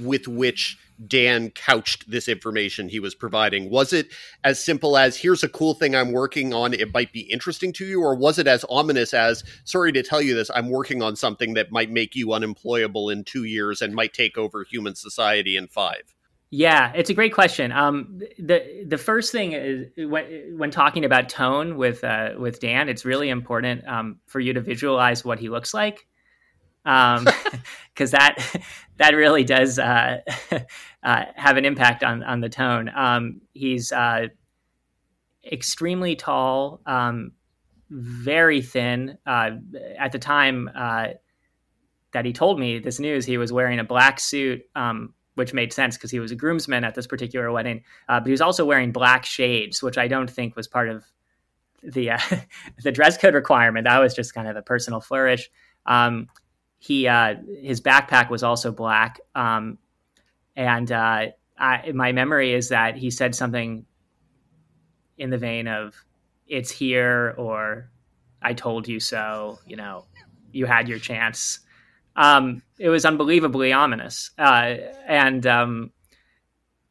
with 0.00 0.26
which 0.26 0.78
Dan 1.06 1.50
couched 1.50 2.10
this 2.10 2.26
information 2.26 2.88
he 2.88 2.98
was 2.98 3.14
providing? 3.14 3.70
Was 3.70 3.92
it 3.92 4.08
as 4.42 4.62
simple 4.62 4.96
as, 4.96 5.16
here's 5.16 5.44
a 5.44 5.48
cool 5.48 5.74
thing 5.74 5.94
I'm 5.94 6.10
working 6.10 6.52
on, 6.52 6.74
it 6.74 6.92
might 6.92 7.12
be 7.12 7.20
interesting 7.20 7.72
to 7.74 7.86
you? 7.86 8.02
Or 8.02 8.16
was 8.16 8.38
it 8.38 8.48
as 8.48 8.64
ominous 8.68 9.14
as, 9.14 9.44
sorry 9.64 9.92
to 9.92 10.02
tell 10.02 10.20
you 10.20 10.34
this, 10.34 10.50
I'm 10.54 10.70
working 10.70 11.02
on 11.02 11.14
something 11.14 11.54
that 11.54 11.70
might 11.70 11.90
make 11.90 12.16
you 12.16 12.32
unemployable 12.32 13.10
in 13.10 13.22
two 13.22 13.44
years 13.44 13.80
and 13.80 13.94
might 13.94 14.12
take 14.12 14.36
over 14.36 14.64
human 14.64 14.96
society 14.96 15.56
in 15.56 15.68
five? 15.68 16.15
Yeah, 16.50 16.92
it's 16.94 17.10
a 17.10 17.14
great 17.14 17.34
question. 17.34 17.72
Um, 17.72 18.20
the 18.38 18.84
the 18.86 18.98
first 18.98 19.32
thing 19.32 19.52
is 19.52 19.88
when 19.96 20.56
when 20.56 20.70
talking 20.70 21.04
about 21.04 21.28
tone 21.28 21.76
with 21.76 22.04
uh, 22.04 22.30
with 22.38 22.60
Dan, 22.60 22.88
it's 22.88 23.04
really 23.04 23.30
important 23.30 23.86
um, 23.88 24.20
for 24.26 24.38
you 24.38 24.52
to 24.52 24.60
visualize 24.60 25.24
what 25.24 25.40
he 25.40 25.48
looks 25.48 25.74
like, 25.74 26.06
because 26.84 27.18
um, 27.18 27.26
that 27.98 28.36
that 28.98 29.14
really 29.14 29.42
does 29.42 29.78
uh, 29.80 30.18
uh, 31.02 31.24
have 31.34 31.56
an 31.56 31.64
impact 31.64 32.04
on 32.04 32.22
on 32.22 32.40
the 32.40 32.48
tone. 32.48 32.90
Um, 32.94 33.40
he's 33.52 33.90
uh, 33.90 34.28
extremely 35.50 36.16
tall, 36.16 36.80
um, 36.86 37.32
very 37.90 38.62
thin. 38.62 39.18
Uh, 39.26 39.50
at 39.98 40.12
the 40.12 40.18
time 40.20 40.70
uh, 40.76 41.08
that 42.12 42.24
he 42.24 42.32
told 42.32 42.58
me 42.58 42.78
this 42.78 43.00
news, 43.00 43.26
he 43.26 43.38
was 43.38 43.52
wearing 43.52 43.78
a 43.80 43.84
black 43.84 44.20
suit. 44.20 44.62
Which 45.36 45.54
made 45.54 45.72
sense 45.72 45.96
because 45.96 46.10
he 46.10 46.18
was 46.18 46.32
a 46.32 46.34
groomsman 46.34 46.82
at 46.84 46.94
this 46.94 47.06
particular 47.06 47.52
wedding. 47.52 47.84
Uh, 48.08 48.20
but 48.20 48.26
he 48.26 48.32
was 48.32 48.40
also 48.40 48.64
wearing 48.64 48.90
black 48.90 49.24
shades, 49.24 49.82
which 49.82 49.96
I 49.98 50.08
don't 50.08 50.30
think 50.30 50.56
was 50.56 50.66
part 50.66 50.88
of 50.88 51.04
the 51.82 52.10
uh, 52.10 52.18
the 52.82 52.92
dress 52.92 53.16
code 53.16 53.34
requirement. 53.34 53.84
That 53.84 53.98
was 53.98 54.14
just 54.14 54.34
kind 54.34 54.48
of 54.48 54.56
a 54.56 54.62
personal 54.62 55.00
flourish. 55.00 55.50
Um, 55.86 56.28
he 56.78 57.08
uh, 57.08 57.36
his 57.62 57.80
backpack 57.80 58.30
was 58.30 58.42
also 58.42 58.72
black, 58.72 59.20
um, 59.34 59.78
and 60.54 60.90
uh, 60.90 61.26
I, 61.58 61.92
my 61.92 62.12
memory 62.12 62.52
is 62.52 62.68
that 62.68 62.96
he 62.96 63.10
said 63.10 63.34
something 63.34 63.86
in 65.18 65.30
the 65.30 65.38
vein 65.38 65.68
of 65.68 65.94
"It's 66.46 66.70
here" 66.70 67.34
or 67.38 67.90
"I 68.42 68.52
told 68.54 68.88
you 68.88 69.00
so." 69.00 69.58
You 69.66 69.76
know, 69.76 70.06
you 70.52 70.66
had 70.66 70.88
your 70.88 70.98
chance. 70.98 71.60
Um, 72.16 72.62
it 72.78 72.88
was 72.88 73.04
unbelievably 73.04 73.72
ominous, 73.72 74.30
uh, 74.38 74.74
and 75.06 75.46
um, 75.46 75.92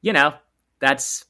you 0.01 0.13
know 0.13 0.33
that's 0.79 1.25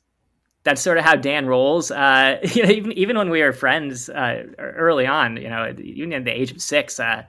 that's 0.63 0.81
sort 0.81 0.97
of 0.97 1.05
how 1.05 1.15
Dan 1.15 1.45
rolls. 1.45 1.91
Uh, 1.91 2.39
you 2.53 2.63
know, 2.63 2.69
even 2.69 2.91
even 2.93 3.17
when 3.17 3.29
we 3.29 3.41
were 3.41 3.53
friends 3.53 4.09
uh, 4.09 4.43
early 4.59 5.07
on, 5.07 5.37
you 5.37 5.49
know, 5.49 5.73
even 5.81 6.13
at 6.13 6.25
the 6.25 6.31
age 6.31 6.51
of 6.51 6.61
six, 6.61 6.99
uh, 6.99 7.23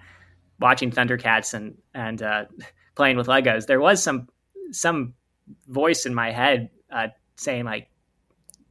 watching 0.58 0.90
Thundercats 0.90 1.54
and 1.54 1.76
and 1.94 2.22
uh, 2.22 2.46
playing 2.96 3.16
with 3.16 3.28
Legos, 3.28 3.66
there 3.66 3.80
was 3.80 4.02
some 4.02 4.28
some 4.72 5.14
voice 5.68 6.06
in 6.06 6.14
my 6.14 6.32
head 6.32 6.70
uh, 6.90 7.08
saying 7.36 7.64
like, 7.64 7.88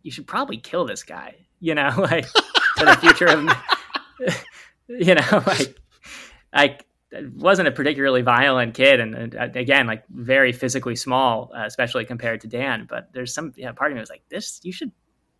"You 0.03 0.11
should 0.11 0.27
probably 0.27 0.57
kill 0.57 0.85
this 0.85 1.03
guy," 1.03 1.35
you 1.61 1.75
know, 1.75 1.93
like 1.97 2.25
for 2.77 2.85
the 2.85 2.97
future 2.97 3.27
of, 3.27 4.43
you 4.87 5.15
know, 5.15 5.43
like 5.47 5.77
like 6.53 6.85
wasn't 7.33 7.67
a 7.67 7.71
particularly 7.71 8.21
violent 8.21 8.73
kid, 8.73 8.99
and, 8.99 9.15
and 9.15 9.35
uh, 9.35 9.47
again, 9.53 9.87
like 9.87 10.03
very 10.09 10.51
physically 10.51 10.95
small, 10.95 11.51
uh, 11.55 11.63
especially 11.65 12.05
compared 12.05 12.41
to 12.41 12.47
Dan. 12.47 12.85
But 12.89 13.09
there's 13.13 13.33
some 13.33 13.53
know, 13.57 13.73
part 13.73 13.91
of 13.91 13.95
me 13.95 13.99
was 13.99 14.09
like, 14.09 14.23
"This, 14.29 14.59
you 14.63 14.71
should 14.71 14.91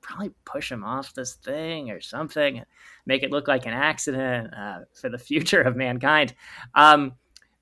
probably 0.02 0.32
push 0.46 0.72
him 0.72 0.84
off 0.84 1.14
this 1.14 1.34
thing 1.34 1.90
or 1.90 2.00
something, 2.00 2.64
make 3.06 3.24
it 3.24 3.32
look 3.32 3.48
like 3.48 3.66
an 3.66 3.74
accident 3.74 4.54
uh, 4.54 4.80
for 4.94 5.10
the 5.10 5.18
future 5.30 5.62
of 5.62 5.76
mankind." 5.76 6.34
Um, 6.74 7.14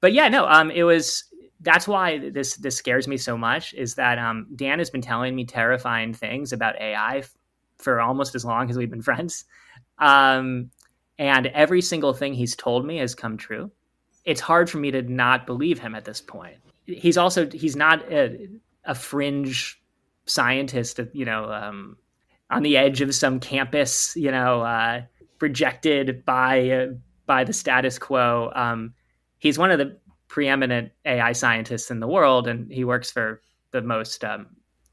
but 0.02 0.14
yeah, 0.14 0.28
no, 0.30 0.48
um, 0.48 0.72
it 0.72 0.84
was. 0.84 1.26
That's 1.62 1.88
why 1.88 2.30
this 2.30 2.58
this 2.58 2.76
scares 2.76 3.08
me 3.08 3.18
so 3.18 3.38
much. 3.38 3.74
Is 3.74 3.96
that 3.96 4.18
um, 4.18 4.48
Dan 4.56 4.80
has 4.80 4.90
been 4.90 5.02
telling 5.02 5.36
me 5.36 5.46
terrifying 5.46 6.14
things 6.14 6.52
about 6.52 6.80
AI 6.80 7.20
f- 7.20 7.34
for 7.78 8.02
almost 8.02 8.36
as 8.36 8.44
long 8.44 8.70
as 8.70 8.78
we've 8.78 8.90
been 8.90 9.02
friends. 9.12 9.46
Um, 9.98 10.72
and 11.20 11.48
every 11.48 11.82
single 11.82 12.14
thing 12.14 12.34
he's 12.34 12.56
told 12.56 12.86
me 12.86 12.98
has 12.98 13.16
come 13.16 13.38
true 13.38 13.72
it's 14.26 14.42
hard 14.42 14.70
for 14.70 14.78
me 14.78 14.92
to 14.92 15.02
not 15.02 15.46
believe 15.46 15.80
him 15.80 15.96
at 15.96 16.06
this 16.06 16.22
point. 16.22 16.58
He's 16.86 17.18
also 17.18 17.50
he's 17.50 17.76
not 17.76 18.12
a, 18.12 18.48
a 18.86 18.96
fringe 18.96 19.82
scientist, 20.26 21.00
you 21.14 21.26
know, 21.26 21.52
um, 21.52 21.98
on 22.50 22.64
the 22.64 22.78
edge 22.78 23.02
of 23.02 23.14
some 23.16 23.40
campus, 23.40 24.16
you 24.16 24.32
know, 24.32 24.62
uh, 24.62 25.02
rejected 25.40 26.24
by 26.26 26.70
uh, 26.70 26.88
by 27.26 27.44
the 27.44 27.54
status 27.54 27.98
quo. 27.98 28.52
Um, 28.56 28.94
he's 29.40 29.58
one 29.58 29.72
of 29.72 29.80
the 29.80 29.98
preeminent 30.28 30.92
AI 31.06 31.32
scientists 31.32 31.92
in 31.92 32.00
the 32.00 32.08
world, 32.08 32.48
and 32.48 32.72
he 32.72 32.84
works 32.84 33.12
for 33.12 33.42
the 33.72 33.82
most 33.82 34.24
um, 34.24 34.48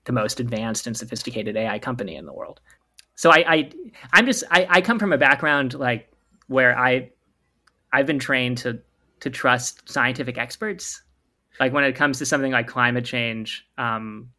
the 0.05 0.13
most 0.13 0.41
advanced 0.41 0.87
and 0.87 0.97
sophisticated 0.97 1.57
AI 1.57 1.79
company 1.79 2.17
in 2.17 2.27
the 2.27 2.33
world. 2.33 2.61
So 3.15 3.31
I, 3.31 3.45
I 3.47 3.71
I'm 4.13 4.27
just 4.27 4.45
I, 4.51 4.67
I 4.69 4.81
come 4.81 4.99
from 4.99 5.13
a 5.13 5.19
background 5.19 5.75
like 5.75 6.13
where 6.47 6.79
I 6.79 7.11
I've 7.93 8.07
been 8.07 8.19
trained 8.19 8.59
to 8.59 8.81
to 9.21 9.31
trust 9.31 9.89
scientific 9.89 10.39
experts. 10.39 11.03
Like 11.59 11.73
when 11.73 11.85
it 11.85 11.95
comes 11.95 12.19
to 12.19 12.27
something 12.27 12.53
like 12.53 12.67
climate 12.67 13.05
change, 13.05 13.67
um, 13.79 14.31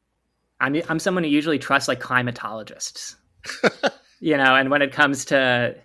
I'm 0.60 0.82
I'm 0.90 1.00
someone 1.00 1.24
who 1.24 1.30
usually 1.30 1.60
trusts 1.60 1.88
like 1.88 2.00
climatologists. 2.00 3.16
you 4.20 4.38
know, 4.38 4.56
and 4.56 4.70
when 4.70 4.82
it 4.82 4.92
comes 4.92 5.26
to 5.26 5.76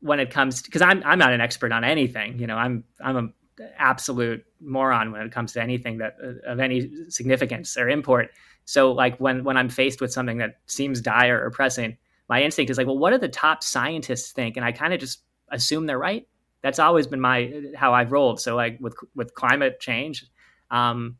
when 0.00 0.20
it 0.20 0.30
comes 0.30 0.62
because 0.62 0.82
I'm 0.82 1.02
I'm 1.04 1.18
not 1.18 1.32
an 1.32 1.40
expert 1.40 1.72
on 1.72 1.84
anything. 1.84 2.38
You 2.38 2.46
know, 2.46 2.56
I'm 2.56 2.84
I'm 3.00 3.16
an 3.16 3.34
absolute 3.78 4.44
moron 4.60 5.12
when 5.12 5.22
it 5.22 5.32
comes 5.32 5.52
to 5.52 5.62
anything 5.62 5.98
that 5.98 6.16
of 6.46 6.60
any 6.60 6.90
significance 7.08 7.76
or 7.76 7.88
import. 7.88 8.30
So 8.64 8.92
like 8.92 9.18
when 9.18 9.44
when 9.44 9.56
I'm 9.56 9.68
faced 9.68 10.00
with 10.00 10.12
something 10.12 10.38
that 10.38 10.56
seems 10.66 11.00
dire 11.00 11.42
or 11.42 11.50
pressing, 11.50 11.96
my 12.28 12.42
instinct 12.42 12.70
is 12.70 12.78
like, 12.78 12.86
well, 12.86 12.98
what 12.98 13.10
do 13.10 13.18
the 13.18 13.28
top 13.28 13.62
scientists 13.62 14.32
think? 14.32 14.56
And 14.56 14.64
I 14.64 14.72
kind 14.72 14.92
of 14.92 15.00
just 15.00 15.22
assume 15.50 15.86
they're 15.86 15.98
right 15.98 16.26
that's 16.62 16.78
always 16.78 17.06
been 17.06 17.20
my 17.20 17.52
how 17.76 17.92
I've 17.92 18.12
rolled. 18.12 18.40
So 18.40 18.54
like 18.56 18.78
with 18.80 18.94
with 19.14 19.34
climate 19.34 19.80
change, 19.80 20.24
um, 20.70 21.16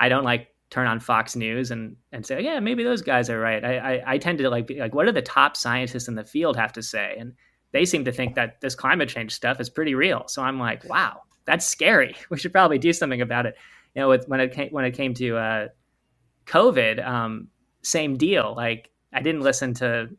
I 0.00 0.08
don't 0.08 0.24
like 0.24 0.48
turn 0.70 0.86
on 0.86 1.00
Fox 1.00 1.36
News 1.36 1.70
and 1.70 1.96
and 2.12 2.24
say, 2.24 2.42
yeah, 2.42 2.60
maybe 2.60 2.84
those 2.84 3.02
guys 3.02 3.28
are 3.28 3.38
right. 3.38 3.64
I 3.64 3.76
I, 3.76 4.02
I 4.14 4.18
tend 4.18 4.38
to 4.38 4.48
like 4.48 4.66
be 4.66 4.78
like, 4.78 4.94
what 4.94 5.06
do 5.06 5.12
the 5.12 5.22
top 5.22 5.56
scientists 5.56 6.08
in 6.08 6.14
the 6.14 6.24
field 6.24 6.56
have 6.56 6.72
to 6.74 6.82
say? 6.82 7.16
And 7.18 7.34
they 7.72 7.84
seem 7.84 8.04
to 8.04 8.12
think 8.12 8.36
that 8.36 8.60
this 8.60 8.76
climate 8.76 9.08
change 9.08 9.32
stuff 9.32 9.60
is 9.60 9.68
pretty 9.68 9.94
real. 9.94 10.24
So 10.28 10.42
I'm 10.42 10.60
like, 10.60 10.88
wow, 10.88 11.22
that's 11.44 11.66
scary. 11.66 12.16
We 12.30 12.38
should 12.38 12.52
probably 12.52 12.78
do 12.78 12.92
something 12.92 13.20
about 13.20 13.46
it. 13.46 13.56
You 13.94 14.02
know, 14.02 14.08
with 14.08 14.28
when 14.28 14.40
it 14.40 14.52
came 14.52 14.70
when 14.70 14.84
it 14.84 14.92
came 14.92 15.14
to 15.14 15.36
uh, 15.36 15.68
COVID, 16.46 17.04
um, 17.04 17.48
same 17.82 18.16
deal. 18.16 18.54
Like 18.56 18.90
I 19.12 19.20
didn't 19.20 19.42
listen 19.42 19.74
to 19.74 20.10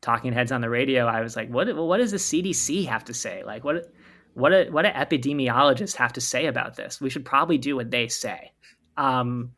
talking 0.00 0.32
heads 0.32 0.52
on 0.52 0.60
the 0.60 0.70
radio, 0.70 1.06
I 1.06 1.20
was 1.20 1.36
like, 1.36 1.48
what 1.48 1.74
what 1.76 1.98
does 1.98 2.12
the 2.12 2.16
CDC 2.18 2.86
have 2.86 3.04
to 3.04 3.14
say? 3.14 3.42
Like 3.44 3.64
what 3.64 3.92
what 4.34 4.52
a, 4.52 4.68
what 4.70 4.82
do 4.82 4.88
epidemiologists 4.88 5.96
have 5.96 6.12
to 6.14 6.20
say 6.20 6.46
about 6.46 6.76
this? 6.76 7.00
We 7.00 7.10
should 7.10 7.24
probably 7.24 7.58
do 7.58 7.76
what 7.76 7.90
they 7.90 8.08
say. 8.08 8.52
Um, 8.96 9.52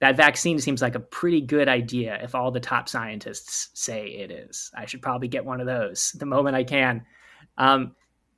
that 0.00 0.16
vaccine 0.16 0.58
seems 0.58 0.82
like 0.82 0.94
a 0.94 1.00
pretty 1.00 1.40
good 1.40 1.68
idea 1.68 2.18
if 2.22 2.34
all 2.34 2.50
the 2.50 2.60
top 2.60 2.88
scientists 2.88 3.70
say 3.72 4.08
it 4.08 4.30
is. 4.30 4.70
I 4.76 4.84
should 4.84 5.00
probably 5.00 5.28
get 5.28 5.44
one 5.44 5.60
of 5.60 5.66
those 5.66 6.12
the 6.18 6.26
moment 6.26 6.56
I 6.56 6.64
can. 6.64 7.06
Um, 7.56 7.94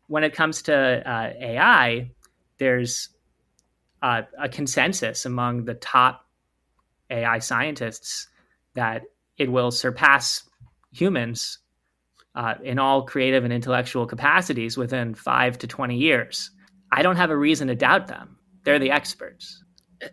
when 0.06 0.22
it 0.22 0.34
comes 0.34 0.62
to 0.62 0.74
uh, 0.74 1.32
AI, 1.40 2.10
there's 2.58 3.08
uh, 4.02 4.22
a 4.38 4.48
consensus 4.48 5.24
among 5.24 5.64
the 5.64 5.74
top 5.74 6.26
AI 7.10 7.40
scientists 7.40 8.28
that 8.74 9.02
it 9.36 9.50
will 9.50 9.70
surpass 9.70 10.44
humans 10.98 11.58
uh, 12.34 12.54
in 12.62 12.78
all 12.78 13.02
creative 13.02 13.44
and 13.44 13.52
intellectual 13.52 14.06
capacities 14.06 14.76
within 14.76 15.14
five 15.14 15.58
to 15.58 15.66
20 15.66 15.96
years. 15.96 16.50
I 16.92 17.02
don't 17.02 17.16
have 17.16 17.30
a 17.30 17.36
reason 17.36 17.68
to 17.68 17.74
doubt 17.74 18.06
them. 18.06 18.36
They're 18.64 18.78
the 18.78 18.90
experts. 18.90 19.62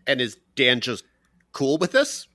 And 0.07 0.21
is 0.21 0.37
Dan 0.55 0.79
just 0.79 1.03
cool 1.51 1.77
with 1.77 1.91
this? 1.91 2.27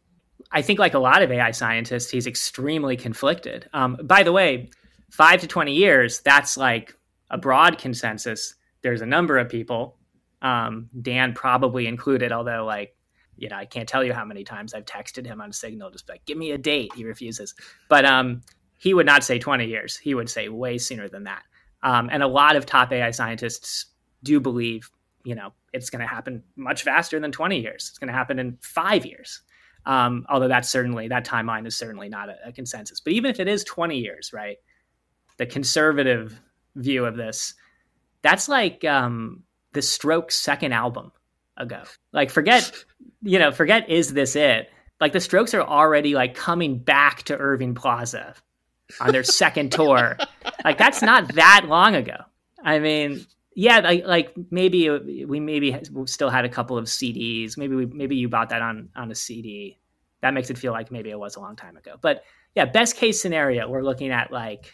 I 0.52 0.62
think, 0.62 0.78
like 0.78 0.94
a 0.94 0.98
lot 0.98 1.22
of 1.22 1.30
AI 1.30 1.50
scientists, 1.50 2.10
he's 2.10 2.26
extremely 2.26 2.96
conflicted. 2.96 3.68
Um, 3.72 3.98
by 4.02 4.22
the 4.22 4.32
way, 4.32 4.70
five 5.10 5.40
to 5.40 5.46
20 5.46 5.74
years, 5.74 6.20
that's 6.20 6.56
like 6.56 6.94
a 7.30 7.38
broad 7.38 7.78
consensus. 7.78 8.54
There's 8.82 9.00
a 9.00 9.06
number 9.06 9.38
of 9.38 9.48
people, 9.48 9.96
um, 10.40 10.88
Dan 11.00 11.34
probably 11.34 11.86
included, 11.86 12.32
although, 12.32 12.64
like, 12.64 12.94
you 13.38 13.48
know, 13.48 13.56
I 13.56 13.64
can't 13.64 13.88
tell 13.88 14.04
you 14.04 14.12
how 14.12 14.24
many 14.24 14.44
times 14.44 14.74
I've 14.74 14.84
texted 14.84 15.24
him 15.24 15.40
on 15.40 15.52
Signal, 15.52 15.90
just 15.90 16.08
like, 16.08 16.24
give 16.26 16.36
me 16.36 16.50
a 16.50 16.58
date. 16.58 16.92
He 16.94 17.04
refuses. 17.04 17.54
But 17.88 18.04
um, 18.04 18.42
he 18.76 18.92
would 18.92 19.06
not 19.06 19.24
say 19.24 19.38
20 19.38 19.66
years. 19.66 19.96
He 19.96 20.14
would 20.14 20.28
say 20.28 20.48
way 20.48 20.78
sooner 20.78 21.08
than 21.08 21.24
that. 21.24 21.42
Um, 21.82 22.08
and 22.10 22.22
a 22.22 22.26
lot 22.26 22.56
of 22.56 22.66
top 22.66 22.92
AI 22.92 23.12
scientists 23.12 23.86
do 24.24 24.40
believe, 24.40 24.90
you 25.24 25.36
know, 25.36 25.52
it's 25.72 25.90
going 25.90 26.00
to 26.00 26.06
happen 26.06 26.42
much 26.56 26.82
faster 26.82 27.20
than 27.20 27.30
20 27.30 27.60
years. 27.60 27.86
It's 27.90 27.98
going 27.98 28.08
to 28.08 28.14
happen 28.14 28.38
in 28.38 28.58
five 28.60 29.06
years. 29.06 29.42
Um, 29.86 30.26
although 30.28 30.48
that's 30.48 30.68
certainly, 30.68 31.08
that 31.08 31.24
timeline 31.24 31.66
is 31.66 31.76
certainly 31.76 32.08
not 32.08 32.28
a, 32.28 32.36
a 32.46 32.52
consensus. 32.52 33.00
But 33.00 33.12
even 33.12 33.30
if 33.30 33.38
it 33.38 33.46
is 33.48 33.62
20 33.64 33.96
years, 33.98 34.32
right, 34.32 34.56
the 35.36 35.46
conservative 35.46 36.40
view 36.74 37.04
of 37.04 37.16
this, 37.16 37.54
that's 38.22 38.48
like 38.48 38.84
um, 38.84 39.44
the 39.72 39.82
Strokes' 39.82 40.34
second 40.34 40.72
album 40.72 41.12
ago. 41.58 41.82
Like 42.12 42.30
forget, 42.30 42.72
you 43.22 43.38
know, 43.38 43.52
forget 43.52 43.88
is 43.90 44.12
this 44.12 44.36
it? 44.36 44.70
Like 45.00 45.12
the 45.12 45.20
Strokes 45.20 45.54
are 45.54 45.62
already 45.62 46.14
like 46.14 46.34
coming 46.34 46.78
back 46.78 47.24
to 47.24 47.36
Irving 47.36 47.74
Plaza 47.74 48.34
on 49.00 49.12
their 49.12 49.24
second 49.24 49.72
tour. 49.72 50.16
Like 50.64 50.76
that's 50.76 51.02
not 51.02 51.34
that 51.36 51.66
long 51.68 51.94
ago. 51.94 52.16
I 52.64 52.80
mean, 52.80 53.24
yeah, 53.54 53.78
like, 53.78 54.04
like 54.04 54.34
maybe 54.50 54.90
we 55.24 55.38
maybe 55.38 55.78
still 56.06 56.30
had 56.30 56.44
a 56.44 56.48
couple 56.48 56.76
of 56.76 56.86
CDs. 56.86 57.56
Maybe 57.56 57.76
we 57.76 57.86
maybe 57.86 58.16
you 58.16 58.28
bought 58.28 58.48
that 58.48 58.60
on 58.60 58.88
on 58.96 59.10
a 59.10 59.14
CD. 59.14 59.78
That 60.20 60.34
makes 60.34 60.50
it 60.50 60.58
feel 60.58 60.72
like 60.72 60.90
maybe 60.90 61.10
it 61.10 61.18
was 61.18 61.36
a 61.36 61.40
long 61.40 61.54
time 61.54 61.76
ago. 61.76 61.94
But 62.00 62.24
yeah, 62.56 62.64
best 62.64 62.96
case 62.96 63.22
scenario, 63.22 63.68
we're 63.68 63.84
looking 63.84 64.10
at 64.10 64.32
like 64.32 64.72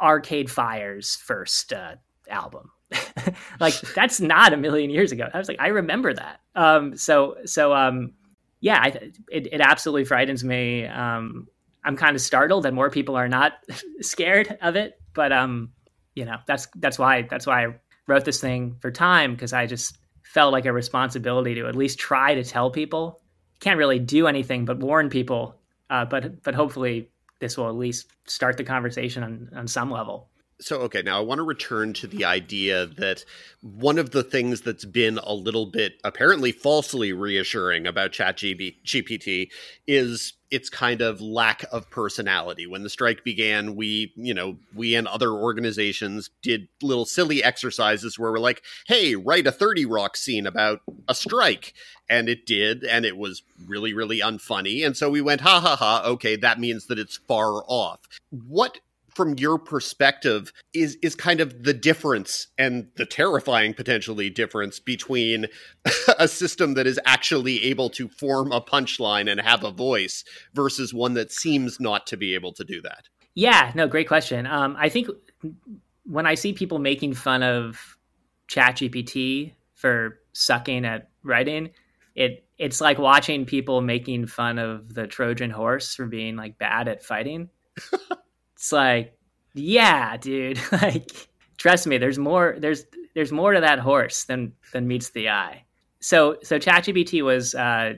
Arcade 0.00 0.50
Fire's 0.50 1.14
first 1.14 1.72
uh, 1.72 1.94
album 2.28 2.70
like 3.60 3.78
that's 3.94 4.20
not 4.20 4.52
a 4.52 4.56
million 4.56 4.90
years 4.90 5.12
ago. 5.12 5.28
I 5.32 5.38
was 5.38 5.48
like, 5.48 5.60
I 5.60 5.68
remember 5.68 6.12
that. 6.12 6.40
Um, 6.54 6.96
so 6.96 7.36
so 7.44 7.72
um, 7.72 8.12
yeah, 8.60 8.80
I, 8.82 8.88
it 9.30 9.52
it 9.52 9.60
absolutely 9.60 10.04
frightens 10.04 10.44
me. 10.44 10.86
Um, 10.86 11.46
I'm 11.84 11.96
kind 11.96 12.14
of 12.14 12.22
startled 12.22 12.64
that 12.64 12.74
more 12.74 12.90
people 12.90 13.16
are 13.16 13.28
not 13.28 13.52
scared 14.00 14.56
of 14.60 14.76
it, 14.76 15.00
but 15.14 15.32
um, 15.32 15.72
you 16.14 16.24
know, 16.24 16.36
that's 16.46 16.68
that's 16.76 16.98
why 16.98 17.22
that's 17.22 17.46
why 17.46 17.66
I 17.66 17.74
wrote 18.06 18.24
this 18.24 18.40
thing 18.40 18.76
for 18.80 18.90
time 18.90 19.34
because 19.34 19.52
I 19.52 19.66
just 19.66 19.98
felt 20.22 20.52
like 20.52 20.66
a 20.66 20.72
responsibility 20.72 21.54
to 21.54 21.66
at 21.66 21.76
least 21.76 21.98
try 21.98 22.34
to 22.34 22.44
tell 22.44 22.70
people. 22.70 23.20
Can't 23.60 23.78
really 23.78 23.98
do 23.98 24.26
anything 24.26 24.64
but 24.64 24.78
warn 24.78 25.10
people, 25.10 25.60
uh, 25.90 26.06
but 26.06 26.42
but 26.42 26.54
hopefully 26.54 27.10
this 27.40 27.56
will 27.56 27.68
at 27.68 27.74
least 27.74 28.10
start 28.26 28.56
the 28.56 28.64
conversation 28.64 29.22
on 29.22 29.50
on 29.54 29.68
some 29.68 29.90
level 29.90 30.29
So, 30.60 30.80
okay, 30.82 31.02
now 31.02 31.18
I 31.18 31.22
want 31.22 31.38
to 31.38 31.42
return 31.42 31.94
to 31.94 32.06
the 32.06 32.24
idea 32.24 32.86
that 32.86 33.24
one 33.62 33.98
of 33.98 34.10
the 34.10 34.22
things 34.22 34.60
that's 34.60 34.84
been 34.84 35.18
a 35.18 35.32
little 35.32 35.66
bit 35.66 35.94
apparently 36.04 36.52
falsely 36.52 37.12
reassuring 37.12 37.86
about 37.86 38.12
ChatGPT 38.12 39.50
is 39.86 40.34
its 40.50 40.68
kind 40.68 41.00
of 41.00 41.20
lack 41.20 41.64
of 41.72 41.88
personality. 41.90 42.66
When 42.66 42.82
the 42.82 42.90
strike 42.90 43.24
began, 43.24 43.76
we, 43.76 44.12
you 44.16 44.34
know, 44.34 44.56
we 44.74 44.94
and 44.94 45.06
other 45.06 45.30
organizations 45.30 46.30
did 46.42 46.68
little 46.82 47.06
silly 47.06 47.42
exercises 47.42 48.18
where 48.18 48.32
we're 48.32 48.38
like, 48.38 48.62
hey, 48.86 49.14
write 49.14 49.46
a 49.46 49.52
30 49.52 49.86
Rock 49.86 50.16
scene 50.16 50.46
about 50.46 50.80
a 51.08 51.14
strike. 51.14 51.72
And 52.08 52.28
it 52.28 52.44
did, 52.44 52.82
and 52.82 53.04
it 53.04 53.16
was 53.16 53.42
really, 53.68 53.94
really 53.94 54.18
unfunny. 54.18 54.84
And 54.84 54.96
so 54.96 55.08
we 55.08 55.20
went, 55.20 55.42
ha 55.42 55.60
ha 55.60 55.76
ha, 55.76 56.02
okay, 56.04 56.34
that 56.36 56.58
means 56.58 56.86
that 56.86 56.98
it's 56.98 57.16
far 57.16 57.62
off. 57.68 58.00
What 58.30 58.80
from 59.14 59.34
your 59.34 59.58
perspective 59.58 60.52
is 60.72 60.96
is 61.02 61.14
kind 61.14 61.40
of 61.40 61.64
the 61.64 61.74
difference 61.74 62.48
and 62.58 62.88
the 62.96 63.06
terrifying 63.06 63.74
potentially 63.74 64.30
difference 64.30 64.78
between 64.78 65.46
a 66.18 66.28
system 66.28 66.74
that 66.74 66.86
is 66.86 66.98
actually 67.04 67.62
able 67.64 67.90
to 67.90 68.08
form 68.08 68.52
a 68.52 68.60
punchline 68.60 69.30
and 69.30 69.40
have 69.40 69.64
a 69.64 69.70
voice 69.70 70.24
versus 70.54 70.94
one 70.94 71.14
that 71.14 71.32
seems 71.32 71.80
not 71.80 72.06
to 72.06 72.16
be 72.16 72.34
able 72.34 72.52
to 72.52 72.64
do 72.64 72.80
that? 72.80 73.08
Yeah 73.34 73.72
no 73.74 73.86
great 73.86 74.08
question. 74.08 74.46
Um, 74.46 74.76
i 74.78 74.88
think 74.88 75.08
when 76.04 76.26
i 76.26 76.34
see 76.34 76.52
people 76.52 76.78
making 76.78 77.14
fun 77.14 77.42
of 77.42 77.96
ChatGPT 78.48 79.52
for 79.74 80.18
sucking 80.32 80.84
at 80.84 81.08
writing 81.22 81.70
it 82.14 82.44
it's 82.58 82.80
like 82.80 82.98
watching 82.98 83.46
people 83.46 83.80
making 83.80 84.26
fun 84.26 84.58
of 84.58 84.94
the 84.94 85.06
trojan 85.06 85.50
horse 85.50 85.94
for 85.94 86.06
being 86.06 86.36
like 86.36 86.58
bad 86.58 86.88
at 86.88 87.02
fighting 87.02 87.48
it's 88.60 88.72
like, 88.72 89.16
yeah, 89.54 90.18
dude. 90.18 90.60
like, 90.72 91.28
trust 91.56 91.86
me, 91.86 91.96
there's 91.96 92.18
more. 92.18 92.56
There's 92.58 92.84
there's 93.14 93.32
more 93.32 93.54
to 93.54 93.60
that 93.60 93.78
horse 93.78 94.24
than 94.24 94.52
than 94.74 94.86
meets 94.86 95.10
the 95.10 95.30
eye. 95.30 95.64
So 96.00 96.36
so 96.42 96.58
ChatGPT 96.58 97.22
was 97.22 97.54
uh, 97.54 97.94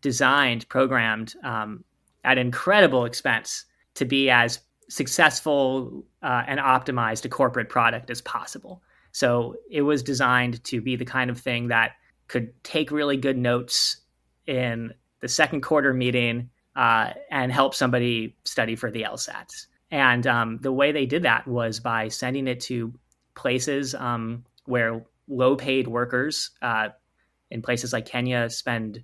designed, 0.00 0.66
programmed 0.70 1.34
um, 1.44 1.84
at 2.24 2.38
incredible 2.38 3.04
expense 3.04 3.66
to 3.94 4.06
be 4.06 4.30
as 4.30 4.60
successful 4.88 6.06
uh, 6.22 6.44
and 6.46 6.60
optimized 6.60 7.26
a 7.26 7.28
corporate 7.28 7.68
product 7.68 8.08
as 8.08 8.22
possible. 8.22 8.82
So 9.12 9.56
it 9.70 9.82
was 9.82 10.02
designed 10.02 10.64
to 10.64 10.80
be 10.80 10.96
the 10.96 11.04
kind 11.04 11.28
of 11.28 11.38
thing 11.38 11.68
that 11.68 11.92
could 12.28 12.52
take 12.64 12.90
really 12.90 13.18
good 13.18 13.36
notes 13.36 13.98
in 14.46 14.94
the 15.20 15.28
second 15.28 15.60
quarter 15.60 15.92
meeting 15.92 16.48
uh, 16.74 17.10
and 17.30 17.52
help 17.52 17.74
somebody 17.74 18.36
study 18.44 18.76
for 18.76 18.90
the 18.90 19.02
LSATs. 19.02 19.66
And 19.90 20.26
um, 20.26 20.58
the 20.62 20.72
way 20.72 20.92
they 20.92 21.06
did 21.06 21.22
that 21.22 21.46
was 21.46 21.80
by 21.80 22.08
sending 22.08 22.48
it 22.48 22.60
to 22.62 22.92
places 23.34 23.94
um, 23.94 24.44
where 24.64 25.04
low 25.28 25.56
paid 25.56 25.86
workers 25.86 26.50
uh, 26.62 26.88
in 27.50 27.62
places 27.62 27.92
like 27.92 28.06
Kenya 28.06 28.50
spend 28.50 29.02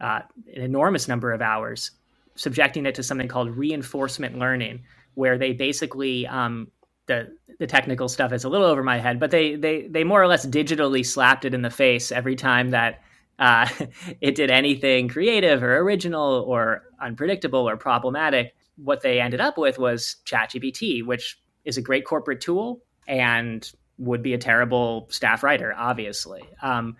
uh, 0.00 0.20
an 0.54 0.62
enormous 0.62 1.08
number 1.08 1.32
of 1.32 1.42
hours 1.42 1.90
subjecting 2.36 2.86
it 2.86 2.94
to 2.96 3.02
something 3.02 3.28
called 3.28 3.56
reinforcement 3.56 4.38
learning, 4.38 4.82
where 5.14 5.38
they 5.38 5.52
basically 5.52 6.26
um, 6.26 6.68
the 7.06 7.36
the 7.58 7.66
technical 7.66 8.08
stuff 8.08 8.32
is 8.32 8.44
a 8.44 8.48
little 8.48 8.66
over 8.66 8.82
my 8.82 8.98
head, 8.98 9.20
but 9.20 9.30
they 9.30 9.54
they 9.56 9.86
they 9.88 10.04
more 10.04 10.22
or 10.22 10.26
less 10.26 10.46
digitally 10.46 11.04
slapped 11.04 11.44
it 11.44 11.54
in 11.54 11.62
the 11.62 11.70
face 11.70 12.10
every 12.10 12.34
time 12.34 12.70
that 12.70 13.02
uh, 13.38 13.68
it 14.20 14.34
did 14.34 14.50
anything 14.50 15.08
creative 15.08 15.62
or 15.62 15.76
original 15.78 16.44
or 16.46 16.82
unpredictable 17.00 17.68
or 17.68 17.76
problematic 17.76 18.54
what 18.76 19.02
they 19.02 19.20
ended 19.20 19.40
up 19.40 19.56
with 19.58 19.78
was 19.78 20.16
ChatGPT, 20.26 21.04
which 21.04 21.38
is 21.64 21.76
a 21.76 21.82
great 21.82 22.04
corporate 22.04 22.40
tool 22.40 22.82
and 23.06 23.70
would 23.98 24.22
be 24.22 24.34
a 24.34 24.38
terrible 24.38 25.06
staff 25.10 25.42
writer, 25.42 25.74
obviously. 25.76 26.42
Um, 26.62 26.96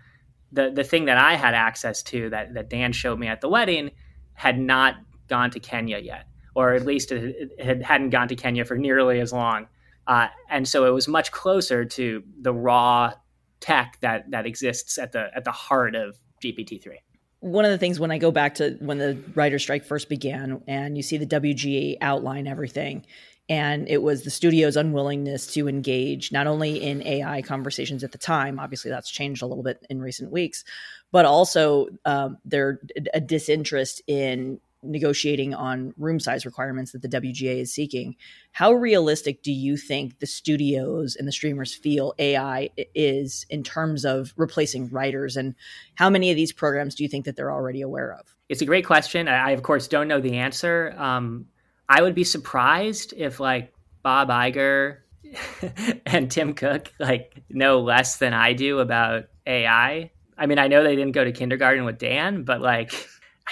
the 0.52 0.70
the 0.70 0.84
thing 0.84 1.06
that 1.06 1.18
I 1.18 1.34
had 1.34 1.54
access 1.54 2.02
to 2.04 2.30
that 2.30 2.54
that 2.54 2.70
Dan 2.70 2.92
showed 2.92 3.18
me 3.18 3.26
at 3.26 3.40
the 3.40 3.48
wedding 3.48 3.90
had 4.34 4.58
not 4.58 4.94
gone 5.28 5.50
to 5.50 5.60
Kenya 5.60 5.98
yet, 5.98 6.26
or 6.54 6.74
at 6.74 6.86
least 6.86 7.10
it, 7.10 7.50
it 7.58 7.82
hadn't 7.82 8.10
gone 8.10 8.28
to 8.28 8.36
Kenya 8.36 8.64
for 8.64 8.76
nearly 8.76 9.20
as 9.20 9.32
long, 9.32 9.66
uh, 10.06 10.28
and 10.48 10.68
so 10.68 10.86
it 10.86 10.90
was 10.90 11.08
much 11.08 11.32
closer 11.32 11.84
to 11.84 12.22
the 12.40 12.54
raw 12.54 13.12
tech 13.58 13.98
that 14.00 14.30
that 14.30 14.46
exists 14.46 14.96
at 14.96 15.10
the 15.10 15.28
at 15.34 15.44
the 15.44 15.52
heart 15.52 15.96
of 15.96 16.16
GPT 16.42 16.80
three 16.80 17.00
one 17.44 17.66
of 17.66 17.70
the 17.70 17.76
things 17.76 18.00
when 18.00 18.10
I 18.10 18.16
go 18.16 18.30
back 18.30 18.54
to 18.54 18.70
when 18.80 18.96
the 18.96 19.18
writer 19.34 19.58
strike 19.58 19.84
first 19.84 20.08
began 20.08 20.62
and 20.66 20.96
you 20.96 21.02
see 21.02 21.18
the 21.18 21.26
WGA 21.26 21.98
outline 22.00 22.46
everything, 22.46 23.04
and 23.50 23.86
it 23.86 24.02
was 24.02 24.22
the 24.22 24.30
studio's 24.30 24.78
unwillingness 24.78 25.48
to 25.48 25.68
engage 25.68 26.32
not 26.32 26.46
only 26.46 26.82
in 26.82 27.06
AI 27.06 27.42
conversations 27.42 28.02
at 28.02 28.12
the 28.12 28.18
time, 28.18 28.58
obviously 28.58 28.90
that's 28.90 29.10
changed 29.10 29.42
a 29.42 29.46
little 29.46 29.62
bit 29.62 29.84
in 29.90 30.00
recent 30.00 30.32
weeks, 30.32 30.64
but 31.12 31.26
also 31.26 31.88
um, 32.06 32.38
their 32.46 32.80
a 33.12 33.20
disinterest 33.20 34.00
in 34.06 34.58
negotiating 34.84 35.54
on 35.54 35.94
room 35.98 36.20
size 36.20 36.44
requirements 36.46 36.92
that 36.92 37.02
the 37.02 37.08
WGA 37.08 37.60
is 37.60 37.72
seeking. 37.72 38.16
How 38.52 38.72
realistic 38.72 39.42
do 39.42 39.52
you 39.52 39.76
think 39.76 40.18
the 40.18 40.26
studios 40.26 41.16
and 41.16 41.26
the 41.26 41.32
streamers 41.32 41.74
feel 41.74 42.14
AI 42.18 42.70
is 42.94 43.46
in 43.50 43.62
terms 43.62 44.04
of 44.04 44.32
replacing 44.36 44.90
writers? 44.90 45.36
And 45.36 45.54
how 45.94 46.10
many 46.10 46.30
of 46.30 46.36
these 46.36 46.52
programs 46.52 46.94
do 46.94 47.02
you 47.02 47.08
think 47.08 47.24
that 47.24 47.36
they're 47.36 47.52
already 47.52 47.80
aware 47.80 48.12
of? 48.12 48.34
It's 48.48 48.62
a 48.62 48.66
great 48.66 48.86
question. 48.86 49.26
I, 49.28 49.50
of 49.50 49.62
course, 49.62 49.88
don't 49.88 50.08
know 50.08 50.20
the 50.20 50.36
answer. 50.36 50.94
Um, 50.98 51.46
I 51.88 52.02
would 52.02 52.14
be 52.14 52.24
surprised 52.24 53.14
if, 53.16 53.40
like, 53.40 53.74
Bob 54.02 54.28
Iger 54.28 54.98
and 56.06 56.30
Tim 56.30 56.54
Cook 56.54 56.92
like 57.00 57.42
know 57.48 57.80
less 57.80 58.18
than 58.18 58.32
I 58.32 58.52
do 58.52 58.78
about 58.78 59.24
AI. 59.46 60.10
I 60.36 60.46
mean, 60.46 60.58
I 60.58 60.68
know 60.68 60.82
they 60.82 60.96
didn't 60.96 61.12
go 61.12 61.24
to 61.24 61.32
kindergarten 61.32 61.84
with 61.84 61.98
Dan, 61.98 62.44
but 62.44 62.60
like 62.60 62.92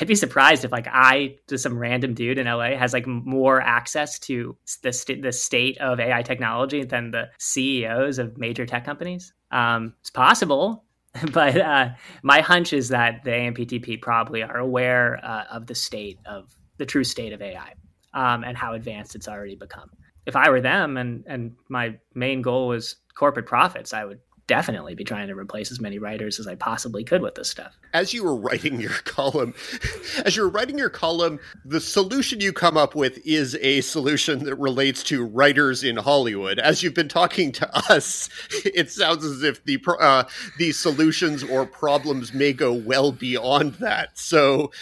I'd 0.00 0.08
be 0.08 0.14
surprised 0.14 0.64
if 0.64 0.72
like 0.72 0.88
I, 0.90 1.36
just 1.48 1.62
some 1.62 1.78
random 1.78 2.14
dude 2.14 2.38
in 2.38 2.46
LA, 2.46 2.76
has 2.76 2.92
like 2.92 3.06
more 3.06 3.60
access 3.60 4.18
to 4.20 4.56
the 4.82 4.92
st- 4.92 5.22
the 5.22 5.32
state 5.32 5.78
of 5.78 6.00
AI 6.00 6.22
technology 6.22 6.84
than 6.84 7.10
the 7.10 7.28
CEOs 7.38 8.18
of 8.18 8.38
major 8.38 8.64
tech 8.64 8.84
companies. 8.84 9.34
Um, 9.50 9.94
it's 10.00 10.10
possible, 10.10 10.84
but 11.32 11.60
uh, 11.60 11.90
my 12.22 12.40
hunch 12.40 12.72
is 12.72 12.88
that 12.88 13.22
the 13.24 13.30
AMPTP 13.30 14.00
probably 14.00 14.42
are 14.42 14.58
aware 14.58 15.20
uh, 15.22 15.44
of 15.50 15.66
the 15.66 15.74
state 15.74 16.18
of 16.24 16.54
the 16.78 16.86
true 16.86 17.04
state 17.04 17.34
of 17.34 17.42
AI 17.42 17.74
um, 18.14 18.44
and 18.44 18.56
how 18.56 18.72
advanced 18.72 19.14
it's 19.14 19.28
already 19.28 19.56
become. 19.56 19.90
If 20.24 20.36
I 20.36 20.48
were 20.48 20.60
them 20.60 20.96
and 20.96 21.24
and 21.26 21.52
my 21.68 21.98
main 22.14 22.40
goal 22.40 22.68
was 22.68 22.96
corporate 23.14 23.46
profits, 23.46 23.92
I 23.92 24.06
would 24.06 24.20
definitely 24.46 24.94
be 24.94 25.04
trying 25.04 25.28
to 25.28 25.34
replace 25.34 25.70
as 25.70 25.80
many 25.80 25.98
writers 25.98 26.38
as 26.38 26.46
I 26.46 26.54
possibly 26.54 27.04
could 27.04 27.22
with 27.22 27.34
this 27.34 27.50
stuff. 27.50 27.78
As 27.92 28.12
you 28.12 28.24
were 28.24 28.36
writing 28.36 28.80
your 28.80 28.90
column, 29.04 29.54
as 30.24 30.36
you 30.36 30.42
were 30.42 30.48
writing 30.48 30.78
your 30.78 30.90
column, 30.90 31.38
the 31.64 31.80
solution 31.80 32.40
you 32.40 32.52
come 32.52 32.76
up 32.76 32.94
with 32.94 33.24
is 33.26 33.56
a 33.60 33.80
solution 33.82 34.44
that 34.44 34.56
relates 34.56 35.02
to 35.04 35.24
writers 35.24 35.84
in 35.84 35.96
Hollywood. 35.96 36.58
As 36.58 36.82
you've 36.82 36.94
been 36.94 37.08
talking 37.08 37.52
to 37.52 37.76
us, 37.90 38.28
it 38.64 38.90
sounds 38.90 39.24
as 39.24 39.42
if 39.42 39.64
the 39.64 39.80
uh, 40.00 40.24
the 40.58 40.72
solutions 40.72 41.42
or 41.44 41.66
problems 41.66 42.32
may 42.32 42.52
go 42.52 42.72
well 42.72 43.12
beyond 43.12 43.74
that. 43.74 44.18
So. 44.18 44.70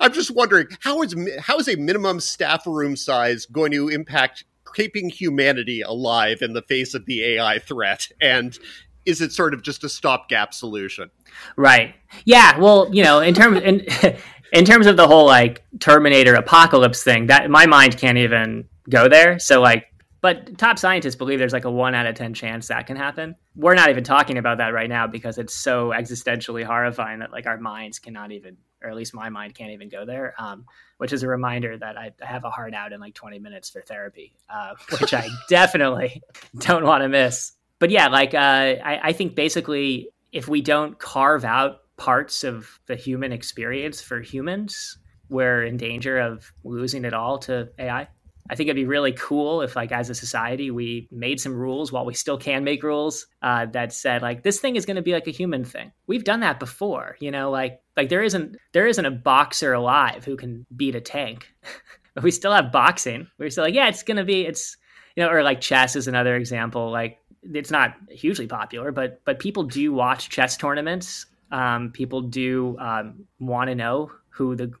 I'm 0.00 0.12
just 0.12 0.30
wondering 0.30 0.68
how 0.78 1.02
is 1.02 1.14
how 1.40 1.58
is 1.58 1.68
a 1.68 1.74
minimum 1.74 2.20
staff 2.20 2.66
room 2.68 2.94
size 2.94 3.46
going 3.46 3.72
to 3.72 3.88
impact 3.88 4.44
keeping 4.74 5.08
humanity 5.08 5.82
alive 5.82 6.42
in 6.42 6.52
the 6.52 6.62
face 6.62 6.94
of 6.94 7.06
the 7.06 7.24
AI 7.24 7.58
threat? 7.58 8.08
And 8.20 8.58
is 9.06 9.20
it 9.20 9.32
sort 9.32 9.54
of 9.54 9.62
just 9.62 9.84
a 9.84 9.88
stopgap 9.88 10.54
solution? 10.54 11.10
Right. 11.56 11.94
Yeah. 12.24 12.58
Well, 12.58 12.88
you 12.92 13.02
know, 13.02 13.20
in 13.20 13.34
terms 13.34 13.60
in 13.62 13.86
in 14.52 14.64
terms 14.64 14.86
of 14.86 14.96
the 14.96 15.06
whole 15.06 15.26
like 15.26 15.62
Terminator 15.78 16.34
apocalypse 16.34 17.02
thing, 17.02 17.26
that 17.26 17.50
my 17.50 17.66
mind 17.66 17.98
can't 17.98 18.18
even 18.18 18.68
go 18.88 19.08
there. 19.08 19.38
So 19.38 19.60
like 19.60 19.86
but 20.20 20.58
top 20.58 20.78
scientists 20.78 21.16
believe 21.16 21.38
there's 21.38 21.52
like 21.52 21.64
a 21.64 21.70
one 21.70 21.94
out 21.94 22.06
of 22.06 22.14
10 22.14 22.34
chance 22.34 22.68
that 22.68 22.86
can 22.86 22.96
happen. 22.96 23.36
We're 23.56 23.74
not 23.74 23.88
even 23.88 24.04
talking 24.04 24.36
about 24.36 24.58
that 24.58 24.74
right 24.74 24.88
now 24.88 25.06
because 25.06 25.38
it's 25.38 25.54
so 25.54 25.90
existentially 25.90 26.64
horrifying 26.64 27.20
that 27.20 27.32
like 27.32 27.46
our 27.46 27.58
minds 27.58 27.98
cannot 27.98 28.30
even, 28.30 28.58
or 28.82 28.90
at 28.90 28.96
least 28.96 29.14
my 29.14 29.28
mind 29.28 29.54
can't 29.54 29.72
even 29.72 29.88
go 29.88 30.04
there. 30.04 30.34
Um, 30.38 30.64
which 30.98 31.12
is 31.14 31.22
a 31.22 31.28
reminder 31.28 31.78
that 31.78 31.96
I, 31.96 32.12
have 32.20 32.44
a 32.44 32.50
hard 32.50 32.74
out 32.74 32.92
in 32.92 33.00
like 33.00 33.14
20 33.14 33.38
minutes 33.38 33.70
for 33.70 33.80
therapy, 33.80 34.34
uh, 34.50 34.74
which 35.00 35.14
I 35.14 35.28
definitely 35.48 36.22
don't 36.58 36.84
want 36.84 37.02
to 37.02 37.08
miss. 37.08 37.52
But 37.78 37.90
yeah, 37.90 38.08
like 38.08 38.34
uh, 38.34 38.38
I, 38.38 39.00
I 39.02 39.12
think 39.12 39.34
basically 39.34 40.10
if 40.32 40.46
we 40.46 40.60
don't 40.60 40.98
carve 40.98 41.44
out 41.44 41.80
parts 41.96 42.44
of 42.44 42.80
the 42.86 42.96
human 42.96 43.32
experience 43.32 44.00
for 44.00 44.20
humans, 44.20 44.98
we're 45.28 45.64
in 45.64 45.76
danger 45.76 46.18
of 46.18 46.52
losing 46.64 47.04
it 47.04 47.14
all 47.14 47.38
to 47.38 47.70
AI. 47.78 48.08
I 48.50 48.56
think 48.56 48.68
it'd 48.68 48.76
be 48.76 48.84
really 48.84 49.12
cool 49.12 49.62
if, 49.62 49.76
like, 49.76 49.92
as 49.92 50.10
a 50.10 50.14
society, 50.14 50.70
we 50.70 51.08
made 51.10 51.40
some 51.40 51.54
rules 51.54 51.92
while 51.92 52.04
we 52.04 52.14
still 52.14 52.36
can 52.36 52.64
make 52.64 52.82
rules 52.82 53.26
uh, 53.42 53.66
that 53.66 53.92
said, 53.92 54.22
like, 54.22 54.42
this 54.42 54.58
thing 54.60 54.76
is 54.76 54.84
going 54.84 54.96
to 54.96 55.02
be 55.02 55.12
like 55.12 55.28
a 55.28 55.32
human 55.32 55.64
thing. 55.64 55.92
We've 56.06 56.24
done 56.24 56.40
that 56.40 56.58
before, 56.58 57.16
you 57.20 57.30
know, 57.30 57.50
like, 57.50 57.80
like 57.96 58.08
there 58.08 58.22
isn't 58.22 58.56
there 58.72 58.86
isn't 58.86 59.04
a 59.04 59.10
boxer 59.10 59.72
alive 59.72 60.24
who 60.24 60.36
can 60.36 60.66
beat 60.74 60.94
a 60.94 61.00
tank, 61.00 61.52
we 62.22 62.30
still 62.30 62.52
have 62.52 62.72
boxing. 62.72 63.28
We're 63.38 63.50
still 63.50 63.64
like, 63.64 63.74
yeah, 63.74 63.88
it's 63.88 64.02
going 64.02 64.16
to 64.16 64.24
be 64.24 64.46
it's 64.46 64.76
you 65.16 65.24
know, 65.24 65.30
or 65.30 65.42
like 65.42 65.60
chess 65.60 65.96
is 65.96 66.08
another 66.08 66.36
example. 66.36 66.90
Like 66.90 67.18
it's 67.42 67.70
not 67.70 67.94
hugely 68.08 68.46
popular, 68.46 68.92
but 68.92 69.20
but 69.24 69.38
people 69.38 69.64
do 69.64 69.92
watch 69.92 70.30
chess 70.30 70.56
tournaments. 70.56 71.26
Um, 71.50 71.90
people 71.92 72.22
do 72.22 72.76
um, 72.78 73.26
want 73.38 73.68
to 73.68 73.74
know 73.74 74.12
who 74.30 74.54
the 74.54 74.72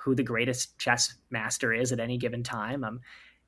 who 0.00 0.14
the 0.14 0.22
greatest 0.22 0.78
chess 0.78 1.14
master 1.30 1.72
is 1.72 1.92
at 1.92 2.00
any 2.00 2.18
given 2.18 2.42
time. 2.42 2.84
Um, 2.84 3.00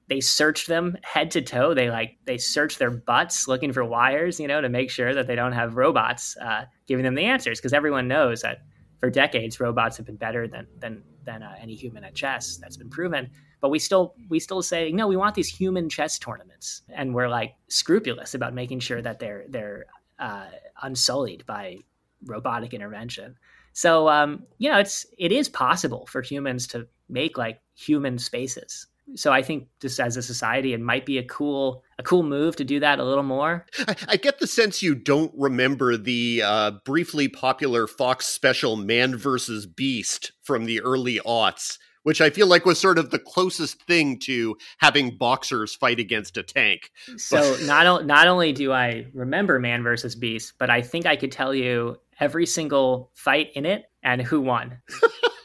they 0.09 0.21
search 0.21 0.67
them 0.67 0.99
head 1.03 1.31
to 1.31 1.41
toe. 1.41 1.73
They 1.73 1.89
like 1.89 2.19
they 2.25 2.37
search 2.37 2.79
their 2.79 2.91
butts 2.91 3.47
looking 3.47 3.73
for 3.73 3.85
wires, 3.85 4.41
you 4.41 4.49
know, 4.49 4.61
to 4.61 4.69
make 4.69 4.91
sure 4.91 5.15
that 5.15 5.29
they 5.29 5.37
don't 5.37 5.53
have 5.53 5.77
robots 5.77 6.37
uh, 6.39 6.65
giving 6.87 7.05
them 7.05 7.15
the 7.15 7.25
answers. 7.25 7.61
Because 7.61 7.73
everyone 7.73 8.09
knows 8.09 8.43
that 8.43 8.63
for 8.99 9.09
decades, 9.09 9.61
robots 9.61 9.97
have 9.97 10.07
been 10.07 10.17
better 10.17 10.49
than 10.49 10.67
than 10.79 11.03
than 11.25 11.43
uh, 11.43 11.55
any 11.61 11.75
human 11.75 12.03
at 12.03 12.15
chess. 12.15 12.57
That's 12.57 12.77
been 12.77 12.91
proven. 12.91 13.31
But 13.61 13.69
we 13.69 13.79
still 13.79 14.15
we 14.29 14.41
still 14.41 14.63
say 14.63 14.91
no. 14.91 15.07
We 15.07 15.17
want 15.17 15.37
these 15.37 15.49
human 15.49 15.89
chess 15.89 16.19
tournaments, 16.19 16.83
and 16.89 17.15
we're 17.15 17.29
like 17.29 17.55
scrupulous 17.69 18.35
about 18.35 18.53
making 18.53 18.81
sure 18.81 19.01
that 19.03 19.21
they're 19.21 19.45
they're 19.49 19.87
uh, 20.19 20.47
unsullied 20.83 21.47
by 21.47 21.79
robotic 22.25 22.75
intervention. 22.75 23.37
So 23.73 24.09
um, 24.09 24.45
you 24.59 24.71
know, 24.71 24.79
it's 24.79 25.07
it 25.19 25.33
is 25.33 25.49
possible 25.49 26.07
for 26.07 26.23
humans 26.23 26.67
to 26.69 26.87
make 27.09 27.39
like 27.39 27.61
human 27.75 28.19
spaces 28.19 28.87
so 29.15 29.33
I 29.33 29.43
think 29.43 29.69
just 29.81 29.99
as 30.01 30.17
a 30.17 30.23
society, 30.23 30.73
it 30.73 30.81
might 30.81 31.07
be 31.07 31.19
a 31.19 31.25
cool 31.25 31.83
a 31.99 32.03
cool 32.03 32.23
move 32.23 32.57
to 32.57 32.65
do 32.65 32.81
that 32.81 32.99
a 32.99 33.05
little 33.05 33.23
more. 33.23 33.67
I, 33.87 33.97
I 34.09 34.17
get 34.17 34.39
the 34.39 34.47
sense 34.47 34.83
you 34.83 34.95
don't 34.95 35.33
remember 35.37 35.97
the 35.97 36.43
uh, 36.45 36.73
briefly 36.85 37.29
popular 37.29 37.87
Fox 37.87 38.27
special 38.27 38.77
"Man 38.77 39.17
versus 39.17 39.67
Beast" 39.67 40.33
from 40.43 40.65
the 40.65 40.81
early 40.81 41.19
aughts, 41.21 41.79
which 42.11 42.21
I 42.21 42.29
feel 42.29 42.49
like 42.49 42.67
was 42.67 42.81
sort 42.81 42.99
of 42.99 43.11
the 43.11 43.21
closest 43.21 43.85
thing 43.85 44.19
to 44.25 44.57
having 44.79 45.17
boxers 45.17 45.77
fight 45.77 46.01
against 46.01 46.37
a 46.37 46.43
tank. 46.43 46.91
So 47.17 47.57
not 47.67 48.05
not 48.05 48.27
only 48.27 48.53
do 48.53 48.73
I 48.73 49.07
remember 49.15 49.61
Man 49.61 49.85
versus 49.85 50.17
Beast, 50.17 50.55
but 50.59 50.71
I 50.71 50.83
think 50.83 51.07
I 51.07 51.15
could 51.15 51.31
tell 51.31 51.55
you 51.55 51.99
every 52.19 52.47
single 52.47 53.13
fight 53.15 53.53
in 53.55 53.65
it 53.65 53.85
and 54.03 54.21
who 54.21 54.41
won. 54.41 54.79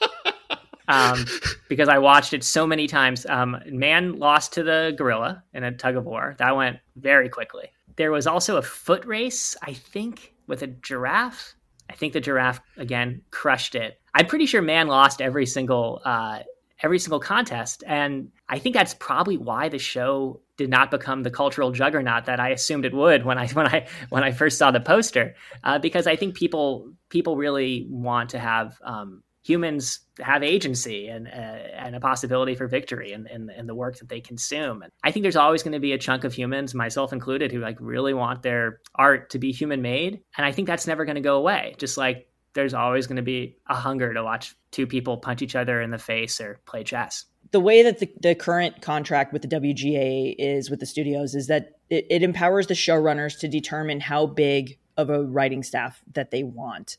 um, 0.87 1.23
because 1.69 1.87
I 1.87 1.99
watched 1.99 2.33
it 2.33 2.43
so 2.43 2.65
many 2.65 2.87
times. 2.87 3.27
Um, 3.27 3.59
man 3.67 4.17
lost 4.17 4.53
to 4.53 4.63
the 4.63 4.95
gorilla 4.97 5.43
in 5.53 5.63
a 5.63 5.71
tug 5.71 5.95
of 5.97 6.05
war. 6.05 6.33
That 6.39 6.55
went 6.55 6.77
very 6.95 7.29
quickly. 7.29 7.69
There 7.95 8.11
was 8.11 8.25
also 8.25 8.57
a 8.57 8.63
foot 8.63 9.05
race, 9.05 9.55
I 9.61 9.73
think, 9.73 10.33
with 10.47 10.63
a 10.63 10.67
giraffe. 10.67 11.53
I 11.91 11.93
think 11.93 12.13
the 12.13 12.21
giraffe 12.21 12.59
again 12.75 13.21
crushed 13.29 13.75
it. 13.75 13.99
I'm 14.15 14.25
pretty 14.25 14.47
sure 14.47 14.63
man 14.63 14.87
lost 14.87 15.21
every 15.21 15.45
single 15.45 16.01
uh, 16.03 16.39
every 16.85 16.99
single 16.99 17.19
contest, 17.19 17.83
and 17.87 18.29
I 18.47 18.59
think 18.59 18.75
that's 18.75 18.93
probably 18.93 19.37
why 19.37 19.69
the 19.69 19.79
show 19.79 20.41
did 20.55 20.69
not 20.69 20.91
become 20.91 21.23
the 21.23 21.31
cultural 21.31 21.71
juggernaut 21.71 22.25
that 22.25 22.39
I 22.39 22.49
assumed 22.49 22.85
it 22.85 22.93
would 22.93 23.25
when 23.25 23.37
I 23.37 23.47
when 23.57 23.67
I 23.67 23.87
when 24.09 24.23
I 24.23 24.31
first 24.31 24.57
saw 24.57 24.71
the 24.71 24.79
poster. 24.79 25.35
Uh, 25.63 25.79
because 25.79 26.07
I 26.07 26.15
think 26.15 26.35
people 26.35 26.93
people 27.09 27.35
really 27.37 27.87
want 27.89 28.29
to 28.29 28.39
have 28.39 28.79
um, 28.83 29.23
humans 29.43 29.99
have 30.19 30.43
agency 30.43 31.07
and 31.07 31.27
uh, 31.27 31.31
and 31.31 31.95
a 31.95 31.99
possibility 31.99 32.55
for 32.55 32.67
victory 32.67 33.11
in, 33.13 33.27
in, 33.27 33.49
in 33.49 33.67
the 33.67 33.75
work 33.75 33.97
that 33.97 34.09
they 34.09 34.21
consume. 34.21 34.81
And 34.81 34.91
I 35.03 35.11
think 35.11 35.23
there's 35.23 35.35
always 35.35 35.63
going 35.63 35.73
to 35.73 35.79
be 35.79 35.93
a 35.93 35.97
chunk 35.97 36.23
of 36.23 36.33
humans, 36.33 36.73
myself 36.73 37.13
included, 37.13 37.51
who 37.51 37.59
like 37.59 37.77
really 37.79 38.13
want 38.13 38.43
their 38.43 38.79
art 38.95 39.31
to 39.31 39.39
be 39.39 39.51
human 39.51 39.81
made, 39.81 40.21
and 40.37 40.45
I 40.45 40.51
think 40.51 40.67
that's 40.67 40.87
never 40.87 41.05
going 41.05 41.15
to 41.15 41.21
go 41.21 41.37
away. 41.37 41.75
Just 41.77 41.97
like 41.97 42.27
there's 42.55 42.73
always 42.73 43.05
going 43.05 43.17
to 43.17 43.21
be 43.21 43.57
a 43.67 43.75
hunger 43.75 44.13
to 44.13 44.23
watch 44.23 44.55
two 44.71 44.87
people 44.87 45.17
punch 45.17 45.41
each 45.41 45.55
other 45.55 45.81
in 45.81 45.91
the 45.91 45.97
face 45.97 46.41
or 46.41 46.59
play 46.65 46.83
chess. 46.83 47.25
The 47.51 47.59
way 47.59 47.83
that 47.83 47.99
the, 47.99 48.11
the 48.21 48.33
current 48.33 48.81
contract 48.81 49.31
with 49.31 49.43
the 49.43 49.47
WGA 49.47 50.35
is 50.39 50.69
with 50.69 50.79
the 50.79 50.85
studios 50.85 51.35
is 51.35 51.47
that 51.47 51.73
it, 51.89 52.07
it 52.09 52.23
empowers 52.23 52.67
the 52.67 52.73
showrunners 52.73 53.37
to 53.39 53.47
determine 53.47 53.99
how 53.99 54.25
big 54.25 54.79
of 54.97 55.09
a 55.09 55.23
writing 55.23 55.61
staff 55.61 56.01
that 56.13 56.31
they 56.31 56.43
want. 56.43 56.97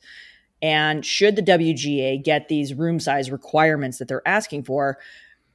And 0.63 1.05
should 1.05 1.37
the 1.37 1.43
WGA 1.43 2.23
get 2.23 2.49
these 2.49 2.75
room 2.75 3.01
size 3.01 3.31
requirements 3.31 3.99
that 3.99 4.09
they're 4.09 4.27
asking 4.27 4.65
for, 4.65 4.99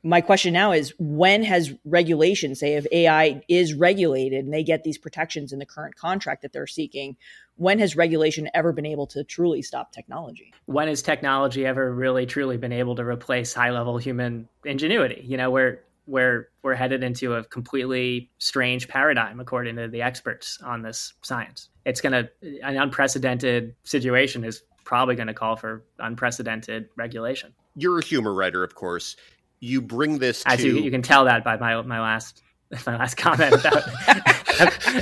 my 0.04 0.22
question 0.22 0.54
now 0.54 0.72
is 0.72 0.94
when 0.98 1.44
has 1.44 1.74
regulation, 1.86 2.56
say 2.56 2.76
if 2.76 2.88
AI 2.92 3.42
is 3.48 3.74
regulated 3.74 4.46
and 4.46 4.54
they 4.54 4.64
get 4.64 4.84
these 4.84 4.98
protections 4.98 5.54
in 5.54 5.60
the 5.60 5.66
current 5.66 5.96
contract 5.96 6.42
that 6.42 6.54
they're 6.54 6.68
seeking, 6.68 7.16
when 7.58 7.78
has 7.78 7.96
regulation 7.96 8.50
ever 8.54 8.74
been 8.74 8.86
able 8.86 9.06
to 9.08 9.24
truly 9.24 9.62
stop 9.62 9.92
technology? 9.92 10.54
When 10.66 10.88
has 10.88 11.04
technology 11.04 11.66
ever 11.66 11.94
really 11.94 12.26
truly 12.26 12.58
been 12.58 12.72
able 12.72 12.96
to 12.96 13.06
replace 13.06 13.54
high 13.54 13.70
level 13.70 13.98
human 14.00 14.50
ingenuity? 14.66 15.24
You 15.26 15.38
know, 15.38 15.52
we're 15.52 15.82
we're 16.08 16.50
we're 16.64 16.74
headed 16.74 17.04
into 17.04 17.36
a 17.36 17.44
completely 17.44 18.32
strange 18.40 18.88
paradigm 18.88 19.40
according 19.40 19.76
to 19.76 19.88
the 19.88 20.02
experts 20.02 20.58
on 20.64 20.82
this 20.82 21.14
science. 21.22 21.70
It's 21.86 22.02
gonna 22.02 22.28
an 22.64 22.78
unprecedented 22.78 23.76
situation 23.84 24.44
is 24.44 24.64
probably 24.84 25.16
going 25.16 25.28
to 25.28 25.34
call 25.34 25.56
for 25.56 25.84
unprecedented 26.00 26.90
regulation. 26.98 27.54
You're 27.76 28.00
a 28.00 28.04
humor 28.04 28.34
writer, 28.34 28.64
of 28.64 28.76
course. 28.76 29.16
You 29.62 29.82
bring 29.82 30.18
this 30.20 30.44
As 30.46 30.60
to 30.60 30.68
you, 30.68 30.78
you 30.80 30.92
can 30.92 31.02
tell 31.02 31.26
that 31.26 31.44
by 31.46 31.56
my 31.58 31.82
my 31.84 32.02
last 32.02 32.42
my 32.86 32.98
last 32.98 33.16
comment 33.16 33.54
about 33.54 33.76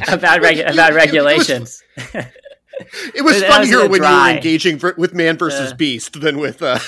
about, 0.08 0.42
regu- 0.42 0.70
about 0.74 0.94
regulations. 0.94 1.82
It 3.14 3.24
was 3.24 3.44
funnier 3.44 3.80
was 3.82 3.90
when 3.90 4.02
dry. 4.02 4.12
you 4.12 4.34
were 4.34 4.38
engaging 4.38 4.80
for, 4.80 4.94
with 4.98 5.14
Man 5.14 5.38
versus 5.38 5.72
Uh. 5.72 5.76
Beast 5.76 6.20
than 6.22 6.38
with. 6.38 6.62
Uh... 6.62 6.80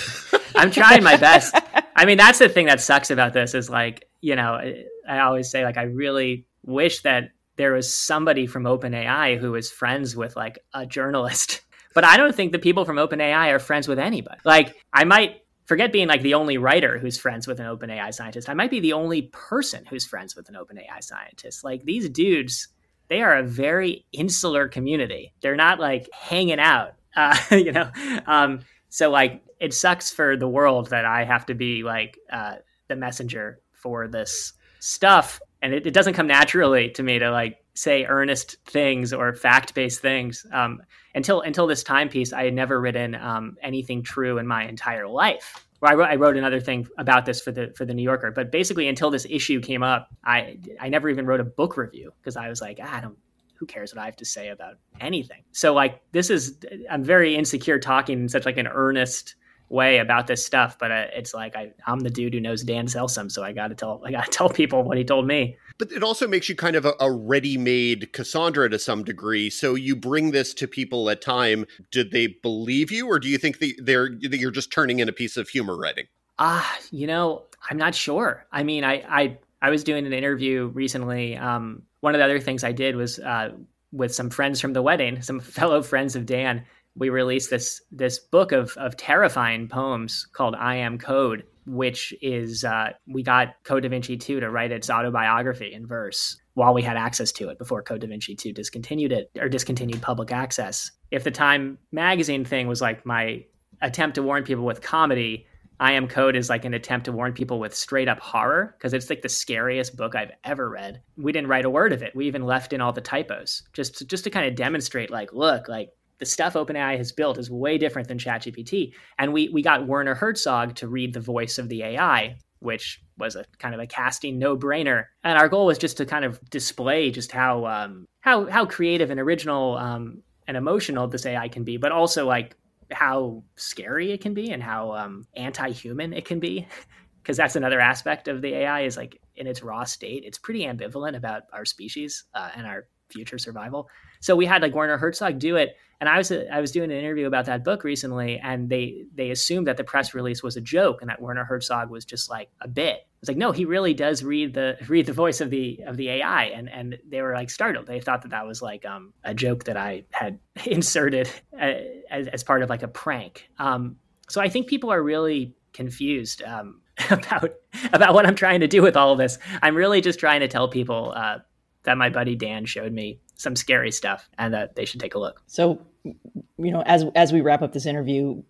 I'm 0.55 0.71
trying 0.71 1.03
my 1.03 1.17
best. 1.17 1.55
I 1.95 2.05
mean, 2.05 2.17
that's 2.17 2.39
the 2.39 2.47
thing 2.49 2.67
that 2.67 2.79
sucks 2.79 3.11
about 3.11 3.33
this 3.33 3.53
is 3.53 3.69
like, 3.69 4.05
you 4.21 4.35
know, 4.35 4.53
I- 4.53 4.85
I 5.09 5.19
always 5.21 5.49
say 5.49 5.65
like 5.65 5.77
I 5.77 5.83
really 5.83 6.45
wish 6.63 7.01
that 7.01 7.31
there 7.57 7.73
was 7.73 7.93
somebody 7.93 8.47
from 8.47 8.63
OpenAI 8.63 9.37
who 9.39 9.51
was 9.51 9.69
friends 9.69 10.15
with 10.15 10.35
like 10.35 10.59
a 10.73 10.85
journalist. 10.85 11.61
But 11.93 12.05
I 12.05 12.15
don't 12.15 12.33
think 12.33 12.53
the 12.53 12.59
people 12.59 12.85
from 12.85 12.95
OpenAI 12.95 13.51
are 13.53 13.59
friends 13.59 13.87
with 13.87 13.99
anybody. 13.99 14.39
Like 14.45 14.75
I 14.93 15.03
might 15.03 15.41
forget 15.71 15.93
being 15.93 16.09
like 16.09 16.21
the 16.21 16.33
only 16.33 16.57
writer 16.57 16.99
who's 16.99 17.17
friends 17.17 17.47
with 17.47 17.61
an 17.61 17.65
OpenAI 17.65 18.13
scientist. 18.13 18.49
I 18.49 18.53
might 18.53 18.71
be 18.71 18.81
the 18.81 18.91
only 18.91 19.21
person 19.31 19.85
who's 19.85 20.05
friends 20.05 20.35
with 20.35 20.49
an 20.49 20.55
OpenAI 20.55 21.01
scientist. 21.01 21.63
Like 21.63 21.85
these 21.85 22.09
dudes, 22.09 22.67
they 23.07 23.21
are 23.21 23.37
a 23.37 23.43
very 23.43 24.05
insular 24.11 24.67
community. 24.67 25.33
They're 25.39 25.55
not 25.55 25.79
like 25.79 26.09
hanging 26.11 26.59
out, 26.59 26.95
uh, 27.15 27.37
you 27.51 27.71
know. 27.71 27.89
Um, 28.27 28.65
so 28.89 29.09
like 29.09 29.43
it 29.61 29.73
sucks 29.73 30.11
for 30.11 30.35
the 30.35 30.49
world 30.49 30.89
that 30.89 31.05
I 31.05 31.23
have 31.23 31.45
to 31.45 31.53
be 31.53 31.83
like 31.83 32.19
uh, 32.29 32.55
the 32.89 32.97
messenger 32.97 33.61
for 33.71 34.09
this 34.09 34.51
stuff, 34.81 35.39
and 35.61 35.73
it, 35.73 35.87
it 35.87 35.93
doesn't 35.93 36.15
come 36.15 36.27
naturally 36.27 36.89
to 36.89 37.03
me 37.03 37.17
to 37.19 37.31
like 37.31 37.60
say 37.73 38.05
earnest 38.05 38.57
things 38.65 39.13
or 39.13 39.33
fact 39.33 39.73
based 39.73 40.01
things. 40.01 40.45
Um, 40.51 40.81
until 41.15 41.41
until 41.41 41.67
this 41.67 41.83
timepiece, 41.83 42.33
I 42.33 42.45
had 42.45 42.53
never 42.53 42.79
written 42.79 43.15
um, 43.15 43.57
anything 43.61 44.03
true 44.03 44.37
in 44.37 44.47
my 44.47 44.65
entire 44.65 45.07
life. 45.07 45.65
Well, 45.81 45.91
I 45.91 45.95
wrote, 45.95 46.09
I 46.09 46.15
wrote 46.15 46.37
another 46.37 46.59
thing 46.59 46.87
about 46.97 47.25
this 47.25 47.41
for 47.41 47.51
the 47.51 47.73
for 47.75 47.85
the 47.85 47.93
New 47.93 48.03
Yorker, 48.03 48.31
but 48.31 48.51
basically 48.51 48.87
until 48.87 49.09
this 49.09 49.25
issue 49.29 49.59
came 49.59 49.83
up, 49.83 50.09
I 50.23 50.59
I 50.79 50.89
never 50.89 51.09
even 51.09 51.25
wrote 51.25 51.39
a 51.39 51.45
book 51.45 51.77
review 51.77 52.11
because 52.21 52.37
I 52.37 52.49
was 52.49 52.61
like, 52.61 52.79
ah, 52.81 52.97
I 52.97 53.01
don't 53.01 53.17
who 53.55 53.67
cares 53.67 53.93
what 53.93 54.01
I 54.01 54.05
have 54.05 54.15
to 54.15 54.25
say 54.25 54.49
about 54.49 54.77
anything. 54.99 55.43
So 55.51 55.73
like 55.73 56.01
this 56.11 56.29
is 56.29 56.57
I'm 56.89 57.03
very 57.03 57.35
insecure 57.35 57.77
talking 57.77 58.21
in 58.21 58.29
such 58.29 58.45
like 58.45 58.57
an 58.57 58.67
earnest 58.67 59.35
way 59.69 59.99
about 59.99 60.27
this 60.27 60.45
stuff, 60.45 60.77
but 60.79 60.91
uh, 60.91 61.05
it's 61.13 61.33
like 61.33 61.55
I, 61.55 61.71
I'm 61.87 61.99
the 61.99 62.09
dude 62.09 62.33
who 62.33 62.39
knows 62.39 62.63
Dan 62.63 62.87
Selsam, 62.87 63.31
so 63.31 63.43
I 63.43 63.53
got 63.53 63.67
to 63.67 63.75
tell 63.75 64.01
I 64.05 64.11
got 64.11 64.25
to 64.25 64.31
tell 64.37 64.49
people 64.49 64.83
what 64.83 64.97
he 64.97 65.03
told 65.03 65.27
me. 65.27 65.57
But 65.81 65.91
it 65.91 66.03
also 66.03 66.27
makes 66.27 66.47
you 66.47 66.55
kind 66.55 66.75
of 66.75 66.85
a, 66.85 66.93
a 66.99 67.11
ready-made 67.11 68.13
Cassandra 68.13 68.69
to 68.69 68.77
some 68.77 69.03
degree. 69.03 69.49
So 69.49 69.73
you 69.73 69.95
bring 69.95 70.29
this 70.29 70.53
to 70.53 70.67
people 70.67 71.09
at 71.09 71.23
time. 71.23 71.65
Did 71.89 72.11
they 72.11 72.27
believe 72.27 72.91
you, 72.91 73.07
or 73.07 73.17
do 73.17 73.27
you 73.27 73.39
think 73.39 73.57
that 73.57 73.73
they're 73.79 74.09
that 74.09 74.37
you're 74.37 74.51
just 74.51 74.71
turning 74.71 74.99
in 74.99 75.09
a 75.09 75.11
piece 75.11 75.37
of 75.37 75.49
humor 75.49 75.75
writing? 75.75 76.05
Ah, 76.37 76.77
you 76.91 77.07
know, 77.07 77.45
I'm 77.67 77.77
not 77.77 77.95
sure. 77.95 78.45
I 78.51 78.61
mean, 78.61 78.83
I 78.83 79.03
I 79.09 79.39
I 79.63 79.71
was 79.71 79.83
doing 79.83 80.05
an 80.05 80.13
interview 80.13 80.67
recently. 80.67 81.35
Um, 81.35 81.81
one 82.01 82.13
of 82.13 82.19
the 82.19 82.25
other 82.25 82.39
things 82.39 82.63
I 82.63 82.73
did 82.73 82.95
was 82.95 83.17
uh, 83.17 83.49
with 83.91 84.13
some 84.13 84.29
friends 84.29 84.61
from 84.61 84.73
the 84.73 84.83
wedding, 84.83 85.23
some 85.23 85.39
fellow 85.57 85.81
friends 85.81 86.15
of 86.15 86.27
Dan. 86.27 86.63
We 86.95 87.09
released 87.09 87.49
this 87.49 87.81
this 87.91 88.19
book 88.19 88.51
of 88.51 88.77
of 88.77 88.97
terrifying 88.97 89.67
poems 89.67 90.27
called 90.31 90.53
"I 90.53 90.75
Am 90.75 90.99
Code," 90.99 91.43
which 91.71 92.13
is 92.21 92.63
uh, 92.63 92.89
we 93.07 93.23
got 93.23 93.55
Code 93.63 93.83
Da 93.83 93.89
Vinci 93.89 94.17
2 94.17 94.41
to 94.41 94.49
write 94.49 94.71
its 94.71 94.89
autobiography 94.89 95.73
in 95.73 95.87
verse 95.87 96.37
while 96.53 96.73
we 96.73 96.81
had 96.81 96.97
access 96.97 97.31
to 97.31 97.49
it 97.49 97.57
before 97.57 97.81
Code 97.81 98.01
Da 98.01 98.07
Vinci 98.07 98.35
2 98.35 98.51
discontinued 98.51 99.11
it 99.11 99.31
or 99.39 99.47
discontinued 99.47 100.01
public 100.01 100.31
access. 100.31 100.91
If 101.11 101.23
the 101.23 101.31
Time 101.31 101.77
magazine 101.91 102.43
thing 102.43 102.67
was 102.67 102.81
like 102.81 103.05
my 103.05 103.45
attempt 103.81 104.15
to 104.15 104.23
warn 104.23 104.43
people 104.43 104.65
with 104.65 104.81
comedy, 104.81 105.47
I 105.79 105.93
Am 105.93 106.07
Code 106.07 106.35
is 106.35 106.49
like 106.49 106.65
an 106.65 106.73
attempt 106.73 107.05
to 107.05 107.11
warn 107.11 107.33
people 107.33 107.59
with 107.59 107.73
straight 107.73 108.09
up 108.09 108.19
horror 108.19 108.75
because 108.77 108.93
it's 108.93 109.09
like 109.09 109.21
the 109.21 109.29
scariest 109.29 109.95
book 109.95 110.13
I've 110.13 110.31
ever 110.43 110.69
read. 110.69 111.01
We 111.17 111.31
didn't 111.31 111.49
write 111.49 111.65
a 111.65 111.69
word 111.69 111.93
of 111.93 112.03
it. 112.03 112.15
We 112.15 112.27
even 112.27 112.43
left 112.43 112.73
in 112.73 112.81
all 112.81 112.93
the 112.93 113.01
typos 113.01 113.63
just 113.73 113.97
to, 113.97 114.05
just 114.05 114.25
to 114.25 114.29
kind 114.29 114.45
of 114.45 114.55
demonstrate 114.55 115.09
like 115.09 115.33
look, 115.33 115.67
like 115.67 115.89
the 116.21 116.25
stuff 116.25 116.53
OpenAI 116.53 116.95
has 116.95 117.11
built 117.11 117.37
is 117.37 117.51
way 117.51 117.77
different 117.77 118.07
than 118.07 118.17
ChatGPT. 118.17 118.93
And 119.19 119.33
we 119.33 119.49
we 119.49 119.61
got 119.61 119.87
Werner 119.87 120.15
Herzog 120.15 120.75
to 120.75 120.87
read 120.87 121.13
the 121.13 121.19
voice 121.19 121.57
of 121.57 121.67
the 121.67 121.83
AI 121.83 122.37
which 122.61 123.01
was 123.17 123.35
a 123.35 123.43
kind 123.57 123.73
of 123.73 123.81
a 123.81 123.87
casting 123.87 124.37
no 124.37 124.55
brainer. 124.55 125.05
And 125.23 125.37
our 125.37 125.49
goal 125.49 125.65
was 125.65 125.79
just 125.79 125.97
to 125.97 126.05
kind 126.05 126.23
of 126.23 126.39
display 126.51 127.09
just 127.09 127.31
how 127.31 127.65
um, 127.65 128.05
how 128.21 128.45
how 128.45 128.65
creative 128.65 129.09
and 129.09 129.19
original 129.19 129.77
um, 129.77 130.21
and 130.47 130.55
emotional 130.55 131.07
this 131.07 131.25
AI 131.25 131.47
can 131.47 131.63
be, 131.63 131.77
but 131.77 131.91
also 131.91 132.27
like 132.27 132.55
how 132.91 133.43
scary 133.55 134.11
it 134.11 134.21
can 134.21 134.33
be 134.33 134.51
and 134.51 134.61
how 134.61 134.91
um, 134.91 135.25
anti-human 135.35 136.13
it 136.13 136.25
can 136.25 136.39
be. 136.39 136.67
Because 137.21 137.37
that's 137.37 137.55
another 137.55 137.79
aspect 137.79 138.27
of 138.27 138.41
the 138.41 138.51
AI 138.55 138.81
is 138.81 138.97
like 138.97 139.21
in 139.35 139.45
its 139.45 139.61
raw 139.61 139.83
state, 139.83 140.23
it's 140.25 140.39
pretty 140.39 140.61
ambivalent 140.61 141.15
about 141.15 141.43
our 141.53 141.65
species 141.65 142.23
uh, 142.33 142.49
and 142.55 142.65
our 142.65 142.87
future 143.11 143.37
survival. 143.37 143.87
So 144.21 144.35
we 144.35 144.47
had 144.47 144.63
like 144.63 144.73
Werner 144.73 144.97
Herzog 144.97 145.37
do 145.37 145.55
it, 145.55 145.75
and 146.01 146.09
I 146.09 146.17
was 146.17 146.31
I 146.31 146.59
was 146.59 146.71
doing 146.71 146.91
an 146.91 146.97
interview 146.97 147.27
about 147.27 147.45
that 147.45 147.63
book 147.63 147.83
recently, 147.83 148.39
and 148.39 148.69
they 148.69 149.05
they 149.13 149.29
assumed 149.29 149.67
that 149.67 149.77
the 149.77 149.83
press 149.83 150.15
release 150.15 150.41
was 150.41 150.57
a 150.57 150.61
joke 150.61 150.99
and 151.01 151.09
that 151.11 151.21
Werner 151.21 151.43
Herzog 151.43 151.91
was 151.91 152.03
just 152.05 152.27
like 152.27 152.49
a 152.59 152.67
bit. 152.67 153.07
It's 153.21 153.29
like 153.29 153.37
no, 153.37 153.51
he 153.51 153.65
really 153.65 153.93
does 153.93 154.23
read 154.23 154.55
the 154.55 154.77
read 154.87 155.05
the 155.05 155.13
voice 155.13 155.41
of 155.41 155.51
the 155.51 155.79
of 155.85 155.97
the 155.97 156.09
AI, 156.09 156.45
and 156.45 156.67
and 156.69 156.97
they 157.07 157.21
were 157.21 157.35
like 157.35 157.51
startled. 157.51 157.85
They 157.85 157.99
thought 157.99 158.23
that 158.23 158.31
that 158.31 158.47
was 158.47 158.63
like 158.63 158.83
um, 158.83 159.13
a 159.23 159.35
joke 159.35 159.65
that 159.65 159.77
I 159.77 160.05
had 160.09 160.39
inserted 160.65 161.29
uh, 161.53 161.73
as, 162.09 162.27
as 162.27 162.43
part 162.43 162.63
of 162.63 162.69
like 162.69 162.81
a 162.81 162.87
prank. 162.87 163.47
Um, 163.59 163.97
so 164.27 164.41
I 164.41 164.49
think 164.49 164.65
people 164.65 164.91
are 164.91 165.03
really 165.03 165.53
confused 165.71 166.41
um, 166.41 166.81
about 167.11 167.53
about 167.93 168.15
what 168.15 168.25
I'm 168.25 168.35
trying 168.35 168.61
to 168.61 168.67
do 168.67 168.81
with 168.81 168.97
all 168.97 169.11
of 169.11 169.19
this. 169.19 169.37
I'm 169.61 169.75
really 169.75 170.01
just 170.01 170.19
trying 170.19 170.39
to 170.39 170.47
tell 170.47 170.67
people 170.67 171.13
uh, 171.15 171.37
that 171.83 171.97
my 171.97 172.09
buddy 172.09 172.35
Dan 172.35 172.65
showed 172.65 172.93
me 172.93 173.19
some 173.35 173.55
scary 173.55 173.91
stuff 173.91 174.29
and 174.37 174.53
that 174.53 174.75
they 174.75 174.85
should 174.85 174.99
take 174.99 175.15
a 175.15 175.19
look. 175.19 175.41
So, 175.47 175.81
you 176.03 176.71
know, 176.71 176.81
as 176.85 177.05
as 177.15 177.33
we 177.33 177.41
wrap 177.41 177.61
up 177.61 177.73
this 177.73 177.85
interview, 177.85 178.43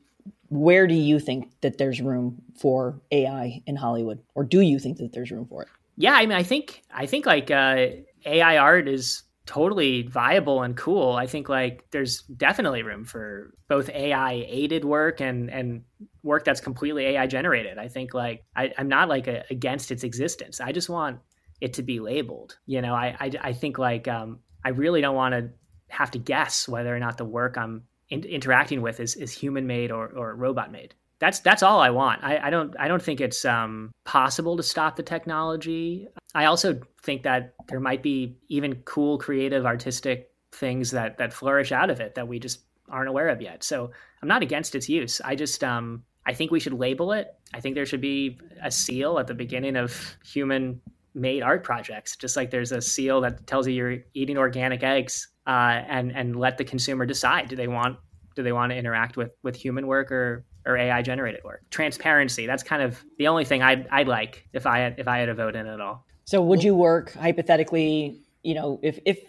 where 0.50 0.86
do 0.86 0.96
you 0.96 1.20
think 1.20 1.52
that 1.62 1.78
there's 1.78 2.02
room 2.02 2.42
for 2.60 3.02
AI 3.12 3.62
in 3.66 3.76
Hollywood, 3.76 4.22
or 4.36 4.44
do 4.44 4.62
you 4.62 4.80
think 4.80 4.98
that 4.98 5.14
there's 5.14 5.32
room 5.32 5.46
for 5.46 5.64
it? 5.64 5.70
Yeah, 5.98 6.14
I 6.14 6.26
mean, 6.26 6.38
I 6.38 6.44
think 6.44 6.84
I 6.94 7.06
think 7.06 7.26
like 7.26 7.52
uh, 7.52 7.88
AI 8.26 8.58
art 8.58 8.88
is 8.88 9.24
totally 9.46 10.04
viable 10.04 10.62
and 10.62 10.78
cool. 10.78 11.14
I 11.14 11.28
think 11.28 11.50
like 11.50 11.86
there's 11.92 12.22
definitely 12.22 12.84
room 12.84 13.06
for 13.06 13.54
both 13.68 13.90
AI 13.90 14.46
aided 14.48 14.86
work 14.86 15.20
and 15.20 15.50
and 15.50 15.84
work 16.24 16.44
that's 16.44 16.62
completely 16.62 17.06
AI 17.06 17.28
generated. 17.28 17.78
I 17.78 17.88
think 17.88 18.14
like 18.14 18.44
I, 18.56 18.74
am 18.78 18.88
not 18.88 19.10
like 19.10 19.28
a, 19.28 19.44
against 19.50 19.92
its 19.92 20.04
existence. 20.04 20.62
I 20.62 20.72
just 20.72 20.90
want 20.90 21.20
it 21.62 21.74
to 21.74 21.84
be 21.84 22.00
labeled. 22.00 22.58
You 22.66 22.82
know, 22.82 22.94
I 22.94 23.16
I, 23.20 23.32
I 23.42 23.54
think 23.54 23.78
like 23.78 24.08
um, 24.08 24.40
I 24.66 24.70
really 24.70 25.02
don't 25.02 25.16
want 25.16 25.34
to 25.34 25.50
have 25.88 26.12
to 26.12 26.20
guess 26.20 26.68
whether 26.68 26.94
or 26.96 27.00
not 27.00 27.18
the 27.18 27.26
work 27.26 27.58
I'm 27.58 27.84
in, 28.10 28.24
interacting 28.24 28.82
with 28.82 29.00
is, 29.00 29.16
is 29.16 29.32
human 29.32 29.68
made 29.68 29.92
or, 29.92 30.08
or 30.08 30.36
robot 30.36 30.72
made. 30.72 30.94
That's 31.20 31.40
that's 31.40 31.62
all 31.62 31.80
I 31.80 31.92
want. 31.92 32.24
I, 32.24 32.48
I 32.48 32.50
don't 32.50 32.74
I 32.80 32.88
don't 32.88 33.02
think 33.02 33.22
it's 33.22 33.46
um, 33.46 33.92
possible 34.06 34.58
to 34.58 34.64
stop 34.64 34.96
the 34.96 35.04
technology. 35.04 36.08
I 36.34 36.46
also 36.46 36.80
think 37.04 37.24
that 37.24 37.54
there 37.68 37.80
might 37.80 38.02
be 38.02 38.38
even 38.50 38.76
cool, 38.86 39.20
creative, 39.20 39.66
artistic 39.66 40.32
things 40.52 40.92
that 40.92 41.20
that 41.20 41.32
flourish 41.32 41.72
out 41.72 41.92
of 41.92 42.00
it 42.00 42.16
that 42.16 42.28
we 42.28 42.40
just 42.40 42.62
aren't 42.90 43.08
aware 43.08 43.30
of 43.30 43.40
yet. 43.40 43.64
So 43.64 43.92
I'm 44.22 44.28
not 44.28 44.42
against 44.42 44.74
its 44.74 44.90
use. 44.90 45.22
I 45.24 45.36
just 45.36 45.64
um, 45.64 46.04
I 46.26 46.34
think 46.34 46.50
we 46.50 46.60
should 46.60 46.74
label 46.74 47.12
it. 47.14 47.28
I 47.54 47.60
think 47.60 47.76
there 47.76 47.86
should 47.86 48.02
be 48.02 48.40
a 48.64 48.72
seal 48.72 49.20
at 49.20 49.28
the 49.28 49.36
beginning 49.36 49.76
of 49.76 50.18
human 50.26 50.82
made 51.14 51.44
art 51.44 51.64
projects. 51.64 52.16
Just 52.16 52.36
like 52.36 52.52
there's 52.52 52.72
a 52.72 52.82
seal 52.82 53.22
that 53.22 53.46
tells 53.48 53.68
you 53.68 53.74
you're 53.74 53.98
eating 54.14 54.38
organic 54.38 54.84
eggs, 54.84 55.28
uh, 55.48 55.82
and 55.88 56.12
and 56.16 56.36
let 56.36 56.58
the 56.58 56.64
consumer 56.64 57.06
decide 57.06 57.50
do 57.50 57.56
they 57.56 57.68
want 57.68 57.98
do 58.36 58.44
they 58.44 58.52
want 58.52 58.72
to 58.72 58.78
interact 58.78 59.18
with 59.18 59.32
with 59.44 59.56
human 59.56 59.88
work 59.88 60.12
or 60.12 60.46
or 60.66 60.78
AI 60.78 61.02
generated 61.02 61.44
work. 61.44 61.64
Transparency. 61.72 62.46
That's 62.46 62.64
kind 62.64 62.82
of 62.82 63.04
the 63.18 63.28
only 63.28 63.46
thing 63.46 63.62
I'd 63.62 63.88
I'd 63.90 64.08
like 64.08 64.48
if 64.54 64.66
I 64.66 64.80
had 64.80 64.96
if 65.00 65.08
I 65.08 65.20
had 65.20 65.30
a 65.30 65.34
vote 65.34 65.56
in 65.56 65.66
it 65.66 65.82
all. 65.82 66.06
So 66.26 66.42
would 66.42 66.64
you 66.64 66.76
work 66.76 67.14
hypothetically? 67.14 68.22
You 68.44 68.56
know, 68.56 68.80
if 68.82 69.00
if 69.06 69.20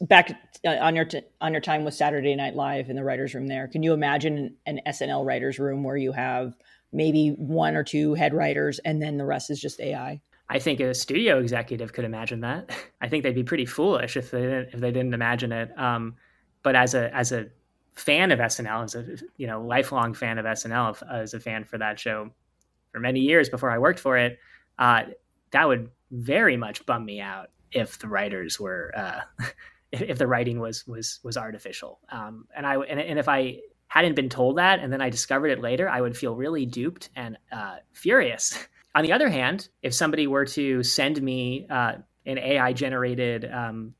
back 0.00 0.30
uh, 0.64 0.70
on 0.70 0.96
your 0.96 1.04
t- 1.04 1.22
on 1.40 1.52
your 1.52 1.60
time 1.60 1.84
with 1.84 1.94
Saturday 1.94 2.34
Night 2.34 2.54
Live 2.54 2.90
in 2.90 2.96
the 2.96 3.04
writers' 3.04 3.34
room, 3.34 3.46
there, 3.46 3.68
can 3.68 3.82
you 3.82 3.92
imagine 3.92 4.56
an 4.66 4.80
SNL 4.86 5.24
writers' 5.24 5.58
room 5.58 5.84
where 5.84 5.96
you 5.96 6.12
have 6.12 6.54
maybe 6.92 7.30
one 7.30 7.76
or 7.76 7.84
two 7.84 8.14
head 8.14 8.32
writers 8.32 8.80
and 8.80 9.00
then 9.00 9.16
the 9.16 9.24
rest 9.24 9.50
is 9.50 9.60
just 9.60 9.80
AI? 9.80 10.20
I 10.50 10.58
think 10.58 10.80
a 10.80 10.94
studio 10.94 11.38
executive 11.38 11.92
could 11.92 12.04
imagine 12.04 12.40
that. 12.40 12.70
I 13.00 13.08
think 13.08 13.22
they'd 13.22 13.34
be 13.34 13.44
pretty 13.44 13.66
foolish 13.66 14.16
if 14.16 14.30
they 14.30 14.42
didn't, 14.42 14.68
if 14.74 14.80
they 14.80 14.90
didn't 14.90 15.14
imagine 15.14 15.52
it. 15.52 15.70
Um, 15.78 16.16
but 16.62 16.74
as 16.74 16.94
a 16.94 17.14
as 17.14 17.32
a 17.32 17.46
fan 17.92 18.30
of 18.30 18.38
SNL, 18.38 18.84
as 18.84 18.94
a 18.94 19.16
you 19.36 19.46
know 19.46 19.62
lifelong 19.62 20.14
fan 20.14 20.38
of 20.38 20.46
SNL, 20.46 21.02
as 21.10 21.34
a 21.34 21.40
fan 21.40 21.64
for 21.64 21.78
that 21.78 21.98
show 21.98 22.30
for 22.92 23.00
many 23.00 23.20
years 23.20 23.48
before 23.48 23.70
I 23.70 23.78
worked 23.78 24.00
for 24.00 24.16
it, 24.16 24.38
uh, 24.78 25.02
that 25.50 25.68
would 25.68 25.90
very 26.10 26.56
much 26.56 26.84
bum 26.86 27.04
me 27.04 27.20
out 27.20 27.50
if 27.72 27.98
the 27.98 28.08
writers 28.08 28.58
were 28.58 28.92
uh, 28.96 29.20
if 29.92 30.18
the 30.18 30.26
writing 30.26 30.60
was 30.60 30.86
was 30.86 31.20
was 31.22 31.36
artificial. 31.36 32.00
Um, 32.10 32.46
and 32.56 32.66
I 32.66 32.76
and, 32.76 33.00
and 33.00 33.18
if 33.18 33.28
I 33.28 33.58
hadn't 33.88 34.14
been 34.14 34.28
told 34.28 34.58
that 34.58 34.80
and 34.80 34.92
then 34.92 35.00
I 35.00 35.10
discovered 35.10 35.48
it 35.48 35.60
later, 35.60 35.88
I 35.88 36.00
would 36.00 36.16
feel 36.16 36.36
really 36.36 36.66
duped 36.66 37.08
and 37.16 37.38
uh, 37.50 37.76
furious 37.92 38.66
On 38.94 39.04
the 39.04 39.12
other 39.12 39.28
hand, 39.28 39.68
if 39.82 39.94
somebody 39.94 40.26
were 40.26 40.46
to 40.46 40.82
send 40.82 41.20
me 41.22 41.66
uh, 41.70 41.94
an 42.26 42.38
AI 42.38 42.72
generated 42.72 43.50
um, 43.50 43.94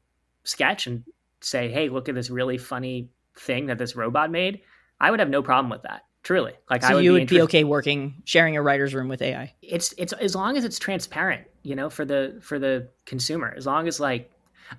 sketch 0.45 0.87
and 0.87 1.05
say, 1.41 1.71
"Hey, 1.71 1.89
look 1.89 2.09
at 2.09 2.15
this 2.15 2.31
really 2.31 2.59
funny 2.59 3.11
thing 3.37 3.67
that 3.67 3.79
this 3.79 3.95
robot 3.95 4.31
made," 4.31 4.63
I 5.01 5.11
would 5.11 5.21
have 5.21 5.29
no 5.29 5.43
problem 5.43 5.71
with 5.71 5.83
that. 5.83 6.03
Truly, 6.23 6.53
like 6.69 6.83
so 6.83 6.89
I 6.89 6.95
would 6.95 7.05
you 7.05 7.13
be 7.13 7.19
would 7.21 7.29
be 7.29 7.43
okay 7.43 7.65
working 7.65 8.23
sharing 8.25 8.57
a 8.57 8.63
writer's 8.63 8.95
room 8.95 9.09
with 9.09 9.23
AI. 9.23 9.55
It's 9.63 9.95
it's 9.97 10.13
as 10.15 10.35
long 10.35 10.57
as 10.57 10.65
it's 10.65 10.79
transparent, 10.79 11.47
you 11.63 11.75
know, 11.75 11.89
for 11.89 12.05
the 12.05 12.39
for 12.43 12.59
the 12.59 12.89
consumer. 13.07 13.55
As 13.57 13.67
long 13.67 13.89
as 13.89 14.01
like, 14.01 14.31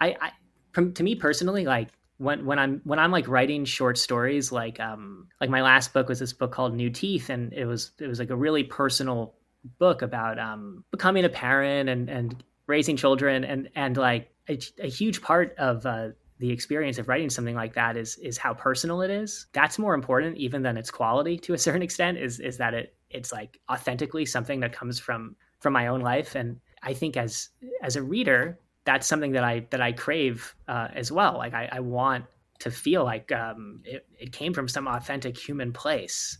I, 0.02 0.16
I 0.22 0.32
from, 0.74 0.94
to 0.94 1.04
me 1.04 1.16
personally, 1.16 1.66
like 1.66 1.90
when 2.18 2.46
when 2.46 2.60
I'm 2.60 2.82
when 2.84 3.00
I'm 3.00 3.12
like 3.12 3.28
writing 3.28 3.66
short 3.66 3.98
stories, 3.98 4.52
like 4.52 4.80
um 4.80 5.28
like 5.40 5.50
my 5.50 5.62
last 5.62 5.94
book 5.94 6.10
was 6.10 6.20
this 6.20 6.34
book 6.34 6.52
called 6.52 6.76
New 6.76 6.90
Teeth, 6.90 7.30
and 7.30 7.54
it 7.54 7.66
was 7.66 7.92
it 8.00 8.08
was 8.08 8.20
like 8.20 8.30
a 8.30 8.36
really 8.36 8.64
personal 8.64 9.34
book 9.78 10.02
about 10.02 10.40
um, 10.40 10.84
becoming 10.92 11.26
a 11.26 11.30
parent 11.30 11.90
and 11.90 12.10
and 12.10 12.44
raising 12.68 12.96
children 12.96 13.44
and 13.44 13.70
and 13.76 13.98
like 13.98 14.32
a, 14.48 14.60
a 14.80 14.90
huge 14.90 15.22
part 15.22 15.56
of 15.58 15.86
uh, 15.86 16.10
the 16.40 16.52
experience 16.52 16.98
of 16.98 17.08
writing 17.08 17.30
something 17.30 17.56
like 17.56 17.74
that 17.74 17.98
is 17.98 18.18
is 18.18 18.38
how 18.38 18.54
personal 18.54 19.02
it 19.02 19.12
is. 19.12 19.48
That's 19.54 19.78
more 19.80 19.94
important 19.94 20.38
even 20.38 20.64
than 20.64 20.78
its 20.78 20.92
quality 20.92 21.38
to 21.40 21.54
a 21.54 21.58
certain 21.58 21.82
extent. 21.82 22.18
Is 22.18 22.40
is 22.40 22.58
that 22.58 22.74
it 22.74 22.96
it's 23.10 23.32
like 23.32 23.60
authentically 23.70 24.26
something 24.26 24.60
that 24.62 24.74
comes 24.74 25.00
from 25.00 25.36
from 25.60 25.74
my 25.74 25.88
own 25.88 26.00
life 26.02 26.36
and 26.36 26.60
I 26.84 26.94
think 26.94 27.18
as 27.18 27.50
as 27.82 27.96
a 27.96 28.04
reader 28.04 28.60
that's 28.86 29.08
something 29.08 29.34
that 29.34 29.44
I 29.44 29.68
that 29.70 29.82
I 29.82 29.92
crave 29.92 30.56
uh, 30.68 30.88
as 30.96 31.12
well. 31.12 31.38
Like 31.38 31.54
I, 31.54 31.70
I 31.72 31.80
want 31.80 32.26
to 32.60 32.72
feel 32.72 33.04
like 33.04 33.32
um, 33.32 33.82
it, 33.86 34.06
it 34.18 34.32
came 34.32 34.54
from 34.54 34.68
some 34.68 34.88
authentic 34.88 35.38
human 35.38 35.72
place. 35.72 36.38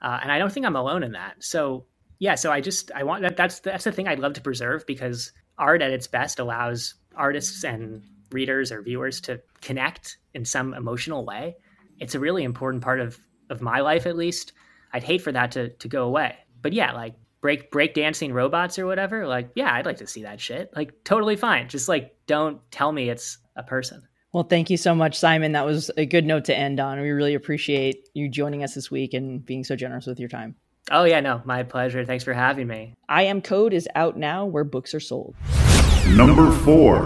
Uh, 0.00 0.18
and 0.22 0.32
I 0.32 0.38
don't 0.38 0.52
think 0.52 0.64
I'm 0.64 0.76
alone 0.76 1.02
in 1.02 1.12
that. 1.12 1.34
So 1.40 1.84
yeah, 2.20 2.34
so 2.34 2.52
I 2.52 2.60
just 2.60 2.92
I 2.94 3.02
want 3.02 3.22
that 3.22 3.36
that's 3.36 3.60
that's 3.60 3.84
the 3.84 3.92
thing 3.92 4.06
I'd 4.06 4.18
love 4.18 4.34
to 4.34 4.42
preserve 4.42 4.86
because 4.86 5.32
art 5.58 5.82
at 5.82 5.90
its 5.90 6.06
best 6.06 6.38
allows 6.38 6.94
artists 7.16 7.64
and 7.64 8.04
readers 8.30 8.70
or 8.70 8.82
viewers 8.82 9.20
to 9.22 9.40
connect 9.62 10.18
in 10.34 10.44
some 10.44 10.74
emotional 10.74 11.24
way. 11.24 11.56
It's 11.98 12.14
a 12.14 12.20
really 12.20 12.44
important 12.44 12.84
part 12.84 13.00
of 13.00 13.18
of 13.48 13.62
my 13.62 13.80
life 13.80 14.06
at 14.06 14.16
least. 14.16 14.52
I'd 14.92 15.02
hate 15.02 15.22
for 15.22 15.32
that 15.32 15.52
to 15.52 15.70
to 15.70 15.88
go 15.88 16.04
away. 16.04 16.36
But 16.60 16.74
yeah, 16.74 16.92
like 16.92 17.14
break 17.40 17.70
break 17.70 17.94
dancing 17.94 18.34
robots 18.34 18.78
or 18.78 18.84
whatever, 18.84 19.26
like 19.26 19.50
yeah, 19.54 19.72
I'd 19.72 19.86
like 19.86 19.98
to 19.98 20.06
see 20.06 20.22
that 20.24 20.42
shit. 20.42 20.70
Like 20.76 20.92
totally 21.04 21.36
fine. 21.36 21.70
Just 21.70 21.88
like 21.88 22.14
don't 22.26 22.60
tell 22.70 22.92
me 22.92 23.08
it's 23.08 23.38
a 23.56 23.62
person. 23.62 24.02
Well, 24.34 24.44
thank 24.44 24.68
you 24.68 24.76
so 24.76 24.94
much, 24.94 25.18
Simon. 25.18 25.52
That 25.52 25.64
was 25.64 25.90
a 25.96 26.04
good 26.04 26.26
note 26.26 26.44
to 26.44 26.56
end 26.56 26.80
on. 26.80 27.00
We 27.00 27.10
really 27.10 27.34
appreciate 27.34 28.10
you 28.12 28.28
joining 28.28 28.62
us 28.62 28.74
this 28.74 28.90
week 28.90 29.14
and 29.14 29.44
being 29.44 29.64
so 29.64 29.74
generous 29.74 30.06
with 30.06 30.20
your 30.20 30.28
time. 30.28 30.54
Oh, 30.92 31.04
yeah, 31.04 31.20
no, 31.20 31.40
my 31.44 31.62
pleasure. 31.62 32.04
Thanks 32.04 32.24
for 32.24 32.32
having 32.32 32.66
me. 32.66 32.94
I 33.08 33.22
Am 33.22 33.40
Code 33.42 33.72
is 33.72 33.88
out 33.94 34.16
now 34.16 34.44
where 34.44 34.64
books 34.64 34.92
are 34.92 35.00
sold. 35.00 35.36
Number 36.08 36.50
four. 36.50 37.02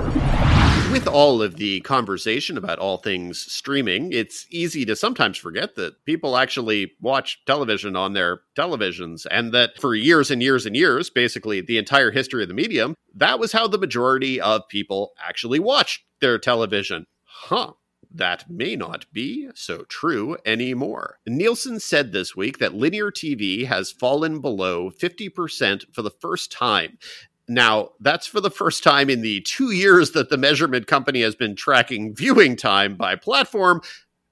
With 0.91 1.07
all 1.07 1.43
of 1.43 1.57
the 1.57 1.81
conversation 1.81 2.57
about 2.57 2.79
all 2.79 2.97
things 2.97 3.41
streaming, 3.41 4.13
it's 4.13 4.47
easy 4.49 4.87
to 4.87 4.97
sometimes 4.97 5.37
forget 5.37 5.75
that 5.75 6.03
people 6.07 6.37
actually 6.37 6.93
watch 7.01 7.45
television 7.47 7.95
on 7.95 8.15
their 8.15 8.41
televisions, 8.57 9.27
and 9.31 9.53
that 9.53 9.79
for 9.79 9.95
years 9.95 10.31
and 10.31 10.43
years 10.43 10.65
and 10.65 10.77
years, 10.77 11.11
basically 11.11 11.61
the 11.61 11.77
entire 11.77 12.11
history 12.11 12.43
of 12.43 12.49
the 12.49 12.55
medium, 12.55 12.95
that 13.15 13.39
was 13.39 13.53
how 13.53 13.67
the 13.67 13.77
majority 13.77 14.41
of 14.41 14.63
people 14.69 15.13
actually 15.23 15.59
watched 15.59 16.05
their 16.21 16.39
television. 16.39 17.05
Huh 17.25 17.73
that 18.15 18.49
may 18.49 18.77
not 18.77 19.07
be 19.13 19.49
so 19.55 19.85
true 19.89 20.37
anymore. 20.47 21.19
Nielsen 21.27 21.81
said 21.81 22.13
this 22.13 22.37
week 22.37 22.59
that 22.59 22.75
linear 22.75 23.11
TV 23.11 23.67
has 23.67 23.91
fallen 23.91 24.41
below 24.41 24.91
50% 24.91 25.93
for 25.93 26.03
the 26.03 26.11
first 26.11 26.53
time. 26.53 26.99
Now, 27.47 27.91
that's 28.01 28.27
for 28.27 28.41
the 28.41 28.51
first 28.51 28.83
time 28.83 29.11
in 29.11 29.21
the 29.21 29.41
two 29.43 29.73
years 29.73 30.13
that 30.13 30.31
the 30.31 30.39
measurement 30.39 30.87
company 30.87 31.21
has 31.23 31.35
been 31.35 31.57
tracking 31.57 32.15
viewing 32.15 32.57
time 32.57 32.95
by 32.97 33.17
platform. 33.17 33.83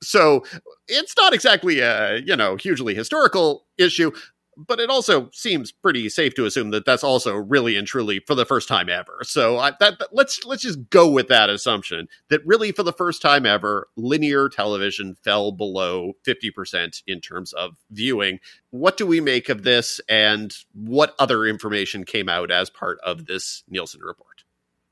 So 0.02 0.44
it's 0.88 1.14
not 1.16 1.34
exactly 1.34 1.80
a, 1.80 2.18
you 2.18 2.36
know, 2.36 2.56
hugely 2.56 2.94
historical 2.94 3.66
issue, 3.78 4.12
but 4.56 4.80
it 4.80 4.90
also 4.90 5.30
seems 5.32 5.72
pretty 5.72 6.08
safe 6.08 6.34
to 6.34 6.44
assume 6.44 6.70
that 6.70 6.84
that's 6.84 7.04
also 7.04 7.34
really 7.34 7.76
and 7.76 7.86
truly 7.86 8.20
for 8.20 8.34
the 8.34 8.44
first 8.44 8.68
time 8.68 8.88
ever. 8.88 9.20
So 9.22 9.58
I, 9.58 9.72
that, 9.80 9.98
that, 9.98 10.08
let's 10.12 10.44
let's 10.44 10.62
just 10.62 10.90
go 10.90 11.08
with 11.08 11.28
that 11.28 11.50
assumption 11.50 12.08
that 12.28 12.44
really 12.46 12.72
for 12.72 12.82
the 12.82 12.92
first 12.92 13.22
time 13.22 13.46
ever, 13.46 13.88
linear 13.96 14.48
television 14.48 15.14
fell 15.14 15.52
below 15.52 16.12
fifty 16.24 16.50
percent 16.50 17.02
in 17.06 17.20
terms 17.20 17.52
of 17.52 17.76
viewing. 17.90 18.40
What 18.70 18.96
do 18.96 19.06
we 19.06 19.20
make 19.20 19.48
of 19.48 19.62
this, 19.62 20.00
and 20.08 20.54
what 20.72 21.14
other 21.18 21.46
information 21.46 22.04
came 22.04 22.28
out 22.28 22.50
as 22.50 22.70
part 22.70 22.98
of 23.04 23.26
this 23.26 23.64
Nielsen 23.68 24.00
report? 24.00 24.44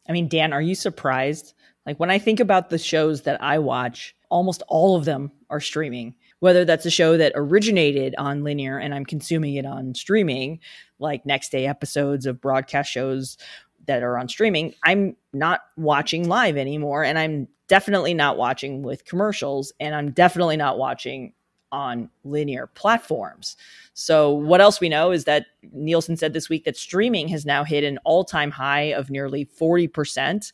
I 0.09 0.13
mean, 0.13 0.29
Dan, 0.29 0.53
are 0.53 0.63
you 0.63 0.75
surprised? 0.75 1.55
Like 1.87 1.99
when 1.99 2.11
I 2.11 2.19
think 2.19 2.41
about 2.41 2.71
the 2.71 2.79
shows 2.79 3.23
that 3.23 3.43
I 3.43 3.59
watch, 3.59 4.15
almost 4.31 4.62
all 4.68 4.97
of 4.97 5.05
them 5.05 5.31
are 5.51 5.61
streaming 5.61 6.14
whether 6.41 6.64
that's 6.64 6.87
a 6.87 6.91
show 6.91 7.16
that 7.16 7.33
originated 7.35 8.14
on 8.18 8.43
linear 8.43 8.78
and 8.78 8.95
I'm 8.95 9.05
consuming 9.05 9.55
it 9.55 9.66
on 9.66 9.95
streaming, 9.95 10.59
like 10.99 11.24
next 11.24 11.53
day 11.53 11.66
episodes 11.66 12.26
of 12.26 12.41
broadcast 12.41 12.91
shows 12.91 13.37
that 13.87 14.03
are 14.03 14.18
on 14.18 14.28
streaming, 14.28 14.74
I'm 14.85 15.16
not 15.33 15.61
watching 15.76 16.28
live 16.28 16.57
anymore. 16.57 17.05
And 17.05 17.18
I'm 17.18 17.47
definitely 17.68 18.14
not 18.14 18.37
watching 18.37 18.83
with 18.83 19.05
commercials. 19.05 19.72
And 19.81 19.95
I'm 19.95 20.11
definitely 20.11 20.57
not 20.57 20.78
watching 20.78 21.33
on 21.72 22.11
linear 22.24 22.66
platforms. 22.66 23.57
So, 23.95 24.31
what 24.31 24.61
else 24.61 24.81
we 24.81 24.89
know 24.89 25.12
is 25.12 25.24
that 25.24 25.47
Nielsen 25.72 26.16
said 26.16 26.33
this 26.33 26.49
week 26.49 26.64
that 26.64 26.76
streaming 26.76 27.28
has 27.28 27.47
now 27.47 27.62
hit 27.62 27.85
an 27.85 27.99
all 28.05 28.24
time 28.24 28.51
high 28.51 28.93
of 28.93 29.09
nearly 29.09 29.45
40%. 29.45 30.53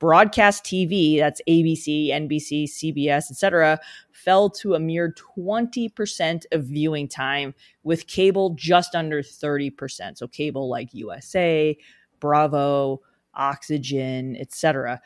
Broadcast 0.00 0.64
TV, 0.64 1.18
that's 1.18 1.42
ABC, 1.46 2.08
NBC, 2.08 2.64
CBS, 2.64 3.30
etc., 3.30 3.78
fell 4.10 4.50
to 4.50 4.74
a 4.74 4.80
mere 4.80 5.14
20% 5.36 6.44
of 6.52 6.64
viewing 6.64 7.06
time, 7.06 7.54
with 7.82 8.06
cable 8.06 8.50
just 8.56 8.94
under 8.94 9.22
30%. 9.22 10.16
So, 10.16 10.26
cable 10.26 10.68
like 10.68 10.94
USA, 10.94 11.76
Bravo, 12.18 13.02
Oxygen, 13.34 14.36
etc. 14.36 15.00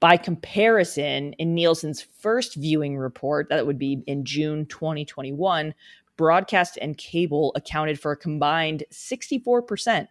By 0.00 0.16
comparison, 0.16 1.34
in 1.34 1.54
Nielsen's 1.54 2.00
first 2.00 2.54
viewing 2.54 2.96
report, 2.96 3.48
that 3.50 3.66
would 3.66 3.78
be 3.78 4.02
in 4.06 4.24
June 4.24 4.64
2021, 4.66 5.74
broadcast 6.16 6.78
and 6.80 6.96
cable 6.96 7.52
accounted 7.54 8.00
for 8.00 8.12
a 8.12 8.16
combined 8.16 8.84
64%. 8.92 10.08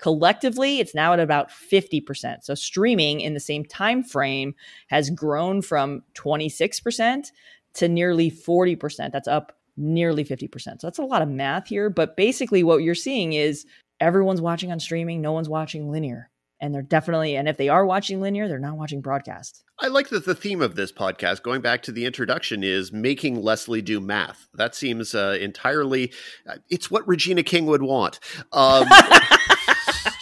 Collectively, 0.00 0.80
it's 0.80 0.94
now 0.94 1.12
at 1.12 1.20
about 1.20 1.50
50%. 1.50 2.42
So 2.42 2.54
streaming 2.54 3.20
in 3.20 3.34
the 3.34 3.40
same 3.40 3.64
time 3.64 4.02
frame 4.02 4.54
has 4.88 5.10
grown 5.10 5.60
from 5.60 6.02
26% 6.14 7.26
to 7.74 7.88
nearly 7.88 8.30
40%. 8.30 9.12
That's 9.12 9.28
up 9.28 9.58
nearly 9.76 10.24
50%. 10.24 10.52
So 10.62 10.78
that's 10.82 10.98
a 10.98 11.04
lot 11.04 11.22
of 11.22 11.28
math 11.28 11.68
here. 11.68 11.90
But 11.90 12.16
basically, 12.16 12.62
what 12.62 12.82
you're 12.82 12.94
seeing 12.94 13.34
is 13.34 13.66
everyone's 14.00 14.40
watching 14.40 14.72
on 14.72 14.80
streaming, 14.80 15.20
no 15.20 15.32
one's 15.32 15.48
watching 15.48 15.90
linear. 15.90 16.30
And 16.62 16.74
they're 16.74 16.82
definitely, 16.82 17.36
and 17.36 17.48
if 17.48 17.56
they 17.56 17.70
are 17.70 17.86
watching 17.86 18.20
linear, 18.20 18.46
they're 18.46 18.58
not 18.58 18.76
watching 18.76 19.00
broadcast. 19.00 19.64
I 19.78 19.86
like 19.86 20.10
that 20.10 20.26
the 20.26 20.34
theme 20.34 20.60
of 20.60 20.76
this 20.76 20.92
podcast, 20.92 21.42
going 21.42 21.62
back 21.62 21.82
to 21.84 21.92
the 21.92 22.04
introduction, 22.04 22.62
is 22.62 22.92
making 22.92 23.40
Leslie 23.40 23.80
do 23.80 23.98
math. 23.98 24.46
That 24.52 24.74
seems 24.74 25.14
uh, 25.14 25.38
entirely, 25.40 26.12
uh, 26.46 26.56
it's 26.68 26.90
what 26.90 27.08
Regina 27.08 27.42
King 27.42 27.64
would 27.64 27.82
want. 27.82 28.20
Um, 28.52 28.86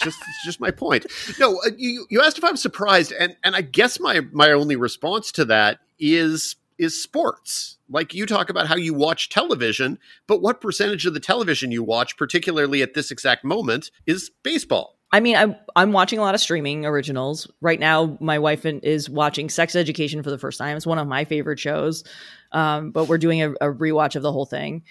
just 0.03 0.18
just 0.44 0.61
my 0.61 0.70
point. 0.70 1.07
No, 1.38 1.59
uh, 1.66 1.70
you 1.76 2.07
you 2.11 2.22
asked 2.22 2.38
if 2.38 2.44
I'm 2.44 2.57
surprised, 2.57 3.12
and 3.12 3.36
and 3.44 3.55
I 3.57 3.62
guess 3.62 4.01
my 4.01 4.20
my 4.32 4.53
only 4.53 4.76
response 4.76 5.32
to 5.32 5.44
that 5.46 5.80
is 5.99 6.57
is 6.78 7.01
sports. 7.01 7.76
Like 7.90 8.14
you 8.14 8.26
talk 8.26 8.51
about 8.51 8.66
how 8.66 8.76
you 8.76 8.94
watch 8.94 9.28
television, 9.28 9.99
but 10.26 10.40
what 10.40 10.61
percentage 10.61 11.07
of 11.07 11.14
the 11.14 11.20
television 11.20 11.72
you 11.72 11.82
watch, 11.82 12.16
particularly 12.16 12.82
at 12.82 12.94
this 12.94 13.11
exact 13.11 13.44
moment, 13.44 13.90
is 14.07 14.30
baseball? 14.42 14.99
I 15.11 15.20
mean, 15.20 15.36
I'm 15.36 15.57
I'm 15.74 15.92
watching 15.92 16.18
a 16.18 16.22
lot 16.22 16.34
of 16.34 16.40
streaming 16.40 16.84
originals 16.84 17.51
right 17.61 17.80
now. 17.80 18.18
My 18.20 18.38
wife 18.38 18.66
is 18.66 19.09
watching 19.09 19.49
Sex 19.49 19.74
Education 19.74 20.22
for 20.22 20.30
the 20.30 20.38
first 20.38 20.59
time. 20.59 20.76
It's 20.76 20.86
one 20.86 20.99
of 20.99 21.09
my 21.09 21.24
favorite 21.24 21.59
shows, 21.59 22.05
um, 22.53 22.90
but 22.90 23.07
we're 23.07 23.18
doing 23.18 23.42
a, 23.42 23.53
a, 23.53 23.72
rewatch 23.72 24.16
of 24.16 24.22
the 24.22 24.32
whole 24.32 24.44
thing. 24.44 24.82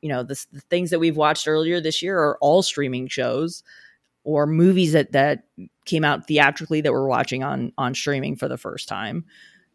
You 0.00 0.08
know, 0.08 0.22
the, 0.22 0.42
the 0.52 0.60
things 0.60 0.90
that 0.90 0.98
we've 0.98 1.16
watched 1.16 1.46
earlier 1.46 1.80
this 1.80 2.02
year 2.02 2.18
are 2.18 2.38
all 2.40 2.62
streaming 2.62 3.08
shows 3.08 3.62
or 4.24 4.46
movies 4.46 4.92
that 4.92 5.12
that 5.12 5.44
came 5.84 6.04
out 6.04 6.26
theatrically 6.26 6.80
that 6.80 6.92
we're 6.92 7.08
watching 7.08 7.42
on 7.42 7.72
on 7.78 7.94
streaming 7.94 8.36
for 8.36 8.48
the 8.48 8.58
first 8.58 8.88
time. 8.88 9.24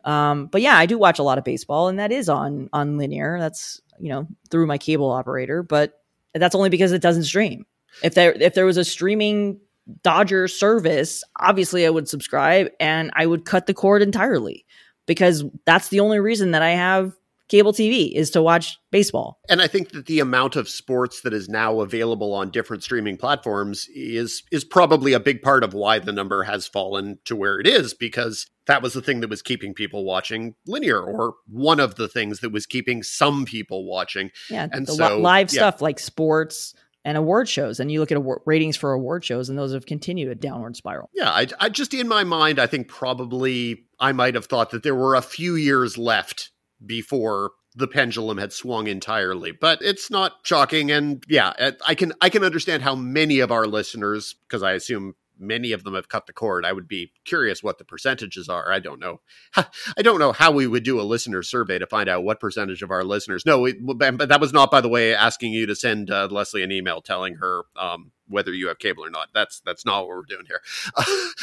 Um, 0.06 0.48
but 0.48 0.62
yeah, 0.62 0.78
I 0.78 0.86
do 0.86 0.98
watch 0.98 1.20
a 1.20 1.24
lot 1.24 1.38
of 1.38 1.44
baseball, 1.44 1.88
and 1.88 2.00
that 2.00 2.12
is 2.12 2.30
on 2.30 2.70
on 2.74 2.98
linear. 2.98 3.40
That's 3.40 3.82
you 4.00 4.10
know 4.10 4.28
through 4.50 4.68
my 4.68 4.78
cable 4.78 5.12
operator, 5.12 5.64
but 5.64 6.00
that's 6.34 6.56
only 6.56 6.70
because 6.70 6.92
it 6.92 7.02
doesn't 7.02 7.24
stream. 7.24 7.66
If 8.04 8.16
there 8.16 8.34
if 8.34 8.54
there 8.54 8.66
was 8.66 8.78
a 8.78 8.84
streaming 8.84 9.60
Dodger 10.02 10.48
service, 10.48 11.24
obviously 11.38 11.86
I 11.86 11.90
would 11.90 12.08
subscribe 12.08 12.70
and 12.80 13.12
I 13.16 13.26
would 13.26 13.46
cut 13.46 13.68
the 13.68 13.74
cord 13.74 14.02
entirely 14.02 14.66
because 15.06 15.44
that's 15.66 15.90
the 15.90 16.00
only 16.00 16.20
reason 16.20 16.52
that 16.52 16.62
I 16.62 16.72
have 16.72 17.14
cable 17.54 17.72
TV 17.72 18.12
is 18.12 18.32
to 18.32 18.42
watch 18.42 18.80
baseball. 18.90 19.40
And 19.48 19.62
I 19.62 19.68
think 19.68 19.92
that 19.92 20.08
the 20.08 20.20
amount 20.20 20.56
of 20.56 20.68
sports 20.68 21.22
that 21.22 21.34
is 21.34 21.48
now 21.48 21.82
available 21.82 22.34
on 22.34 22.50
different 22.50 22.84
streaming 22.84 23.16
platforms 23.16 23.88
is 23.94 24.42
is 24.52 24.64
probably 24.64 25.14
a 25.14 25.20
big 25.20 25.44
part 25.44 25.64
of 25.64 25.76
why 25.76 26.00
the 26.00 26.12
number 26.12 26.44
has 26.44 26.66
fallen 26.66 27.20
to 27.26 27.36
where 27.36 27.60
it 27.60 27.68
is 27.68 27.94
because 27.94 28.48
that 28.66 28.82
was 28.82 28.94
the 28.94 29.04
thing 29.04 29.20
that 29.20 29.30
was 29.30 29.44
keeping 29.44 29.76
people 29.76 30.04
watching 30.04 30.56
linear 30.66 31.00
or 31.00 31.36
one 31.48 31.80
of 31.80 31.94
the 31.94 32.08
things 32.08 32.40
that 32.40 32.52
was 32.52 32.66
keeping 32.66 33.04
some 33.04 33.46
people 33.46 33.86
watching. 33.86 34.32
Yeah, 34.50 34.68
and 34.72 34.88
so 34.88 35.20
live 35.20 35.54
yeah. 35.54 35.60
stuff 35.60 35.80
like 35.80 36.00
sports, 36.00 36.74
and 37.06 37.18
award 37.18 37.50
shows 37.50 37.80
and 37.80 37.92
you 37.92 38.00
look 38.00 38.12
at 38.12 38.18
award, 38.18 38.42
ratings 38.46 38.78
for 38.78 38.94
award 38.94 39.24
shows 39.24 39.50
and 39.50 39.60
those 39.60 39.74
have 39.74 39.86
continued 39.86 40.30
a 40.30 40.36
downward 40.36 40.76
spiral 40.76 41.10
yeah 41.14 41.30
I, 41.30 41.48
I, 41.60 41.68
just 41.68 41.94
in 41.94 42.08
my 42.08 42.24
mind 42.24 42.60
i 42.60 42.66
think 42.66 42.88
probably 42.88 43.84
i 44.00 44.14
might 44.14 44.36
have 44.36 44.46
thought 44.46 44.70
that 44.70 44.84
there 44.84 44.96
were 44.96 45.16
a 45.16 45.22
few 45.22 45.56
years 45.56 45.98
left 45.98 46.53
before 46.86 47.52
the 47.76 47.88
pendulum 47.88 48.38
had 48.38 48.54
swung 48.54 48.88
entirely 48.88 49.52
but 49.52 49.82
it's 49.82 50.12
not 50.12 50.34
shocking. 50.44 50.92
And 50.92 51.24
yeah 51.28 51.72
i 51.88 51.96
can 51.96 52.14
i 52.22 52.30
can 52.30 52.44
understand 52.44 52.84
how 52.84 52.96
many 52.96 53.40
of 53.40 53.52
our 53.52 53.66
listeners 53.66 54.36
because 54.48 54.64
i 54.64 54.74
assume 54.74 55.16
many 55.40 55.72
of 55.72 55.84
them 55.84 55.96
have 55.96 56.08
cut 56.08 56.28
the 56.28 56.34
cord 56.34 56.66
i 56.66 56.72
would 56.72 56.88
be 56.88 57.12
curious 57.26 57.64
what 57.64 57.80
the 57.80 57.84
percentages 57.84 58.48
are. 58.48 58.72
I 58.72 58.80
don't 58.80 59.00
know. 59.00 59.22
I 59.56 60.02
don't 60.02 60.20
know 60.20 60.32
how 60.32 60.52
we 60.52 60.68
would 60.68 60.84
do 60.84 61.00
a 61.00 61.04
listener 61.04 61.42
survey 61.42 61.80
to 61.80 61.88
find 61.88 62.08
out 62.08 62.24
what 62.24 62.40
percentage 62.40 62.84
of 62.84 62.92
our 62.92 63.04
listeners 63.04 63.46
no 63.46 63.68
but 63.82 64.30
that 64.30 64.42
was 64.42 64.54
not 64.54 64.72
by 64.72 64.82
the 64.82 64.90
way 64.90 65.16
asking 65.16 65.54
you 65.54 65.66
to 65.66 65.76
send 65.76 66.12
uh, 66.12 66.28
leslie 66.30 66.64
an 66.64 66.72
email 66.72 67.02
telling 67.02 67.36
her 67.36 67.64
um, 67.76 68.12
whether 68.28 68.54
you 68.54 68.68
have 68.68 68.80
cable 68.80 69.06
or 69.06 69.10
not. 69.10 69.30
That's 69.34 69.62
that's 69.62 69.86
not 69.86 70.02
what 70.02 70.10
we're 70.10 70.22
doing 70.24 70.46
here. 70.48 70.62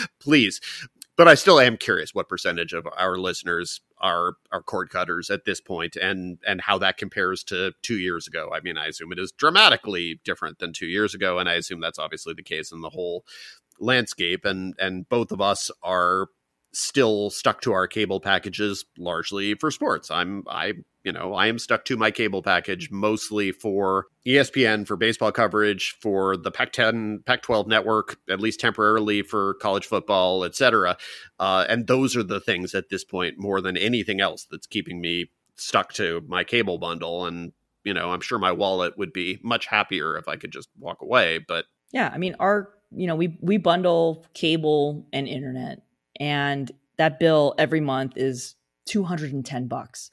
Please. 0.20 0.60
But 1.16 1.28
I 1.28 1.34
still 1.34 1.60
am 1.60 1.76
curious 1.76 2.14
what 2.14 2.28
percentage 2.28 2.72
of 2.72 2.88
our 2.96 3.18
listeners 3.18 3.80
are 4.00 4.34
are 4.52 4.62
cord 4.62 4.90
cutters 4.90 5.30
at 5.30 5.44
this 5.44 5.60
point 5.60 5.96
and 5.96 6.38
and 6.46 6.60
how 6.60 6.78
that 6.78 6.96
compares 6.96 7.44
to 7.44 7.72
2 7.82 7.98
years 7.98 8.26
ago. 8.26 8.50
I 8.52 8.60
mean, 8.60 8.78
I 8.78 8.86
assume 8.86 9.12
it 9.12 9.18
is 9.18 9.32
dramatically 9.32 10.20
different 10.24 10.58
than 10.58 10.72
2 10.72 10.86
years 10.86 11.14
ago 11.14 11.38
and 11.38 11.48
I 11.48 11.54
assume 11.54 11.80
that's 11.80 11.98
obviously 11.98 12.34
the 12.34 12.42
case 12.42 12.72
in 12.72 12.80
the 12.80 12.90
whole 12.90 13.24
landscape 13.78 14.44
and 14.44 14.74
and 14.78 15.08
both 15.08 15.32
of 15.32 15.40
us 15.40 15.70
are 15.82 16.28
still 16.72 17.30
stuck 17.30 17.60
to 17.62 17.72
our 17.72 17.88
cable 17.88 18.20
packages 18.20 18.84
largely 18.98 19.54
for 19.54 19.70
sports. 19.70 20.10
I'm 20.10 20.44
I 20.48 20.74
you 21.04 21.12
know, 21.12 21.34
I 21.34 21.46
am 21.46 21.58
stuck 21.58 21.84
to 21.86 21.96
my 21.96 22.10
cable 22.10 22.42
package 22.42 22.90
mostly 22.90 23.52
for 23.52 24.06
ESPN 24.26 24.86
for 24.86 24.96
baseball 24.96 25.32
coverage, 25.32 25.96
for 26.00 26.36
the 26.36 26.50
Pac-10, 26.50 27.24
Pac-12 27.24 27.66
network, 27.66 28.18
at 28.28 28.40
least 28.40 28.60
temporarily 28.60 29.22
for 29.22 29.54
college 29.54 29.86
football, 29.86 30.44
etc. 30.44 30.96
Uh, 31.38 31.64
and 31.68 31.86
those 31.86 32.16
are 32.16 32.22
the 32.22 32.40
things 32.40 32.74
at 32.74 32.90
this 32.90 33.04
point 33.04 33.38
more 33.38 33.60
than 33.60 33.76
anything 33.76 34.20
else 34.20 34.46
that's 34.50 34.66
keeping 34.66 35.00
me 35.00 35.30
stuck 35.56 35.92
to 35.94 36.22
my 36.28 36.44
cable 36.44 36.78
bundle. 36.78 37.24
And 37.24 37.52
you 37.84 37.94
know, 37.94 38.10
I'm 38.10 38.20
sure 38.20 38.38
my 38.38 38.52
wallet 38.52 38.98
would 38.98 39.12
be 39.12 39.38
much 39.42 39.66
happier 39.66 40.16
if 40.18 40.28
I 40.28 40.36
could 40.36 40.52
just 40.52 40.68
walk 40.78 41.00
away. 41.00 41.38
But 41.38 41.64
yeah, 41.92 42.10
I 42.12 42.18
mean, 42.18 42.36
our 42.38 42.68
you 42.92 43.06
know 43.06 43.16
we 43.16 43.38
we 43.40 43.56
bundle 43.56 44.26
cable 44.34 45.06
and 45.12 45.26
internet 45.26 45.82
and 46.18 46.70
that 46.98 47.18
bill 47.18 47.54
every 47.56 47.80
month 47.80 48.14
is 48.16 48.56
210 48.86 49.68
bucks 49.68 50.10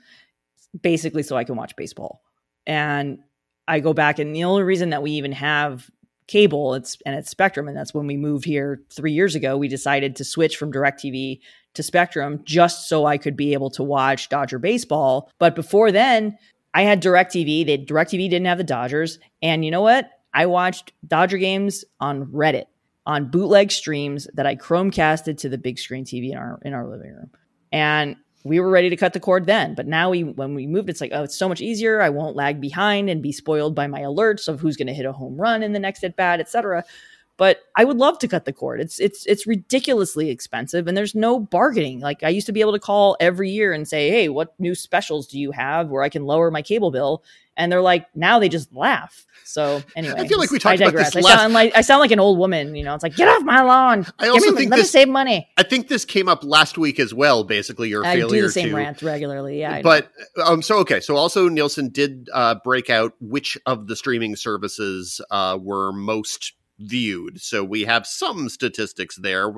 basically 0.82 1.24
so 1.24 1.36
I 1.36 1.44
can 1.44 1.56
watch 1.56 1.76
baseball. 1.76 2.22
And 2.66 3.20
I 3.68 3.80
go 3.80 3.94
back 3.94 4.20
and 4.20 4.36
the 4.36 4.44
only 4.44 4.64
reason 4.64 4.92
that 4.92 5.02
we 5.02 5.12
even 5.12 5.34
have 5.34 5.90
cable 6.28 6.74
it's 6.74 6.98
and 7.06 7.16
it's 7.16 7.30
Spectrum 7.30 7.70
and 7.70 7.78
that's 7.78 7.94
when 7.94 8.06
we 8.06 8.18
moved 8.18 8.44
here 8.44 8.82
3 8.92 9.14
years 9.14 9.34
ago 9.34 9.56
we 9.58 9.70
decided 9.70 10.18
to 10.18 10.26
switch 10.26 10.58
from 10.58 10.74
DirecTV 10.74 11.40
to 11.74 11.84
Spectrum 11.84 12.42
just 12.44 12.90
so 12.90 13.06
I 13.06 13.18
could 13.18 13.38
be 13.38 13.54
able 13.54 13.70
to 13.72 13.84
watch 13.84 14.28
Dodger 14.28 14.60
baseball. 14.60 15.32
But 15.40 15.56
before 15.56 15.92
then, 15.92 16.38
I 16.74 16.82
had 16.82 17.02
DirecTV. 17.02 17.66
They 17.66 17.78
DirecTV 17.78 18.30
didn't 18.30 18.48
have 18.48 18.58
the 18.58 18.66
Dodgers 18.66 19.20
and 19.42 19.64
you 19.64 19.72
know 19.72 19.82
what? 19.82 20.10
I 20.34 20.48
watched 20.48 20.92
Dodger 21.08 21.38
games 21.38 21.86
on 22.02 22.26
Reddit 22.26 22.66
on 23.06 23.32
bootleg 23.32 23.72
streams 23.72 24.28
that 24.34 24.46
I 24.46 24.58
Chromecasted 24.58 25.38
to 25.38 25.50
the 25.50 25.58
big 25.58 25.80
screen 25.80 26.04
TV 26.04 26.32
in 26.32 26.38
our 26.38 26.60
in 26.64 26.74
our 26.74 26.88
living 26.88 27.14
room. 27.14 27.32
And 27.72 28.18
we 28.48 28.60
were 28.60 28.70
ready 28.70 28.90
to 28.90 28.96
cut 28.96 29.14
the 29.14 29.20
cord 29.20 29.46
then. 29.46 29.76
But 29.76 29.88
now 29.88 30.10
we, 30.10 30.24
when 30.24 30.54
we 30.54 30.68
moved, 30.68 30.90
it's 30.90 31.02
like, 31.02 31.12
oh, 31.14 31.24
it's 31.24 31.38
so 31.38 31.50
much 31.50 31.62
easier. 31.62 32.02
I 32.02 32.10
won't 32.10 32.36
lag 32.36 32.60
behind 32.62 33.10
and 33.10 33.22
be 33.22 33.32
spoiled 33.32 33.76
by 33.76 33.88
my 33.88 34.02
alerts 34.02 34.48
of 34.48 34.60
who's 34.60 34.78
going 34.78 34.88
to 34.88 34.94
hit 34.94 35.06
a 35.06 35.12
home 35.12 35.40
run 35.40 35.64
in 35.64 35.74
the 35.74 35.80
next 35.80 36.04
at 36.04 36.16
bat, 36.16 36.40
et 36.40 36.50
cetera. 36.50 36.84
But 37.38 37.60
I 37.76 37.86
would 37.86 37.98
love 37.98 38.18
to 38.20 38.28
cut 38.28 38.46
the 38.46 38.54
cord. 38.54 38.82
It's 38.82 39.00
it's 39.00 39.26
it's 39.28 39.46
ridiculously 39.46 40.30
expensive, 40.32 40.88
and 40.88 40.98
there's 40.98 41.14
no 41.16 41.40
bargaining. 41.40 42.00
Like 42.00 42.24
I 42.24 42.30
used 42.30 42.48
to 42.48 42.52
be 42.54 42.62
able 42.62 42.74
to 42.74 42.80
call 42.80 43.16
every 43.20 43.52
year 43.52 43.74
and 43.74 43.88
say, 43.88 44.10
"Hey, 44.10 44.28
what 44.28 44.60
new 44.60 44.74
specials 44.74 45.28
do 45.28 45.40
you 45.40 45.52
have 45.52 45.88
where 45.90 46.02
I 46.02 46.10
can 46.10 46.26
lower 46.26 46.50
my 46.50 46.62
cable 46.64 46.90
bill?" 46.92 47.24
And 47.60 47.72
they're 47.72 47.82
like, 47.82 48.06
now 48.16 48.38
they 48.38 48.50
just 48.50 48.72
laugh. 48.72 49.26
So 49.44 49.82
anyway, 49.96 50.14
I 50.16 50.28
feel 50.28 50.38
like 50.38 50.52
we 50.52 50.60
talked 50.60 50.80
I 50.80 50.86
about 50.90 50.94
this 50.96 51.16
I 51.16 51.22
last- 51.22 51.40
sound 51.40 51.54
like 51.54 51.76
I 51.76 51.82
sound 51.82 52.02
like 52.02 52.12
an 52.12 52.20
old 52.20 52.38
woman. 52.38 52.76
You 52.76 52.84
know, 52.84 52.94
it's 52.94 53.02
like 53.02 53.16
get 53.16 53.28
off 53.28 53.42
my 53.44 53.62
lawn. 53.62 54.06
I 54.20 54.28
also 54.28 54.52
me- 54.52 54.58
think 54.58 54.70
let 54.72 54.78
this- 54.78 54.94
me 54.94 55.00
save 55.00 55.08
money. 55.10 55.48
I 55.58 55.64
think 55.64 55.88
this 55.88 56.06
came 56.06 56.28
up 56.28 56.44
last 56.44 56.78
week 56.78 57.00
as 57.00 57.14
well. 57.16 57.44
Basically, 57.44 57.90
your 57.90 58.06
I 58.06 58.16
do 58.16 58.42
the 58.42 58.50
same 58.50 58.70
to 58.70 58.76
rant 58.76 59.02
regularly. 59.02 59.60
Yeah, 59.60 59.82
but 59.82 60.12
um 60.44 60.62
so 60.62 60.78
okay 60.80 61.00
so 61.00 61.16
also 61.16 61.50
nielsen 61.50 61.90
did 61.90 62.30
uh 62.34 62.56
break 62.64 62.90
out 62.92 63.14
which 63.22 63.58
of 63.66 63.88
the 63.88 63.96
streaming 63.96 64.36
services 64.36 65.22
uh 65.32 65.58
were 65.60 65.92
most 65.94 66.54
viewed 66.80 67.42
so 67.42 67.64
we 67.64 67.84
have 67.84 68.06
some 68.06 68.50
statistics 68.50 69.16
there 69.16 69.52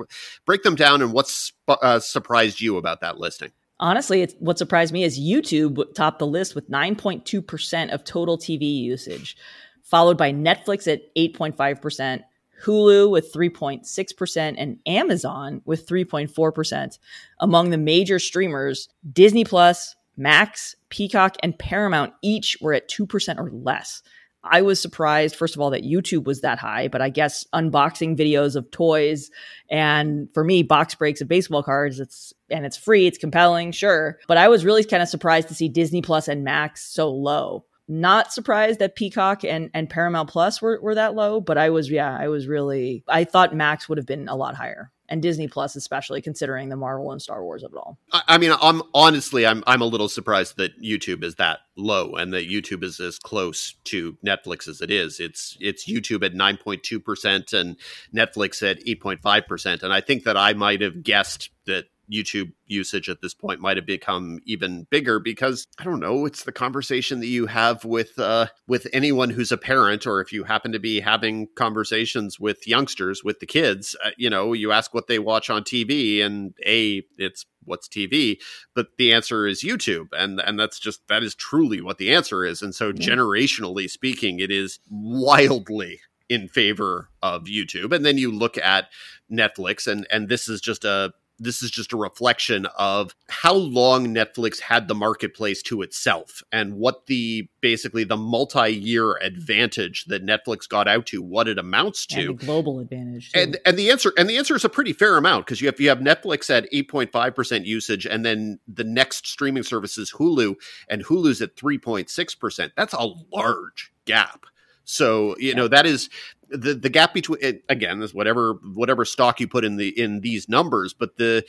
break 0.46 0.62
them 0.62 0.74
down 0.74 1.02
and 1.02 1.12
what's 1.12 1.52
uh, 1.68 1.98
surprised 1.98 2.60
you 2.60 2.76
about 2.76 3.00
that 3.00 3.18
listing 3.18 3.50
honestly, 3.80 4.28
what 4.38 4.58
surprised 4.58 4.92
me 4.92 5.02
is 5.02 5.18
YouTube 5.18 5.82
topped 5.94 6.20
the 6.20 6.26
list 6.26 6.54
with 6.54 6.70
9.2% 6.70 7.92
of 7.92 8.04
total 8.04 8.38
TV 8.38 8.80
usage, 8.82 9.36
followed 9.82 10.16
by 10.16 10.32
Netflix 10.32 10.86
at 10.86 11.12
8.5%, 11.16 12.20
Hulu 12.62 13.10
with 13.10 13.32
3.6%, 13.32 14.54
and 14.58 14.78
Amazon 14.86 15.62
with 15.64 15.86
3.4%. 15.86 16.98
Among 17.40 17.70
the 17.70 17.78
major 17.78 18.18
streamers, 18.18 18.88
Disney 19.10 19.44
Plus, 19.44 19.96
Max, 20.16 20.76
Peacock, 20.90 21.36
and 21.42 21.58
Paramount 21.58 22.12
each 22.22 22.58
were 22.60 22.74
at 22.74 22.88
2% 22.88 23.38
or 23.38 23.50
less. 23.50 24.02
I 24.42 24.62
was 24.62 24.80
surprised, 24.80 25.36
first 25.36 25.54
of 25.54 25.60
all, 25.60 25.70
that 25.70 25.84
YouTube 25.84 26.24
was 26.24 26.40
that 26.40 26.58
high, 26.58 26.88
but 26.88 27.02
I 27.02 27.10
guess 27.10 27.44
unboxing 27.52 28.18
videos 28.18 28.56
of 28.56 28.70
toys 28.70 29.30
and 29.70 30.28
for 30.32 30.42
me, 30.42 30.62
box 30.62 30.94
breaks 30.94 31.20
of 31.20 31.28
baseball 31.28 31.62
cards, 31.62 32.00
it's 32.00 32.32
and 32.48 32.64
it's 32.64 32.76
free, 32.76 33.06
it's 33.06 33.18
compelling, 33.18 33.72
sure. 33.72 34.18
But 34.26 34.38
I 34.38 34.48
was 34.48 34.64
really 34.64 34.82
kind 34.84 35.02
of 35.02 35.08
surprised 35.08 35.48
to 35.48 35.54
see 35.54 35.68
Disney 35.68 36.02
Plus 36.02 36.26
and 36.26 36.42
Max 36.42 36.82
so 36.92 37.10
low. 37.10 37.64
Not 37.86 38.32
surprised 38.32 38.78
that 38.78 38.94
Peacock 38.94 39.44
and, 39.44 39.68
and 39.74 39.90
Paramount 39.90 40.30
Plus 40.30 40.62
were, 40.62 40.80
were 40.80 40.94
that 40.94 41.14
low, 41.14 41.40
but 41.40 41.58
I 41.58 41.70
was, 41.70 41.90
yeah, 41.90 42.16
I 42.16 42.28
was 42.28 42.46
really, 42.46 43.02
I 43.08 43.24
thought 43.24 43.54
Max 43.54 43.88
would 43.88 43.98
have 43.98 44.06
been 44.06 44.28
a 44.28 44.36
lot 44.36 44.54
higher. 44.54 44.92
And 45.10 45.20
Disney 45.20 45.48
Plus, 45.48 45.74
especially 45.76 46.22
considering 46.22 46.68
the 46.68 46.76
Marvel 46.76 47.10
and 47.10 47.20
Star 47.20 47.42
Wars 47.42 47.64
of 47.64 47.72
it 47.72 47.76
all. 47.76 47.98
I, 48.12 48.22
I 48.28 48.38
mean 48.38 48.52
i'm 48.60 48.82
honestly 48.94 49.46
i'm 49.46 49.62
i'm 49.66 49.80
a 49.80 49.86
little 49.86 50.08
surprised 50.08 50.56
that 50.56 50.80
youtube 50.80 51.22
is 51.22 51.36
that 51.36 51.60
low 51.76 52.14
and 52.14 52.32
that 52.32 52.48
youtube 52.48 52.82
is 52.82 53.00
as 53.00 53.18
close 53.18 53.74
to 53.84 54.16
netflix 54.24 54.68
as 54.68 54.80
it 54.80 54.90
is 54.90 55.20
it's 55.20 55.56
it's 55.60 55.88
youtube 55.88 56.24
at 56.24 56.34
9.2% 56.34 57.52
and 57.52 57.76
netflix 58.14 58.68
at 58.68 58.84
8.5% 58.84 59.82
and 59.82 59.92
i 59.92 60.00
think 60.00 60.24
that 60.24 60.36
i 60.36 60.52
might 60.52 60.80
have 60.80 61.02
guessed 61.02 61.50
that 61.66 61.86
YouTube 62.10 62.52
usage 62.66 63.08
at 63.08 63.20
this 63.20 63.34
point 63.34 63.60
might 63.60 63.76
have 63.76 63.86
become 63.86 64.40
even 64.44 64.86
bigger 64.90 65.18
because 65.18 65.66
I 65.78 65.84
don't 65.84 66.00
know, 66.00 66.26
it's 66.26 66.44
the 66.44 66.52
conversation 66.52 67.20
that 67.20 67.26
you 67.26 67.46
have 67.46 67.84
with 67.84 68.18
uh, 68.18 68.46
with 68.66 68.86
anyone 68.92 69.30
who's 69.30 69.52
a 69.52 69.56
parent, 69.56 70.06
or 70.06 70.20
if 70.20 70.32
you 70.32 70.44
happen 70.44 70.72
to 70.72 70.78
be 70.78 71.00
having 71.00 71.48
conversations 71.56 72.38
with 72.38 72.66
youngsters, 72.66 73.22
with 73.24 73.40
the 73.40 73.46
kids. 73.46 73.96
Uh, 74.04 74.10
you 74.16 74.30
know, 74.30 74.52
you 74.52 74.72
ask 74.72 74.94
what 74.94 75.06
they 75.06 75.18
watch 75.18 75.50
on 75.50 75.62
TV, 75.62 76.22
and 76.22 76.54
a 76.66 77.02
it's 77.18 77.46
what's 77.64 77.88
TV, 77.88 78.38
but 78.74 78.88
the 78.98 79.12
answer 79.12 79.46
is 79.46 79.62
YouTube, 79.62 80.08
and 80.12 80.40
and 80.40 80.58
that's 80.58 80.78
just 80.78 81.06
that 81.08 81.22
is 81.22 81.34
truly 81.34 81.80
what 81.80 81.98
the 81.98 82.12
answer 82.12 82.44
is. 82.44 82.62
And 82.62 82.74
so, 82.74 82.92
generationally 82.92 83.88
speaking, 83.88 84.40
it 84.40 84.50
is 84.50 84.78
wildly 84.90 86.00
in 86.30 86.46
favor 86.48 87.08
of 87.22 87.44
YouTube. 87.44 87.92
And 87.92 88.06
then 88.06 88.16
you 88.16 88.30
look 88.30 88.56
at 88.56 88.86
Netflix, 89.30 89.86
and 89.86 90.06
and 90.10 90.28
this 90.28 90.48
is 90.48 90.60
just 90.60 90.84
a 90.84 91.12
this 91.40 91.62
is 91.62 91.70
just 91.70 91.92
a 91.92 91.96
reflection 91.96 92.66
of 92.78 93.14
how 93.28 93.54
long 93.54 94.14
Netflix 94.14 94.60
had 94.60 94.86
the 94.86 94.94
marketplace 94.94 95.62
to 95.62 95.82
itself 95.82 96.42
and 96.52 96.74
what 96.74 97.06
the 97.06 97.48
basically 97.60 98.04
the 98.04 98.16
multi-year 98.16 99.16
advantage 99.22 100.04
that 100.04 100.24
Netflix 100.24 100.68
got 100.68 100.86
out 100.86 101.06
to, 101.06 101.22
what 101.22 101.48
it 101.48 101.58
amounts 101.58 102.06
to. 102.06 102.20
And 102.20 102.38
the 102.38 102.46
global 102.46 102.78
advantage. 102.78 103.32
too. 103.32 103.40
And 103.40 103.58
and 103.64 103.78
the 103.78 103.90
answer 103.90 104.12
and 104.18 104.28
the 104.28 104.36
answer 104.36 104.54
is 104.54 104.64
a 104.64 104.68
pretty 104.68 104.92
fair 104.92 105.16
amount 105.16 105.46
because 105.46 105.60
you 105.60 105.66
have 105.66 105.80
you 105.80 105.88
have 105.88 105.98
Netflix 105.98 106.50
at 106.50 106.68
eight 106.72 106.88
point 106.88 107.10
five 107.10 107.34
percent 107.34 107.66
usage, 107.66 108.06
and 108.06 108.24
then 108.24 108.60
the 108.68 108.84
next 108.84 109.26
streaming 109.26 109.62
service 109.62 109.96
is 109.98 110.12
Hulu, 110.12 110.54
and 110.88 111.04
Hulu's 111.04 111.40
at 111.40 111.56
three 111.56 111.78
point 111.78 112.10
six 112.10 112.34
percent. 112.34 112.72
That's 112.76 112.92
a 112.92 113.08
large 113.32 113.92
gap. 114.04 114.44
So 114.90 115.36
you 115.38 115.54
know 115.54 115.68
that 115.68 115.86
is 115.86 116.10
the 116.48 116.74
the 116.74 116.88
gap 116.88 117.14
between 117.14 117.38
it, 117.40 117.64
again 117.68 118.02
is 118.02 118.12
whatever 118.12 118.54
whatever 118.74 119.04
stock 119.04 119.40
you 119.40 119.48
put 119.48 119.64
in 119.64 119.76
the 119.76 119.88
in 119.88 120.20
these 120.20 120.48
numbers, 120.48 120.92
but 120.92 121.16
the 121.16 121.44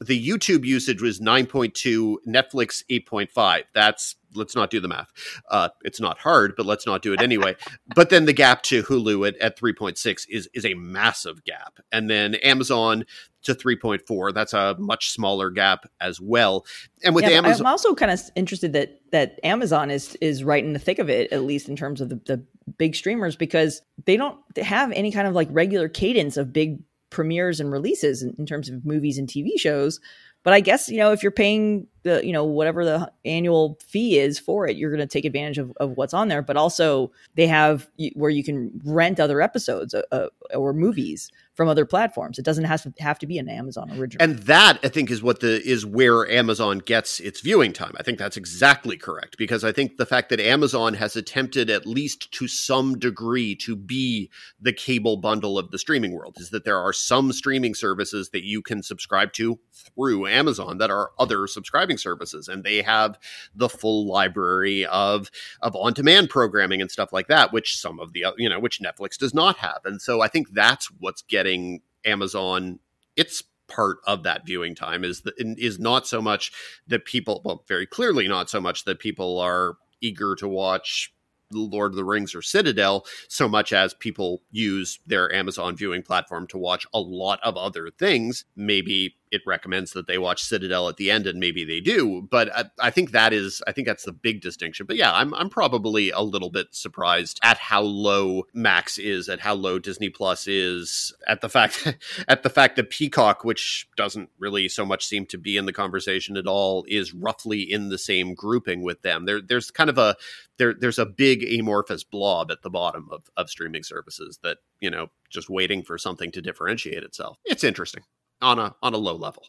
the 0.00 0.28
YouTube 0.28 0.64
usage 0.64 1.00
was 1.00 1.20
9.2, 1.20 2.16
Netflix 2.26 2.82
8.5. 2.90 3.62
That's 3.72 4.16
let's 4.34 4.56
not 4.56 4.70
do 4.70 4.80
the 4.80 4.88
math. 4.88 5.10
Uh, 5.50 5.68
it's 5.82 6.00
not 6.00 6.18
hard, 6.18 6.54
but 6.56 6.66
let's 6.66 6.86
not 6.86 7.02
do 7.02 7.12
it 7.12 7.20
anyway. 7.20 7.54
but 7.94 8.10
then 8.10 8.24
the 8.24 8.32
gap 8.32 8.62
to 8.64 8.82
Hulu 8.82 9.28
at, 9.28 9.36
at 9.36 9.58
3.6 9.58 10.26
is 10.28 10.48
is 10.52 10.64
a 10.64 10.74
massive 10.74 11.44
gap. 11.44 11.78
And 11.90 12.10
then 12.10 12.34
Amazon 12.36 13.04
to 13.42 13.54
3.4, 13.54 14.34
that's 14.34 14.52
a 14.52 14.76
much 14.78 15.10
smaller 15.10 15.50
gap 15.50 15.86
as 16.00 16.20
well. 16.20 16.66
And 17.04 17.14
with 17.14 17.24
Yeah, 17.24 17.30
Amazon 17.30 17.66
I'm 17.66 17.70
also 17.70 17.94
kind 17.94 18.10
of 18.10 18.20
interested 18.34 18.72
that 18.74 19.00
that 19.12 19.38
Amazon 19.44 19.90
is 19.90 20.16
is 20.20 20.44
right 20.44 20.64
in 20.64 20.72
the 20.72 20.78
thick 20.78 20.98
of 20.98 21.10
it, 21.10 21.32
at 21.32 21.42
least 21.42 21.68
in 21.68 21.76
terms 21.76 22.00
of 22.00 22.08
the, 22.08 22.16
the 22.26 22.44
big 22.78 22.94
streamers, 22.94 23.36
because 23.36 23.82
they 24.04 24.16
don't 24.16 24.38
have 24.56 24.92
any 24.92 25.12
kind 25.12 25.26
of 25.26 25.34
like 25.34 25.48
regular 25.50 25.88
cadence 25.88 26.36
of 26.36 26.52
big 26.52 26.82
premieres 27.10 27.60
and 27.60 27.70
releases 27.70 28.22
in, 28.22 28.34
in 28.38 28.46
terms 28.46 28.68
of 28.68 28.84
movies 28.84 29.18
and 29.18 29.28
TV 29.28 29.58
shows. 29.58 30.00
But 30.42 30.54
I 30.54 30.60
guess 30.60 30.88
you 30.88 30.98
know 30.98 31.12
if 31.12 31.22
you're 31.22 31.32
paying 31.32 31.86
the 32.02 32.24
you 32.24 32.32
know 32.32 32.44
whatever 32.44 32.84
the 32.84 33.10
annual 33.24 33.78
fee 33.86 34.18
is 34.18 34.38
for 34.38 34.66
it, 34.66 34.76
you're 34.76 34.90
going 34.90 35.00
to 35.00 35.06
take 35.06 35.24
advantage 35.24 35.58
of, 35.58 35.72
of 35.78 35.96
what's 35.96 36.14
on 36.14 36.28
there. 36.28 36.42
But 36.42 36.56
also 36.56 37.12
they 37.34 37.46
have 37.46 37.88
where 38.14 38.30
you 38.30 38.44
can 38.44 38.80
rent 38.84 39.20
other 39.20 39.40
episodes 39.40 39.94
uh, 39.94 40.02
uh, 40.10 40.28
or 40.54 40.72
movies 40.72 41.30
from 41.54 41.68
other 41.68 41.84
platforms. 41.84 42.38
It 42.38 42.44
doesn't 42.44 42.64
have 42.64 42.82
to 42.82 42.92
have 42.98 43.18
to 43.20 43.26
be 43.26 43.38
an 43.38 43.48
Amazon 43.48 43.90
original. 43.92 44.22
And 44.22 44.38
that 44.40 44.78
I 44.82 44.88
think 44.88 45.10
is 45.10 45.22
what 45.22 45.40
the 45.40 45.62
is 45.62 45.84
where 45.84 46.28
Amazon 46.30 46.78
gets 46.78 47.20
its 47.20 47.40
viewing 47.40 47.72
time. 47.72 47.92
I 47.98 48.02
think 48.02 48.18
that's 48.18 48.36
exactly 48.36 48.96
correct 48.96 49.36
because 49.36 49.62
I 49.64 49.72
think 49.72 49.96
the 49.96 50.06
fact 50.06 50.30
that 50.30 50.40
Amazon 50.40 50.94
has 50.94 51.14
attempted 51.14 51.70
at 51.70 51.86
least 51.86 52.32
to 52.32 52.48
some 52.48 52.98
degree 52.98 53.54
to 53.56 53.76
be 53.76 54.30
the 54.60 54.72
cable 54.72 55.16
bundle 55.18 55.58
of 55.58 55.70
the 55.70 55.78
streaming 55.78 56.12
world 56.12 56.36
is 56.38 56.50
that 56.50 56.64
there 56.64 56.78
are 56.78 56.92
some 56.92 57.32
streaming 57.32 57.74
services 57.74 58.30
that 58.30 58.44
you 58.44 58.62
can 58.62 58.82
subscribe 58.82 59.32
to 59.34 59.58
through 59.72 60.26
Amazon 60.26 60.78
that 60.78 60.90
are 60.90 61.10
other 61.18 61.46
subscribing 61.46 61.91
services 61.98 62.48
and 62.48 62.64
they 62.64 62.82
have 62.82 63.18
the 63.54 63.68
full 63.68 64.06
library 64.06 64.86
of 64.86 65.30
of 65.60 65.74
on-demand 65.76 66.30
programming 66.30 66.80
and 66.80 66.90
stuff 66.90 67.12
like 67.12 67.28
that 67.28 67.52
which 67.52 67.78
some 67.78 68.00
of 68.00 68.12
the 68.12 68.24
you 68.36 68.48
know 68.48 68.60
which 68.60 68.80
Netflix 68.80 69.16
does 69.18 69.34
not 69.34 69.56
have. 69.58 69.80
And 69.84 70.00
so 70.00 70.20
I 70.20 70.28
think 70.28 70.50
that's 70.52 70.86
what's 70.98 71.22
getting 71.22 71.82
Amazon 72.04 72.78
its 73.16 73.42
part 73.68 73.98
of 74.06 74.22
that 74.24 74.44
viewing 74.44 74.74
time 74.74 75.02
is 75.04 75.22
the, 75.22 75.32
is 75.38 75.78
not 75.78 76.06
so 76.06 76.20
much 76.20 76.52
that 76.86 77.04
people 77.04 77.40
well 77.44 77.64
very 77.68 77.86
clearly 77.86 78.28
not 78.28 78.50
so 78.50 78.60
much 78.60 78.84
that 78.84 78.98
people 78.98 79.38
are 79.38 79.76
eager 80.00 80.34
to 80.34 80.48
watch 80.48 81.12
Lord 81.54 81.92
of 81.92 81.96
the 81.96 82.04
Rings 82.04 82.34
or 82.34 82.42
Citadel 82.42 83.06
so 83.28 83.48
much 83.48 83.72
as 83.72 83.94
people 83.94 84.42
use 84.50 84.98
their 85.06 85.32
Amazon 85.32 85.76
viewing 85.76 86.02
platform 86.02 86.46
to 86.48 86.58
watch 86.58 86.86
a 86.92 87.00
lot 87.00 87.40
of 87.42 87.56
other 87.56 87.90
things. 87.90 88.44
Maybe 88.56 89.16
it 89.32 89.40
recommends 89.46 89.92
that 89.92 90.06
they 90.06 90.18
watch 90.18 90.44
Citadel 90.44 90.90
at 90.90 90.98
the 90.98 91.10
end, 91.10 91.26
and 91.26 91.40
maybe 91.40 91.64
they 91.64 91.80
do. 91.80 92.28
But 92.30 92.54
I, 92.54 92.64
I 92.78 92.90
think 92.90 93.12
that 93.12 93.32
is, 93.32 93.62
I 93.66 93.72
think 93.72 93.88
that's 93.88 94.04
the 94.04 94.12
big 94.12 94.42
distinction. 94.42 94.84
But 94.86 94.96
yeah, 94.96 95.12
I'm 95.12 95.32
I'm 95.34 95.48
probably 95.48 96.10
a 96.10 96.20
little 96.20 96.50
bit 96.50 96.68
surprised 96.72 97.40
at 97.42 97.56
how 97.56 97.80
low 97.80 98.44
Max 98.52 98.98
is, 98.98 99.30
at 99.30 99.40
how 99.40 99.54
low 99.54 99.78
Disney 99.78 100.10
Plus 100.10 100.46
is, 100.46 101.14
at 101.26 101.40
the 101.40 101.48
fact 101.48 101.96
at 102.28 102.42
the 102.42 102.50
fact 102.50 102.76
that 102.76 102.90
Peacock, 102.90 103.42
which 103.42 103.88
doesn't 103.96 104.28
really 104.38 104.68
so 104.68 104.84
much 104.84 105.06
seem 105.06 105.24
to 105.26 105.38
be 105.38 105.56
in 105.56 105.64
the 105.64 105.72
conversation 105.72 106.36
at 106.36 106.46
all, 106.46 106.84
is 106.86 107.14
roughly 107.14 107.62
in 107.62 107.88
the 107.88 107.98
same 107.98 108.34
grouping 108.34 108.82
with 108.82 109.00
them. 109.00 109.24
There, 109.24 109.40
there's 109.40 109.70
kind 109.70 109.88
of 109.88 109.96
a 109.96 110.16
there, 110.58 110.74
there's 110.74 110.98
a 110.98 111.06
big 111.06 111.42
amorphous 111.42 112.04
blob 112.04 112.50
at 112.50 112.60
the 112.62 112.70
bottom 112.70 113.08
of 113.10 113.30
of 113.38 113.48
streaming 113.48 113.82
services 113.82 114.38
that 114.42 114.58
you 114.80 114.90
know 114.90 115.06
just 115.30 115.48
waiting 115.48 115.82
for 115.82 115.96
something 115.96 116.30
to 116.32 116.42
differentiate 116.42 117.02
itself. 117.02 117.38
It's 117.46 117.64
interesting 117.64 118.02
on 118.42 118.58
a 118.58 118.74
on 118.82 118.92
a 118.92 118.98
low 118.98 119.14
level. 119.14 119.46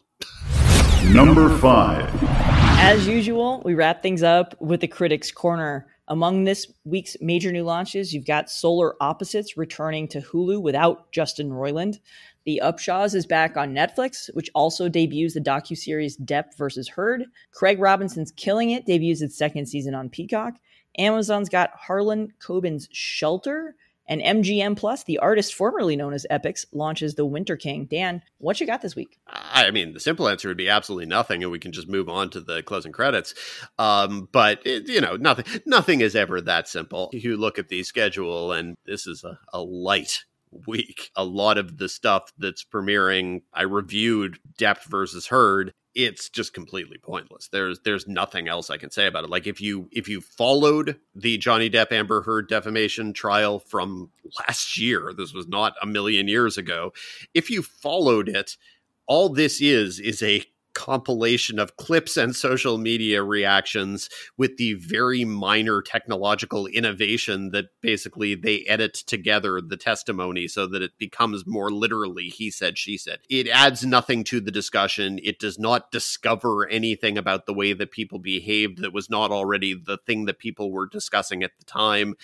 Number 1.12 1.50
five. 1.58 2.08
As 2.80 3.06
usual, 3.06 3.60
we 3.64 3.74
wrap 3.74 4.02
things 4.02 4.22
up 4.22 4.60
with 4.60 4.80
the 4.80 4.88
Critics 4.88 5.30
Corner. 5.30 5.86
Among 6.08 6.44
this 6.44 6.70
week's 6.84 7.16
major 7.20 7.50
new 7.50 7.62
launches, 7.62 8.12
you've 8.12 8.26
got 8.26 8.50
Solar 8.50 8.94
Opposites 9.02 9.56
returning 9.56 10.06
to 10.08 10.20
Hulu 10.20 10.60
without 10.60 11.10
Justin 11.12 11.50
Roiland. 11.50 11.98
The 12.44 12.60
Upshaws 12.62 13.14
is 13.14 13.26
back 13.26 13.56
on 13.56 13.74
Netflix, 13.74 14.28
which 14.34 14.50
also 14.54 14.88
debuts 14.88 15.32
the 15.32 15.40
docuseries 15.40 16.20
Depp 16.20 16.56
versus 16.58 16.88
Heard. 16.88 17.24
Craig 17.52 17.78
Robinson's 17.80 18.32
Killing 18.32 18.70
It 18.70 18.84
debuts 18.84 19.22
its 19.22 19.38
second 19.38 19.66
season 19.66 19.94
on 19.94 20.10
Peacock. 20.10 20.54
Amazon's 20.98 21.48
got 21.48 21.70
Harlan 21.74 22.34
Coben's 22.38 22.88
Shelter, 22.92 23.76
and 24.06 24.20
MGM 24.20 24.76
Plus, 24.76 25.04
the 25.04 25.18
artist 25.18 25.54
formerly 25.54 25.96
known 25.96 26.12
as 26.12 26.26
Epix, 26.30 26.66
launches 26.72 27.14
The 27.14 27.24
Winter 27.24 27.56
King. 27.56 27.86
Dan, 27.86 28.22
what 28.38 28.60
you 28.60 28.66
got 28.66 28.82
this 28.82 28.96
week? 28.96 29.18
I 29.26 29.70
mean, 29.70 29.92
the 29.92 30.00
simple 30.00 30.28
answer 30.28 30.48
would 30.48 30.56
be 30.56 30.68
absolutely 30.68 31.06
nothing, 31.06 31.42
and 31.42 31.50
we 31.50 31.58
can 31.58 31.72
just 31.72 31.88
move 31.88 32.08
on 32.08 32.30
to 32.30 32.40
the 32.40 32.62
closing 32.62 32.92
credits. 32.92 33.34
Um, 33.78 34.28
but 34.32 34.60
it, 34.66 34.88
you 34.88 35.00
know, 35.00 35.16
nothing, 35.16 35.46
nothing 35.66 36.00
is 36.00 36.14
ever 36.14 36.40
that 36.42 36.68
simple. 36.68 37.10
You 37.12 37.36
look 37.36 37.58
at 37.58 37.68
the 37.68 37.82
schedule, 37.82 38.52
and 38.52 38.76
this 38.86 39.06
is 39.06 39.24
a, 39.24 39.38
a 39.52 39.60
light 39.60 40.24
week. 40.66 41.10
A 41.16 41.24
lot 41.24 41.58
of 41.58 41.78
the 41.78 41.88
stuff 41.88 42.32
that's 42.38 42.64
premiering, 42.64 43.42
I 43.52 43.62
reviewed 43.62 44.38
Depp 44.58 44.84
versus 44.84 45.26
Heard, 45.26 45.72
it's 45.94 46.28
just 46.28 46.52
completely 46.52 46.98
pointless. 46.98 47.48
There's 47.48 47.80
there's 47.80 48.08
nothing 48.08 48.48
else 48.48 48.68
I 48.68 48.78
can 48.78 48.90
say 48.90 49.06
about 49.06 49.24
it. 49.24 49.30
Like 49.30 49.46
if 49.46 49.60
you 49.60 49.88
if 49.92 50.08
you 50.08 50.20
followed 50.20 50.98
the 51.14 51.38
Johnny 51.38 51.70
Depp 51.70 51.92
Amber 51.92 52.22
Heard 52.22 52.48
defamation 52.48 53.12
trial 53.12 53.60
from 53.60 54.10
last 54.40 54.76
year, 54.78 55.12
this 55.16 55.32
was 55.32 55.46
not 55.46 55.74
a 55.80 55.86
million 55.86 56.26
years 56.26 56.58
ago. 56.58 56.92
If 57.32 57.48
you 57.48 57.62
followed 57.62 58.28
it, 58.28 58.56
all 59.06 59.28
this 59.28 59.60
is 59.60 60.00
is 60.00 60.22
a 60.22 60.44
compilation 60.74 61.58
of 61.58 61.76
clips 61.76 62.16
and 62.16 62.34
social 62.34 62.78
media 62.78 63.22
reactions 63.22 64.08
with 64.36 64.56
the 64.56 64.74
very 64.74 65.24
minor 65.24 65.80
technological 65.80 66.66
innovation 66.66 67.50
that 67.50 67.66
basically 67.80 68.34
they 68.34 68.64
edit 68.68 68.94
together 68.94 69.60
the 69.60 69.76
testimony 69.76 70.48
so 70.48 70.66
that 70.66 70.82
it 70.82 70.92
becomes 70.98 71.46
more 71.46 71.70
literally 71.70 72.24
he 72.24 72.50
said 72.50 72.76
she 72.76 72.98
said. 72.98 73.20
It 73.30 73.48
adds 73.48 73.84
nothing 73.84 74.24
to 74.24 74.40
the 74.40 74.50
discussion. 74.50 75.18
It 75.22 75.38
does 75.38 75.58
not 75.58 75.90
discover 75.90 76.68
anything 76.68 77.16
about 77.16 77.46
the 77.46 77.54
way 77.54 77.72
that 77.72 77.90
people 77.90 78.18
behaved 78.18 78.82
that 78.82 78.92
was 78.92 79.08
not 79.08 79.30
already 79.30 79.74
the 79.74 79.98
thing 79.98 80.26
that 80.26 80.38
people 80.38 80.70
were 80.70 80.86
discussing 80.86 81.42
at 81.42 81.52
the 81.58 81.64
time. 81.64 82.14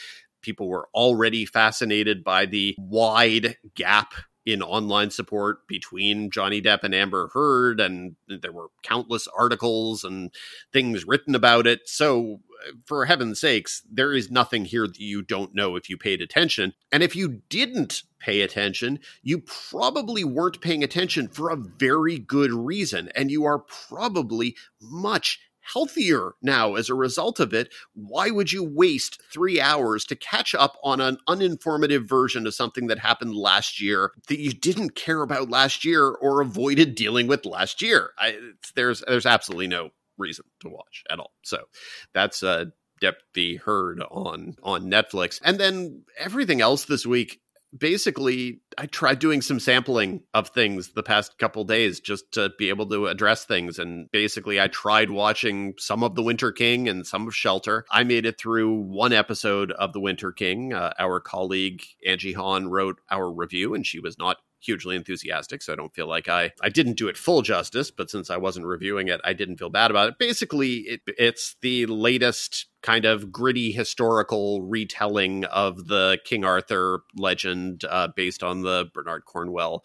People 0.42 0.68
were 0.68 0.88
already 0.94 1.44
fascinated 1.44 2.24
by 2.24 2.46
the 2.46 2.74
wide 2.78 3.56
gap 3.74 4.14
in 4.46 4.62
online 4.62 5.10
support 5.10 5.66
between 5.66 6.30
Johnny 6.30 6.62
Depp 6.62 6.82
and 6.82 6.94
Amber 6.94 7.28
Heard, 7.34 7.80
and 7.80 8.16
there 8.26 8.52
were 8.52 8.68
countless 8.82 9.28
articles 9.28 10.02
and 10.04 10.30
things 10.72 11.06
written 11.06 11.34
about 11.34 11.66
it. 11.66 11.80
So, 11.86 12.40
uh, 12.66 12.72
for 12.86 13.04
heaven's 13.04 13.40
sakes, 13.40 13.82
there 13.90 14.12
is 14.12 14.30
nothing 14.30 14.64
here 14.64 14.86
that 14.86 14.98
you 14.98 15.22
don't 15.22 15.54
know 15.54 15.76
if 15.76 15.90
you 15.90 15.96
paid 15.96 16.20
attention. 16.20 16.72
And 16.90 17.02
if 17.02 17.14
you 17.14 17.42
didn't 17.48 18.02
pay 18.18 18.40
attention, 18.40 19.00
you 19.22 19.40
probably 19.40 20.24
weren't 20.24 20.60
paying 20.60 20.82
attention 20.82 21.28
for 21.28 21.50
a 21.50 21.56
very 21.56 22.18
good 22.18 22.52
reason. 22.52 23.10
And 23.14 23.30
you 23.30 23.44
are 23.44 23.58
probably 23.58 24.56
much 24.80 25.38
healthier 25.72 26.32
now 26.42 26.74
as 26.74 26.88
a 26.88 26.94
result 26.94 27.40
of 27.40 27.52
it, 27.52 27.72
why 27.94 28.30
would 28.30 28.52
you 28.52 28.64
waste 28.64 29.20
three 29.32 29.60
hours 29.60 30.04
to 30.06 30.16
catch 30.16 30.54
up 30.54 30.76
on 30.82 31.00
an 31.00 31.18
uninformative 31.28 32.08
version 32.08 32.46
of 32.46 32.54
something 32.54 32.86
that 32.88 32.98
happened 32.98 33.34
last 33.34 33.80
year 33.80 34.12
that 34.28 34.38
you 34.38 34.52
didn't 34.52 34.94
care 34.94 35.22
about 35.22 35.50
last 35.50 35.84
year 35.84 36.08
or 36.08 36.40
avoided 36.40 36.94
dealing 36.94 37.26
with 37.26 37.44
last 37.46 37.82
year? 37.82 38.10
I, 38.18 38.38
there's 38.74 39.02
there's 39.06 39.26
absolutely 39.26 39.68
no 39.68 39.90
reason 40.18 40.44
to 40.60 40.68
watch 40.68 41.04
at 41.10 41.18
all. 41.18 41.32
So 41.42 41.64
that's 42.12 42.42
uh, 42.42 42.66
Depp 43.02 43.14
v. 43.34 43.56
Heard 43.56 44.02
on 44.10 44.56
on 44.62 44.90
Netflix, 44.90 45.40
and 45.42 45.58
then 45.58 46.02
everything 46.18 46.60
else 46.60 46.84
this 46.84 47.06
week 47.06 47.40
basically 47.76 48.60
I 48.76 48.86
tried 48.86 49.18
doing 49.18 49.42
some 49.42 49.60
sampling 49.60 50.22
of 50.34 50.48
things 50.48 50.92
the 50.92 51.02
past 51.02 51.38
couple 51.38 51.64
days 51.64 52.00
just 52.00 52.32
to 52.32 52.50
be 52.58 52.68
able 52.68 52.88
to 52.90 53.06
address 53.06 53.44
things 53.44 53.78
and 53.78 54.10
basically 54.10 54.60
I 54.60 54.68
tried 54.68 55.10
watching 55.10 55.74
some 55.78 56.02
of 56.02 56.14
The 56.14 56.22
Winter 56.22 56.52
King 56.52 56.88
and 56.88 57.06
some 57.06 57.26
of 57.26 57.34
Shelter. 57.34 57.84
I 57.90 58.04
made 58.04 58.26
it 58.26 58.38
through 58.38 58.74
one 58.74 59.12
episode 59.12 59.72
of 59.72 59.92
The 59.92 60.00
Winter 60.00 60.32
King. 60.32 60.72
Uh, 60.72 60.92
our 60.98 61.20
colleague 61.20 61.82
Angie 62.06 62.32
Han 62.32 62.68
wrote 62.68 63.00
our 63.10 63.30
review 63.30 63.74
and 63.74 63.86
she 63.86 64.00
was 64.00 64.18
not 64.18 64.38
hugely 64.60 64.96
enthusiastic, 64.96 65.62
so 65.62 65.72
I 65.72 65.76
don't 65.76 65.94
feel 65.94 66.06
like 66.06 66.28
I 66.28 66.52
I 66.60 66.68
didn't 66.68 66.98
do 66.98 67.08
it 67.08 67.16
full 67.16 67.42
justice. 67.42 67.90
But 67.90 68.10
since 68.10 68.30
I 68.30 68.36
wasn't 68.36 68.66
reviewing 68.66 69.08
it, 69.08 69.20
I 69.24 69.32
didn't 69.32 69.56
feel 69.56 69.70
bad 69.70 69.90
about 69.90 70.08
it. 70.08 70.18
Basically, 70.18 70.76
it, 70.80 71.00
it's 71.06 71.56
the 71.62 71.86
latest 71.86 72.66
kind 72.82 73.04
of 73.04 73.32
gritty 73.32 73.72
historical 73.72 74.62
retelling 74.62 75.44
of 75.46 75.88
the 75.88 76.18
King 76.24 76.44
Arthur 76.44 77.00
legend, 77.16 77.84
uh, 77.88 78.08
based 78.14 78.42
on 78.42 78.62
the 78.62 78.86
Bernard 78.94 79.24
Cornwell 79.24 79.84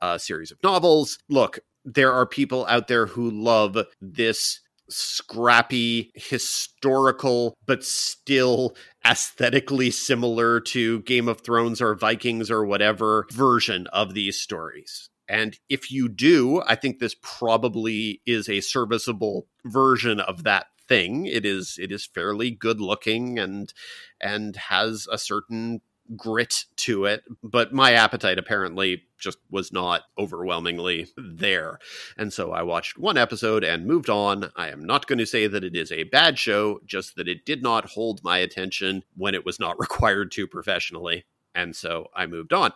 uh, 0.00 0.18
series 0.18 0.50
of 0.50 0.58
novels. 0.62 1.18
Look, 1.28 1.60
there 1.84 2.12
are 2.12 2.26
people 2.26 2.66
out 2.66 2.88
there 2.88 3.06
who 3.06 3.30
love 3.30 3.78
this 4.00 4.60
scrappy, 4.88 6.12
historical, 6.14 7.56
but 7.66 7.84
still 7.84 8.76
aesthetically 9.08 9.90
similar 9.90 10.60
to 10.60 11.00
Game 11.02 11.28
of 11.28 11.40
Thrones 11.40 11.80
or 11.80 11.94
Vikings 11.94 12.50
or 12.50 12.64
whatever 12.66 13.26
version 13.30 13.86
of 13.88 14.14
these 14.14 14.40
stories. 14.40 15.10
And 15.28 15.58
if 15.68 15.90
you 15.90 16.08
do, 16.08 16.62
I 16.66 16.74
think 16.74 16.98
this 16.98 17.14
probably 17.20 18.20
is 18.26 18.48
a 18.48 18.60
serviceable 18.60 19.46
version 19.64 20.20
of 20.20 20.44
that 20.44 20.66
thing. 20.88 21.26
It 21.26 21.44
is 21.44 21.78
it 21.80 21.92
is 21.92 22.06
fairly 22.06 22.50
good 22.50 22.80
looking 22.80 23.38
and 23.38 23.72
and 24.20 24.56
has 24.56 25.08
a 25.10 25.18
certain 25.18 25.80
grit 26.14 26.64
to 26.76 27.04
it, 27.06 27.24
but 27.42 27.72
my 27.72 27.92
appetite 27.92 28.38
apparently 28.38 29.02
just 29.18 29.38
was 29.50 29.72
not 29.72 30.02
overwhelmingly 30.18 31.08
there. 31.16 31.78
And 32.16 32.32
so 32.32 32.52
I 32.52 32.62
watched 32.62 32.98
one 32.98 33.16
episode 33.16 33.64
and 33.64 33.86
moved 33.86 34.10
on. 34.10 34.50
I 34.56 34.68
am 34.68 34.84
not 34.84 35.06
going 35.06 35.18
to 35.18 35.26
say 35.26 35.46
that 35.46 35.64
it 35.64 35.74
is 35.74 35.90
a 35.90 36.04
bad 36.04 36.38
show, 36.38 36.80
just 36.84 37.16
that 37.16 37.28
it 37.28 37.44
did 37.44 37.62
not 37.62 37.90
hold 37.90 38.22
my 38.22 38.38
attention 38.38 39.02
when 39.16 39.34
it 39.34 39.44
was 39.44 39.58
not 39.58 39.78
required 39.80 40.30
to 40.32 40.46
professionally. 40.46 41.24
And 41.54 41.74
so 41.74 42.08
I 42.14 42.26
moved 42.26 42.52
on. 42.52 42.72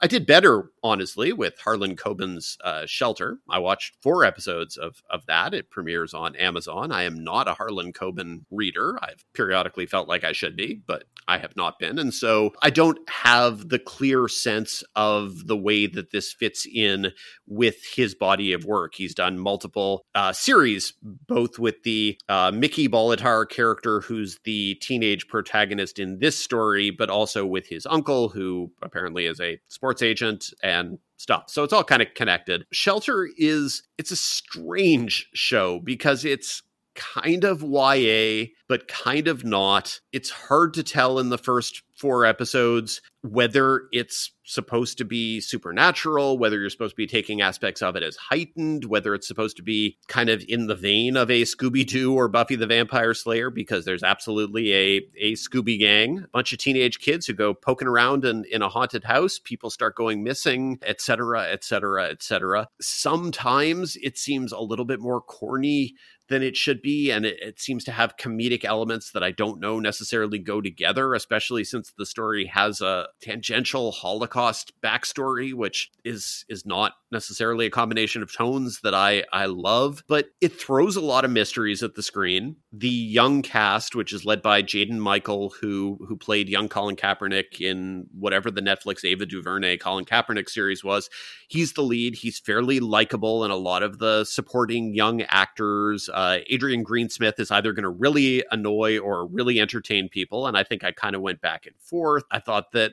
I 0.00 0.06
did 0.06 0.26
better, 0.26 0.70
honestly, 0.82 1.32
with 1.32 1.58
Harlan 1.58 1.96
Coben's 1.96 2.58
uh, 2.62 2.84
Shelter. 2.86 3.38
I 3.48 3.58
watched 3.58 3.96
four 4.02 4.24
episodes 4.24 4.76
of, 4.76 5.02
of 5.08 5.24
that. 5.26 5.54
It 5.54 5.70
premieres 5.70 6.12
on 6.12 6.36
Amazon. 6.36 6.92
I 6.92 7.04
am 7.04 7.22
not 7.22 7.48
a 7.48 7.54
Harlan 7.54 7.92
Coben 7.92 8.44
reader. 8.50 8.98
I've 9.00 9.24
periodically 9.32 9.86
felt 9.86 10.08
like 10.08 10.24
I 10.24 10.32
should 10.32 10.56
be, 10.56 10.82
but 10.86 11.04
I 11.26 11.38
have 11.38 11.56
not 11.56 11.78
been. 11.78 11.98
And 11.98 12.12
so 12.12 12.52
I 12.62 12.70
don't 12.70 12.98
have 13.08 13.68
the 13.68 13.78
clear 13.78 14.28
sense 14.28 14.82
of 14.94 15.46
the 15.46 15.56
way 15.56 15.86
that 15.86 16.10
this 16.10 16.32
fits 16.32 16.66
in 16.70 17.12
with 17.46 17.76
his 17.94 18.14
body 18.14 18.52
of 18.52 18.64
work. 18.64 18.94
He's 18.94 19.14
done 19.14 19.38
multiple 19.38 20.04
uh, 20.14 20.32
series, 20.32 20.92
both 21.02 21.58
with 21.58 21.82
the 21.82 22.18
uh, 22.28 22.50
Mickey 22.52 22.88
Bolitar 22.88 23.48
character, 23.48 24.00
who's 24.00 24.38
the 24.44 24.74
teenage 24.76 25.28
protagonist 25.28 25.98
in 25.98 26.18
this 26.18 26.38
story, 26.38 26.90
but 26.90 27.10
also 27.10 27.46
with 27.46 27.66
his 27.68 27.86
uncle, 27.86 28.28
who 28.28 28.70
apparently 28.82 29.26
is 29.26 29.40
a 29.40 29.58
sports 29.84 30.00
agent 30.00 30.46
and 30.62 30.98
stuff. 31.18 31.44
So 31.48 31.62
it's 31.62 31.74
all 31.74 31.84
kind 31.84 32.00
of 32.00 32.08
connected. 32.14 32.64
Shelter 32.72 33.28
is 33.36 33.82
it's 33.98 34.10
a 34.10 34.16
strange 34.16 35.28
show 35.34 35.78
because 35.84 36.24
it's 36.24 36.62
kind 36.94 37.44
of 37.44 37.62
YA, 37.62 38.46
but 38.68 38.88
kind 38.88 39.28
of 39.28 39.44
not. 39.44 40.00
It's 40.12 40.30
hard 40.30 40.74
to 40.74 40.82
tell 40.82 41.18
in 41.18 41.28
the 41.28 41.38
first 41.38 41.82
four 41.96 42.24
episodes 42.24 43.00
whether 43.22 43.84
it's 43.92 44.32
supposed 44.44 44.98
to 44.98 45.04
be 45.04 45.40
supernatural, 45.40 46.36
whether 46.36 46.60
you're 46.60 46.68
supposed 46.68 46.92
to 46.92 46.96
be 46.96 47.06
taking 47.06 47.40
aspects 47.40 47.80
of 47.80 47.96
it 47.96 48.02
as 48.02 48.16
heightened, 48.16 48.84
whether 48.84 49.14
it's 49.14 49.26
supposed 49.26 49.56
to 49.56 49.62
be 49.62 49.96
kind 50.08 50.28
of 50.28 50.44
in 50.48 50.66
the 50.66 50.74
vein 50.74 51.16
of 51.16 51.30
a 51.30 51.42
Scooby 51.42 51.86
Doo 51.86 52.14
or 52.14 52.28
Buffy 52.28 52.56
the 52.56 52.66
Vampire 52.66 53.14
Slayer, 53.14 53.48
because 53.48 53.84
there's 53.84 54.02
absolutely 54.02 54.72
a, 54.74 55.00
a 55.18 55.32
Scooby 55.32 55.78
gang, 55.78 56.18
a 56.18 56.28
bunch 56.28 56.52
of 56.52 56.58
teenage 56.58 56.98
kids 56.98 57.26
who 57.26 57.32
go 57.32 57.54
poking 57.54 57.88
around 57.88 58.24
in, 58.24 58.44
in 58.52 58.60
a 58.60 58.68
haunted 58.68 59.04
house, 59.04 59.38
people 59.42 59.70
start 59.70 59.96
going 59.96 60.22
missing, 60.22 60.78
etc., 60.82 61.44
etc., 61.44 62.08
etc. 62.10 62.68
Sometimes 62.80 63.96
it 64.02 64.18
seems 64.18 64.52
a 64.52 64.60
little 64.60 64.84
bit 64.84 65.00
more 65.00 65.22
corny 65.22 65.94
than 66.28 66.42
it 66.42 66.56
should 66.56 66.80
be. 66.80 67.10
And 67.10 67.26
it, 67.26 67.38
it, 67.40 67.60
seems 67.60 67.84
to 67.84 67.92
have 67.92 68.16
comedic 68.16 68.64
elements 68.64 69.12
that 69.12 69.22
I 69.22 69.30
don't 69.30 69.60
know 69.60 69.78
necessarily 69.78 70.38
go 70.38 70.60
together, 70.60 71.14
especially 71.14 71.64
since 71.64 71.92
the 71.96 72.06
story 72.06 72.46
has 72.46 72.80
a 72.80 73.08
tangential 73.20 73.92
Holocaust 73.92 74.72
backstory, 74.82 75.52
which 75.52 75.90
is 76.04 76.44
is 76.48 76.66
not 76.66 76.92
necessarily 77.12 77.66
a 77.66 77.70
combination 77.70 78.22
of 78.22 78.34
tones 78.34 78.80
that 78.82 78.94
I 78.94 79.24
I 79.32 79.46
love, 79.46 80.02
but 80.08 80.30
it 80.40 80.58
throws 80.58 80.96
a 80.96 81.00
lot 81.00 81.24
of 81.24 81.30
mysteries 81.30 81.82
at 81.82 81.94
the 81.94 82.02
screen. 82.02 82.56
The 82.72 82.88
young 82.88 83.42
cast, 83.42 83.94
which 83.94 84.12
is 84.12 84.24
led 84.24 84.42
by 84.42 84.62
Jaden 84.62 84.98
Michael, 84.98 85.54
who 85.60 85.98
who 86.08 86.16
played 86.16 86.48
young 86.48 86.68
Colin 86.68 86.96
Kaepernick 86.96 87.60
in 87.60 88.06
whatever 88.12 88.50
the 88.50 88.62
Netflix 88.62 89.04
Ava 89.04 89.26
DuVernay 89.26 89.76
Colin 89.78 90.04
Kaepernick 90.04 90.48
series 90.48 90.82
was, 90.82 91.10
he's 91.48 91.74
the 91.74 91.82
lead. 91.82 92.16
He's 92.16 92.38
fairly 92.38 92.80
likable, 92.80 93.44
and 93.44 93.52
a 93.52 93.56
lot 93.56 93.82
of 93.82 93.98
the 93.98 94.24
supporting 94.24 94.94
young 94.94 95.22
actors 95.22 96.08
uh, 96.14 96.23
Uh, 96.24 96.38
Adrian 96.48 96.82
Greensmith 96.82 97.38
is 97.38 97.50
either 97.50 97.72
going 97.72 97.82
to 97.82 97.90
really 97.90 98.42
annoy 98.50 98.98
or 98.98 99.26
really 99.26 99.60
entertain 99.60 100.08
people. 100.08 100.46
And 100.46 100.56
I 100.56 100.64
think 100.64 100.82
I 100.82 100.90
kind 100.90 101.14
of 101.14 101.20
went 101.20 101.42
back 101.42 101.66
and 101.66 101.76
forth. 101.78 102.24
I 102.30 102.38
thought 102.38 102.72
that 102.72 102.92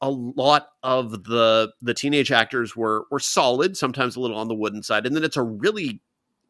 a 0.00 0.10
lot 0.10 0.68
of 0.82 1.24
the 1.24 1.72
the 1.82 1.94
teenage 1.94 2.32
actors 2.32 2.74
were 2.74 3.04
were 3.10 3.20
solid, 3.20 3.76
sometimes 3.76 4.16
a 4.16 4.20
little 4.20 4.38
on 4.38 4.48
the 4.48 4.54
wooden 4.54 4.82
side, 4.82 5.06
and 5.06 5.14
then 5.14 5.22
it's 5.22 5.36
a 5.36 5.42
really 5.42 6.00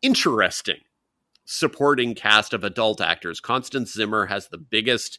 interesting 0.01 0.79
supporting 1.45 2.15
cast 2.15 2.55
of 2.55 2.63
adult 2.63 3.01
actors. 3.01 3.41
Constance 3.41 3.93
Zimmer 3.93 4.27
has 4.27 4.49
the 4.49 4.59
biggest 4.59 5.19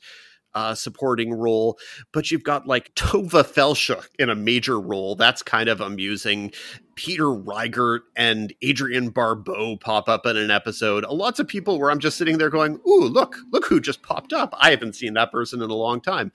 uh, 0.56 0.76
supporting 0.76 1.34
role, 1.34 1.78
but 2.12 2.32
you've 2.32 2.44
got 2.44 2.68
like 2.68 2.94
Tovah 2.96 3.46
Feldshuh 3.46 4.06
in 4.20 4.30
a 4.30 4.36
major 4.36 4.80
role. 4.80 5.16
That's 5.16 5.42
kind 5.42 5.70
of 5.70 5.82
amusing. 5.82 6.52
Peter 6.96 7.24
Riegert 7.24 8.02
and 8.16 8.54
Adrienne 8.64 9.10
Barbeau 9.10 9.78
pop 9.78 10.08
up 10.08 10.26
in 10.26 10.38
an 10.38 10.52
episode. 10.52 11.04
Lots 11.06 11.40
of 11.40 11.48
people 11.48 11.80
where 11.80 11.90
I'm 11.90 12.00
just 12.00 12.18
sitting 12.18 12.38
there 12.38 12.50
going, 12.50 12.80
"Ooh, 12.88 13.06
look, 13.06 13.38
look 13.52 13.66
who 13.66 13.80
just 13.80 14.04
popped 14.04 14.34
up." 14.34 14.54
I 14.60 14.70
haven't 14.70 14.96
seen 14.96 15.16
that 15.16 15.32
person 15.32 15.62
in 15.62 15.70
a 15.70 15.76
long 15.76 16.02
time. 16.02 16.32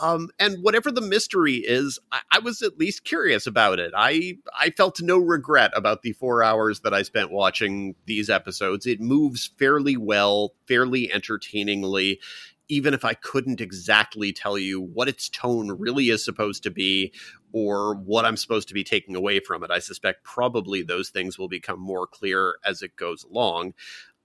Um, 0.00 0.30
and 0.38 0.62
whatever 0.62 0.90
the 0.92 1.00
mystery 1.00 1.56
is, 1.56 1.98
I, 2.12 2.20
I 2.30 2.38
was 2.38 2.62
at 2.62 2.78
least 2.78 3.04
curious 3.04 3.46
about 3.46 3.78
it. 3.78 3.92
I 3.96 4.38
I 4.58 4.70
felt 4.70 5.02
no 5.02 5.18
regret 5.18 5.72
about 5.74 6.02
the 6.02 6.12
four 6.12 6.42
hours 6.42 6.80
that 6.80 6.94
I 6.94 7.02
spent 7.02 7.32
watching 7.32 7.94
these 8.06 8.30
episodes. 8.30 8.86
It 8.86 9.00
moves 9.00 9.50
fairly 9.58 9.96
well, 9.96 10.54
fairly 10.66 11.12
entertainingly 11.12 12.20
even 12.68 12.94
if 12.94 13.04
I 13.04 13.14
couldn't 13.14 13.60
exactly 13.60 14.32
tell 14.32 14.58
you 14.58 14.80
what 14.80 15.08
its 15.08 15.28
tone 15.28 15.70
really 15.72 16.10
is 16.10 16.24
supposed 16.24 16.62
to 16.64 16.70
be 16.70 17.12
or 17.52 17.94
what 17.94 18.24
I'm 18.24 18.36
supposed 18.36 18.68
to 18.68 18.74
be 18.74 18.84
taking 18.84 19.16
away 19.16 19.40
from 19.40 19.62
it. 19.62 19.70
I 19.70 19.78
suspect 19.78 20.24
probably 20.24 20.82
those 20.82 21.10
things 21.10 21.38
will 21.38 21.48
become 21.48 21.80
more 21.80 22.06
clear 22.06 22.56
as 22.64 22.82
it 22.82 22.96
goes 22.96 23.24
along. 23.24 23.74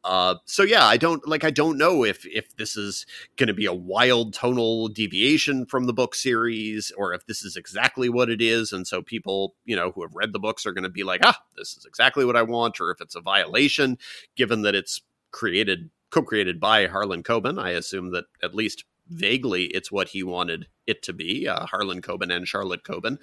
Uh, 0.03 0.35
so 0.45 0.63
yeah, 0.63 0.85
I 0.85 0.97
don't 0.97 1.27
like. 1.27 1.43
I 1.43 1.51
don't 1.51 1.77
know 1.77 2.03
if 2.03 2.25
if 2.25 2.55
this 2.55 2.75
is 2.75 3.05
going 3.37 3.47
to 3.47 3.53
be 3.53 3.67
a 3.67 3.73
wild 3.73 4.33
tonal 4.33 4.87
deviation 4.87 5.67
from 5.67 5.85
the 5.85 5.93
book 5.93 6.15
series, 6.15 6.91
or 6.97 7.13
if 7.13 7.27
this 7.27 7.43
is 7.43 7.55
exactly 7.55 8.09
what 8.09 8.29
it 8.29 8.41
is. 8.41 8.73
And 8.73 8.87
so 8.87 9.03
people, 9.03 9.53
you 9.63 9.75
know, 9.75 9.91
who 9.91 10.01
have 10.01 10.15
read 10.15 10.33
the 10.33 10.39
books 10.39 10.65
are 10.65 10.71
going 10.71 10.85
to 10.85 10.89
be 10.89 11.03
like, 11.03 11.21
ah, 11.23 11.39
this 11.55 11.77
is 11.77 11.85
exactly 11.85 12.25
what 12.25 12.35
I 12.35 12.41
want, 12.41 12.81
or 12.81 12.89
if 12.89 12.99
it's 12.99 13.15
a 13.15 13.21
violation, 13.21 13.99
given 14.35 14.63
that 14.63 14.73
it's 14.73 15.01
created 15.29 15.91
co-created 16.11 16.59
by 16.59 16.87
Harlan 16.87 17.23
Coben. 17.23 17.59
I 17.59 17.71
assume 17.71 18.11
that 18.11 18.25
at 18.43 18.53
least 18.53 18.85
vaguely 19.11 19.65
it's 19.65 19.91
what 19.91 20.09
he 20.09 20.23
wanted 20.23 20.67
it 20.87 21.03
to 21.03 21.11
be 21.11 21.47
uh, 21.47 21.65
harlan 21.65 22.01
coben 22.01 22.33
and 22.33 22.47
charlotte 22.47 22.83
coben 22.83 23.17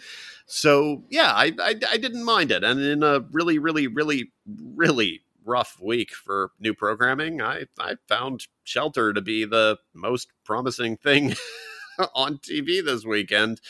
so 0.47 1.03
yeah 1.09 1.33
I, 1.33 1.53
I, 1.59 1.75
I 1.91 1.97
didn't 1.97 2.25
mind 2.25 2.51
it 2.51 2.63
and 2.63 2.81
in 2.81 3.03
a 3.03 3.21
really 3.33 3.59
really 3.59 3.87
really 3.87 4.31
really 4.77 5.23
rough 5.45 5.79
week 5.83 6.13
for 6.13 6.51
new 6.61 6.75
programming 6.75 7.41
i 7.41 7.65
i 7.81 7.95
found 8.07 8.47
shelter 8.65 9.15
to 9.15 9.23
be 9.23 9.47
the 9.47 9.79
most 9.95 10.29
promising 10.45 10.99
thing 10.99 11.35
on 12.15 12.39
TV 12.39 12.85
this 12.85 13.05
weekend, 13.05 13.61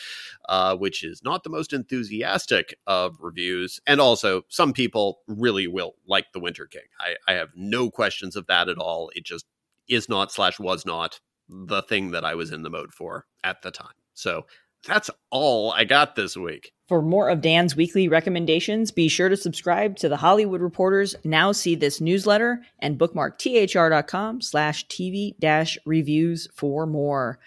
uh, 0.47 0.75
which 0.75 1.03
is 1.03 1.23
not 1.23 1.43
the 1.43 1.49
most 1.49 1.73
enthusiastic 1.73 2.77
of 2.87 3.17
reviews. 3.19 3.79
And 3.87 3.99
also, 3.99 4.43
some 4.49 4.73
people 4.73 5.19
really 5.27 5.67
will 5.67 5.95
like 6.07 6.31
The 6.33 6.39
Winter 6.39 6.65
King. 6.65 6.83
I, 6.99 7.15
I 7.31 7.35
have 7.35 7.49
no 7.55 7.89
questions 7.89 8.35
of 8.35 8.47
that 8.47 8.69
at 8.69 8.77
all. 8.77 9.11
It 9.15 9.25
just 9.25 9.45
is 9.87 10.07
not 10.07 10.31
slash 10.31 10.59
was 10.59 10.85
not 10.85 11.19
the 11.49 11.81
thing 11.81 12.11
that 12.11 12.23
I 12.23 12.35
was 12.35 12.51
in 12.51 12.61
the 12.61 12.69
mode 12.69 12.93
for 12.93 13.25
at 13.43 13.61
the 13.63 13.71
time. 13.71 13.87
So 14.13 14.45
that's 14.85 15.09
all 15.31 15.71
I 15.71 15.83
got 15.83 16.15
this 16.15 16.37
week. 16.37 16.71
For 16.87 17.01
more 17.01 17.29
of 17.29 17.41
Dan's 17.41 17.75
weekly 17.75 18.07
recommendations, 18.07 18.91
be 18.91 19.07
sure 19.07 19.29
to 19.29 19.37
subscribe 19.37 19.97
to 19.97 20.09
the 20.09 20.17
Hollywood 20.17 20.61
Reporters 20.61 21.15
Now 21.23 21.51
See 21.51 21.75
This 21.75 21.99
newsletter 22.01 22.63
and 22.79 22.97
bookmark 22.97 23.39
thr.com 23.39 24.41
slash 24.41 24.87
TV 24.87 25.37
dash 25.39 25.77
reviews 25.85 26.47
for 26.53 26.85
more. 26.85 27.39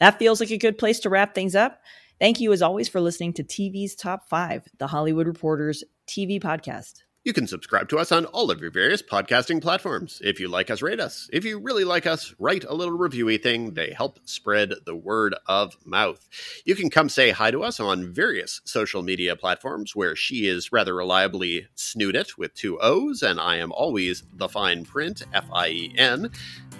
That 0.00 0.18
feels 0.18 0.40
like 0.40 0.50
a 0.50 0.58
good 0.58 0.78
place 0.78 0.98
to 1.00 1.10
wrap 1.10 1.34
things 1.34 1.54
up. 1.54 1.80
Thank 2.18 2.40
you, 2.40 2.52
as 2.52 2.62
always, 2.62 2.88
for 2.88 3.00
listening 3.00 3.32
to 3.34 3.44
TV's 3.44 3.94
Top 3.94 4.28
5, 4.28 4.68
the 4.78 4.86
Hollywood 4.88 5.26
Reporters 5.26 5.84
TV 6.06 6.40
podcast. 6.40 7.02
You 7.22 7.34
can 7.34 7.46
subscribe 7.46 7.90
to 7.90 7.98
us 7.98 8.12
on 8.12 8.24
all 8.24 8.50
of 8.50 8.62
your 8.62 8.70
various 8.70 9.02
podcasting 9.02 9.60
platforms. 9.60 10.22
If 10.24 10.40
you 10.40 10.48
like 10.48 10.70
us, 10.70 10.80
rate 10.80 11.00
us. 11.00 11.28
If 11.30 11.44
you 11.44 11.58
really 11.58 11.84
like 11.84 12.06
us, 12.06 12.34
write 12.38 12.64
a 12.64 12.72
little 12.72 12.96
reviewy 12.96 13.42
thing. 13.42 13.74
They 13.74 13.92
help 13.92 14.20
spread 14.24 14.72
the 14.86 14.96
word 14.96 15.34
of 15.46 15.76
mouth. 15.84 16.26
You 16.64 16.74
can 16.74 16.88
come 16.88 17.10
say 17.10 17.28
hi 17.28 17.50
to 17.50 17.62
us 17.62 17.78
on 17.78 18.10
various 18.10 18.62
social 18.64 19.02
media 19.02 19.36
platforms 19.36 19.94
where 19.94 20.16
she 20.16 20.46
is 20.46 20.72
rather 20.72 20.94
reliably 20.94 21.66
Snoodit 21.76 22.38
with 22.38 22.54
two 22.54 22.80
O's, 22.80 23.22
and 23.22 23.38
I 23.38 23.56
am 23.56 23.70
always 23.70 24.22
the 24.32 24.48
fine 24.48 24.86
print, 24.86 25.22
F 25.34 25.44
I 25.52 25.68
E 25.68 25.94
N. 25.98 26.30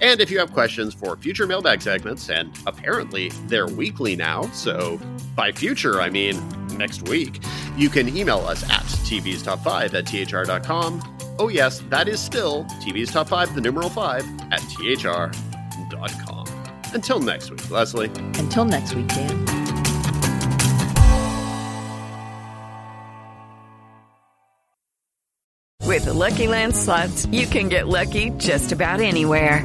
And 0.00 0.22
if 0.22 0.30
you 0.30 0.38
have 0.38 0.54
questions 0.54 0.94
for 0.94 1.18
future 1.18 1.46
mailbag 1.46 1.82
segments, 1.82 2.30
and 2.30 2.58
apparently 2.66 3.28
they're 3.48 3.68
weekly 3.68 4.16
now, 4.16 4.44
so 4.52 4.98
by 5.36 5.52
future, 5.52 6.00
I 6.00 6.08
mean 6.08 6.40
next 6.78 7.02
week, 7.10 7.42
you 7.76 7.90
can 7.90 8.16
email 8.16 8.38
us 8.38 8.62
at 8.64 8.86
TV's 9.04 9.42
Top 9.42 9.62
5 9.62 9.94
at 9.94 10.06
THR.com. 10.30 11.02
Oh, 11.38 11.48
yes, 11.48 11.80
that 11.90 12.08
is 12.08 12.20
still 12.20 12.64
TV's 12.80 13.10
Top 13.10 13.28
5, 13.28 13.54
the 13.54 13.60
numeral 13.60 13.90
5, 13.90 14.24
at 14.52 14.60
THR.com. 14.60 16.46
Until 16.92 17.18
next 17.20 17.50
week, 17.50 17.70
Lesley. 17.70 18.06
Until 18.38 18.64
next 18.64 18.94
week, 18.94 19.08
Dan. 19.08 19.46
With 25.86 26.04
the 26.04 26.14
Lucky 26.14 26.46
Land 26.46 26.76
slots, 26.76 27.26
you 27.26 27.46
can 27.46 27.68
get 27.68 27.88
lucky 27.88 28.30
just 28.38 28.70
about 28.72 29.00
anywhere. 29.00 29.64